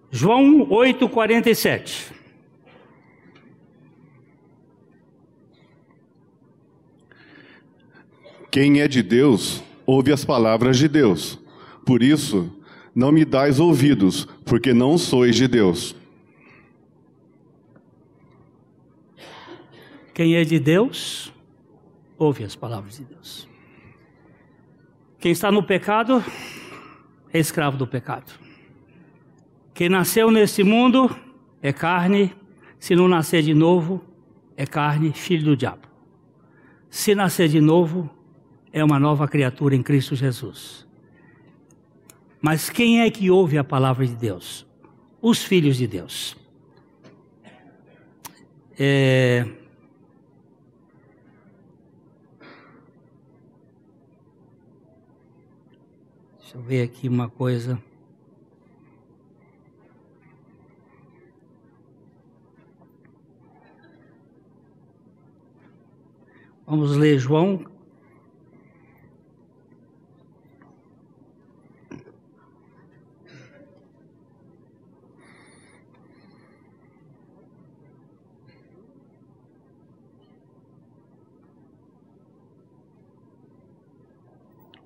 João 0.09 0.69
8:47. 0.69 2.13
Quem 8.49 8.79
é 8.79 8.87
de 8.87 9.03
Deus, 9.03 9.61
ouve 9.85 10.13
as 10.13 10.23
palavras 10.23 10.77
de 10.77 10.87
Deus. 10.87 11.37
Por 11.85 12.01
isso, 12.01 12.49
não 12.95 13.11
me 13.11 13.25
dais 13.25 13.59
ouvidos, 13.59 14.23
porque 14.45 14.73
não 14.73 14.97
sois 14.97 15.35
de 15.35 15.45
Deus. 15.45 15.93
Quem 20.13 20.37
é 20.37 20.45
de 20.45 20.57
Deus, 20.57 21.34
ouve 22.17 22.43
as 22.43 22.55
palavras 22.55 22.97
de 22.97 23.05
Deus. 23.05 23.47
Quem 25.19 25.31
está 25.31 25.51
no 25.51 25.63
pecado 25.63 26.23
é 27.33 27.39
escravo 27.39 27.77
do 27.77 27.87
pecado. 27.87 28.31
Quem 29.73 29.89
nasceu 29.89 30.31
nesse 30.31 30.63
mundo 30.63 31.13
é 31.61 31.73
carne, 31.73 32.33
se 32.79 32.95
não 32.95 33.07
nascer 33.07 33.41
de 33.41 33.53
novo, 33.53 34.03
é 34.55 34.65
carne, 34.65 35.11
filho 35.11 35.43
do 35.43 35.57
diabo. 35.57 35.87
Se 36.89 37.13
nascer 37.13 37.49
de 37.49 37.59
novo, 37.59 38.09
é 38.71 38.83
uma 38.83 38.99
nova 38.99 39.27
criatura 39.27 39.75
em 39.75 39.83
Cristo 39.83 40.15
Jesus. 40.15 40.87
Mas 42.41 42.69
quem 42.69 43.01
é 43.01 43.09
que 43.09 43.31
ouve 43.31 43.57
a 43.57 43.63
palavra 43.63 44.05
de 44.05 44.15
Deus? 44.15 44.65
Os 45.21 45.43
filhos 45.43 45.77
de 45.77 45.87
Deus. 45.87 46.37
É, 48.77 49.45
Deixa 56.55 56.63
eu 56.63 56.69
ver 56.69 56.83
aqui 56.83 57.09
uma 57.09 57.29
coisa. 57.29 57.77
Vamos 66.65 66.95
ler 66.95 67.19
João. 67.19 67.65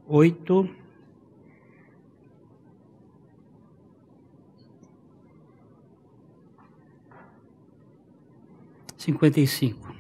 Oito. 0.07 0.79
Cinquenta 9.00 9.39
e 9.39 9.47
cinco. 9.47 9.95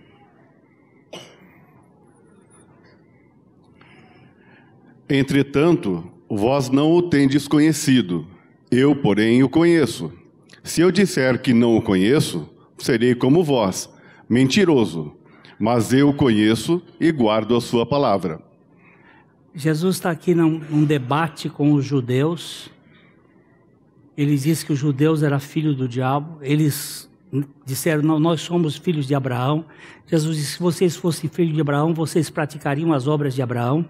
Entretanto, 5.09 6.11
vós 6.29 6.69
não 6.69 6.91
o 6.91 7.01
tendes 7.01 7.47
conhecido, 7.47 8.27
eu, 8.69 8.95
porém, 8.95 9.41
o 9.41 9.49
conheço. 9.49 10.13
Se 10.63 10.81
eu 10.81 10.91
disser 10.91 11.41
que 11.41 11.51
não 11.53 11.75
o 11.75 11.81
conheço, 11.81 12.47
serei 12.77 13.15
como 13.15 13.43
vós, 13.43 13.89
mentiroso, 14.29 15.15
mas 15.57 15.91
eu 15.91 16.09
o 16.09 16.13
conheço 16.13 16.83
e 16.99 17.11
guardo 17.11 17.55
a 17.55 17.61
sua 17.61 17.85
palavra. 17.85 18.43
Jesus 19.55 19.95
está 19.95 20.11
aqui 20.11 20.35
num, 20.35 20.59
num, 20.59 20.83
debate 20.83 21.49
com 21.49 21.73
os 21.73 21.83
judeus. 21.83 22.69
Ele 24.15 24.37
diz 24.37 24.61
que 24.61 24.73
os 24.73 24.77
judeus 24.77 25.23
eram 25.23 25.39
filhos 25.39 25.75
do 25.75 25.87
diabo. 25.87 26.37
Eles 26.41 27.08
disseram: 27.65 28.01
não, 28.01 28.19
nós 28.19 28.41
somos 28.41 28.75
filhos 28.75 29.07
de 29.07 29.15
Abraão. 29.15 29.65
Jesus 30.05 30.37
disse: 30.37 30.53
se 30.53 30.59
vocês 30.59 30.95
fossem 30.95 31.29
filhos 31.29 31.53
de 31.53 31.61
Abraão, 31.61 31.93
vocês 31.93 32.29
praticariam 32.29 32.93
as 32.93 33.07
obras 33.07 33.33
de 33.33 33.41
Abraão, 33.41 33.87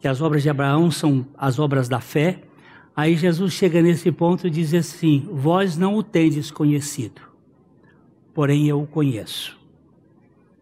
que 0.00 0.08
as 0.08 0.20
obras 0.20 0.42
de 0.42 0.50
Abraão 0.50 0.90
são 0.90 1.26
as 1.36 1.58
obras 1.58 1.88
da 1.88 2.00
fé. 2.00 2.42
Aí 2.94 3.16
Jesus 3.16 3.52
chega 3.52 3.80
nesse 3.80 4.10
ponto 4.10 4.46
e 4.46 4.50
diz 4.50 4.72
assim: 4.74 5.28
Vós 5.30 5.76
não 5.76 5.96
o 5.96 6.02
tendes 6.02 6.50
conhecido, 6.50 7.20
porém 8.34 8.68
eu 8.68 8.80
o 8.82 8.86
conheço. 8.86 9.58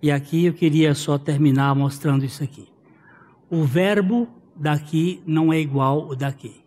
E 0.03 0.11
aqui 0.11 0.47
eu 0.47 0.55
queria 0.55 0.95
só 0.95 1.19
terminar 1.19 1.75
mostrando 1.75 2.25
isso 2.25 2.43
aqui. 2.43 2.67
O 3.51 3.65
verbo 3.65 4.29
daqui 4.57 5.23
não 5.27 5.53
é 5.53 5.61
igual 5.61 6.09
o 6.09 6.17
daqui. 6.17 6.61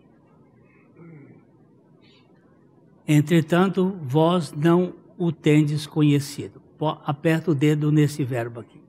Entretanto, 3.08 3.98
vós 4.02 4.54
não 4.54 4.94
o 5.18 5.32
tendes 5.32 5.86
conhecido. 5.86 6.62
Aperta 7.06 7.52
o 7.52 7.56
dedo 7.56 7.92
nesse 7.92 8.24
verbo 8.24 8.60
aqui. 8.60 8.82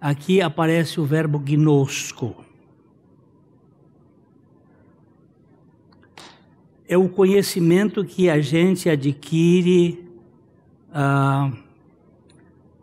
Aqui 0.00 0.40
aparece 0.40 1.00
o 1.00 1.04
verbo 1.04 1.38
gnosco. 1.38 2.34
É 6.88 6.98
o 6.98 7.08
conhecimento 7.08 8.04
que 8.04 8.28
a 8.28 8.40
gente 8.40 8.90
adquire 8.90 10.04
ah, 10.92 11.52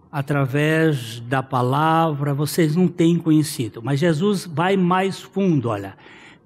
através 0.10 1.20
da 1.20 1.44
palavra. 1.44 2.34
Vocês 2.34 2.76
não 2.76 2.88
têm 2.88 3.18
conhecido, 3.18 3.82
mas 3.84 4.00
Jesus 4.00 4.46
vai 4.46 4.78
mais 4.78 5.22
fundo. 5.22 5.68
Olha, 5.68 5.98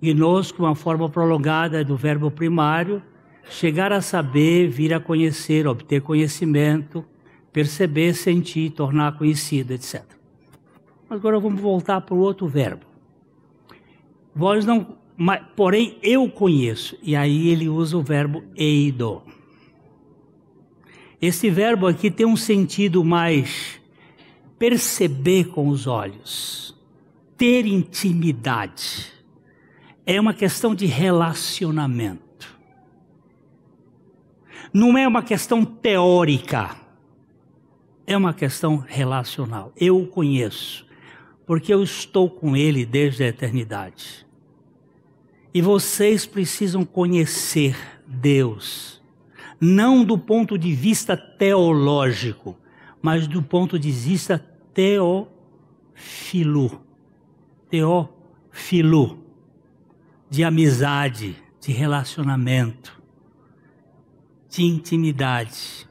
gnosco, 0.01 0.63
uma 0.63 0.73
forma 0.73 1.07
prolongada 1.07 1.85
do 1.85 1.95
verbo 1.95 2.31
primário 2.31 3.01
chegar 3.49 3.91
a 3.91 4.01
saber, 4.01 4.67
vir 4.67 4.93
a 4.93 4.99
conhecer, 4.99 5.67
obter 5.67 6.01
conhecimento, 6.01 7.05
perceber, 7.51 8.13
sentir, 8.13 8.71
tornar 8.71 9.17
conhecido, 9.17 9.73
etc. 9.73 10.03
Agora 11.09 11.39
vamos 11.39 11.61
voltar 11.61 12.01
para 12.01 12.15
o 12.15 12.19
outro 12.19 12.47
verbo. 12.47 12.85
Vós 14.35 14.65
não, 14.65 14.97
mas, 15.15 15.41
porém 15.55 15.97
eu 16.01 16.29
conheço. 16.29 16.97
E 17.03 17.15
aí 17.15 17.49
ele 17.49 17.69
usa 17.69 17.97
o 17.97 18.01
verbo 18.01 18.43
eido. 18.55 19.21
Esse 21.21 21.49
verbo 21.49 21.87
aqui 21.87 22.11
tem 22.11 22.25
um 22.25 22.35
sentido 22.35 23.03
mais 23.03 23.79
perceber 24.57 25.45
com 25.45 25.67
os 25.67 25.87
olhos, 25.87 26.75
ter 27.37 27.65
intimidade. 27.65 29.11
É 30.05 30.19
uma 30.19 30.33
questão 30.33 30.73
de 30.73 30.85
relacionamento. 30.85 32.32
Não 34.73 34.97
é 34.97 35.07
uma 35.07 35.21
questão 35.21 35.63
teórica, 35.63 36.75
é 38.07 38.17
uma 38.17 38.33
questão 38.33 38.77
relacional. 38.77 39.71
Eu 39.77 39.99
o 40.01 40.07
conheço, 40.07 40.87
porque 41.45 41.71
eu 41.71 41.83
estou 41.83 42.27
com 42.27 42.57
ele 42.57 42.83
desde 42.83 43.23
a 43.23 43.27
eternidade. 43.27 44.25
E 45.53 45.61
vocês 45.61 46.25
precisam 46.25 46.83
conhecer 46.83 47.77
Deus, 48.07 48.99
não 49.61 50.03
do 50.03 50.17
ponto 50.17 50.57
de 50.57 50.73
vista 50.73 51.15
teológico, 51.15 52.57
mas 52.99 53.27
do 53.27 53.43
ponto 53.43 53.77
de 53.77 53.91
vista 53.91 54.43
teófilo. 54.73 55.29
Teófilo. 57.69 59.19
De 60.31 60.43
amizade, 60.43 61.35
de 61.61 61.71
relacionamento, 61.71 63.02
de 64.53 64.63
intimidade. 64.63 65.87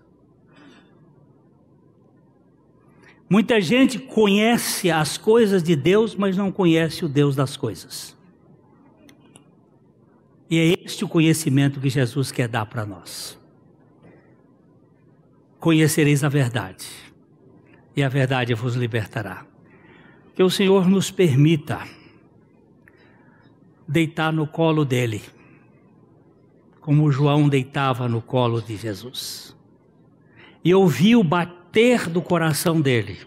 Muita 3.28 3.60
gente 3.60 3.98
conhece 3.98 4.88
as 4.88 5.18
coisas 5.18 5.64
de 5.64 5.74
Deus, 5.74 6.14
mas 6.14 6.36
não 6.36 6.52
conhece 6.52 7.04
o 7.04 7.08
Deus 7.08 7.34
das 7.34 7.56
coisas. 7.56 8.16
E 10.48 10.58
é 10.58 10.84
este 10.84 11.04
o 11.04 11.08
conhecimento 11.08 11.80
que 11.80 11.88
Jesus 11.90 12.30
quer 12.30 12.46
dar 12.46 12.66
para 12.66 12.86
nós. 12.86 13.36
Conhecereis 15.58 16.22
a 16.22 16.28
verdade, 16.28 16.86
e 17.96 18.02
a 18.02 18.08
verdade 18.08 18.54
vos 18.54 18.76
libertará. 18.76 19.44
Que 20.36 20.42
o 20.42 20.50
Senhor 20.50 20.88
nos 20.88 21.10
permita 21.10 21.80
deitar 23.88 24.32
no 24.32 24.46
colo 24.46 24.84
dele, 24.84 25.20
como 26.82 27.12
João 27.12 27.48
deitava 27.48 28.08
no 28.08 28.20
colo 28.20 28.60
de 28.60 28.76
Jesus, 28.76 29.56
e 30.64 30.74
ouvir 30.74 31.14
o 31.14 31.22
bater 31.24 32.08
do 32.08 32.20
coração 32.20 32.80
dele, 32.80 33.20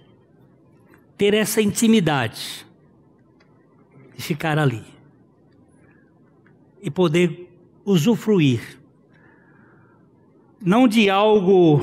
ter 1.17 1.33
essa 1.33 1.61
intimidade, 1.61 2.65
de 4.15 4.21
ficar 4.21 4.59
ali 4.59 4.83
e 6.81 6.91
poder 6.91 7.49
usufruir, 7.85 8.79
não 10.61 10.87
de 10.87 11.09
algo 11.09 11.81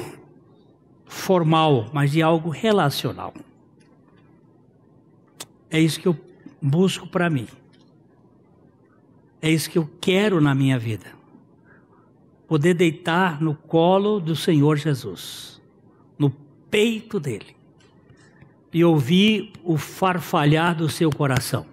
formal, 1.06 1.88
mas 1.92 2.10
de 2.10 2.20
algo 2.20 2.50
relacional. 2.50 3.32
É 5.70 5.80
isso 5.80 5.98
que 5.98 6.06
eu 6.06 6.18
busco 6.60 7.06
para 7.06 7.30
mim. 7.30 7.48
É 9.40 9.50
isso 9.50 9.70
que 9.70 9.78
eu 9.78 9.90
quero 10.00 10.40
na 10.40 10.54
minha 10.54 10.78
vida. 10.78 11.21
Poder 12.52 12.74
deitar 12.74 13.40
no 13.40 13.54
colo 13.54 14.20
do 14.20 14.36
Senhor 14.36 14.76
Jesus, 14.76 15.58
no 16.18 16.28
peito 16.70 17.18
dele, 17.18 17.56
e 18.70 18.84
ouvir 18.84 19.54
o 19.64 19.78
farfalhar 19.78 20.76
do 20.76 20.86
seu 20.86 21.08
coração 21.08 21.72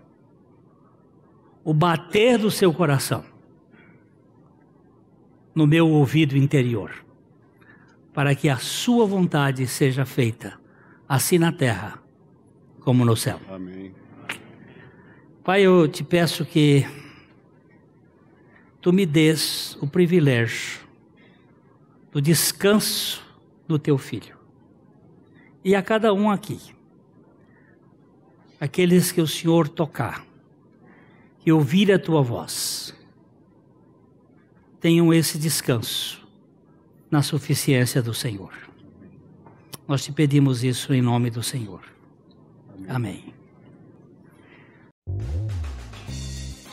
o 1.64 1.74
bater 1.74 2.38
do 2.38 2.50
seu 2.50 2.74
coração 2.74 3.24
no 5.54 5.68
meu 5.68 5.90
ouvido 5.90 6.38
interior, 6.38 6.92
para 8.14 8.34
que 8.34 8.48
a 8.48 8.58
sua 8.58 9.06
vontade 9.06 9.68
seja 9.68 10.06
feita, 10.06 10.60
assim 11.08 11.38
na 11.38 11.52
terra 11.52 12.02
como 12.80 13.04
no 13.04 13.16
céu. 13.16 13.40
Amém. 13.50 13.94
Pai, 15.44 15.62
eu 15.62 15.88
te 15.88 16.04
peço 16.04 16.46
que 16.46 16.86
tu 18.82 18.92
me 18.94 19.06
des 19.06 19.76
o 19.82 19.88
privilégio 19.88 20.80
do 22.12 22.22
descanso 22.22 23.24
do 23.68 23.78
teu 23.78 23.98
filho. 23.98 24.38
E 25.64 25.76
a 25.76 25.82
cada 25.82 26.14
um 26.14 26.30
aqui, 26.30 26.60
aqueles 28.60 29.12
que 29.12 29.22
o 29.22 29.28
Senhor 29.28 29.68
tocar, 29.68 30.26
e 31.46 31.52
ouvir 31.52 31.92
a 31.92 32.00
tua 32.00 32.22
voz. 32.22 32.94
Tenham 34.80 35.14
esse 35.14 35.38
descanso 35.38 36.28
na 37.10 37.22
suficiência 37.22 38.02
do 38.02 38.14
Senhor. 38.14 38.54
Nós 39.88 40.04
te 40.04 40.12
pedimos 40.12 40.64
isso 40.64 40.94
em 40.94 41.02
nome 41.02 41.30
do 41.30 41.42
Senhor. 41.42 41.82
Amém. 42.88 43.34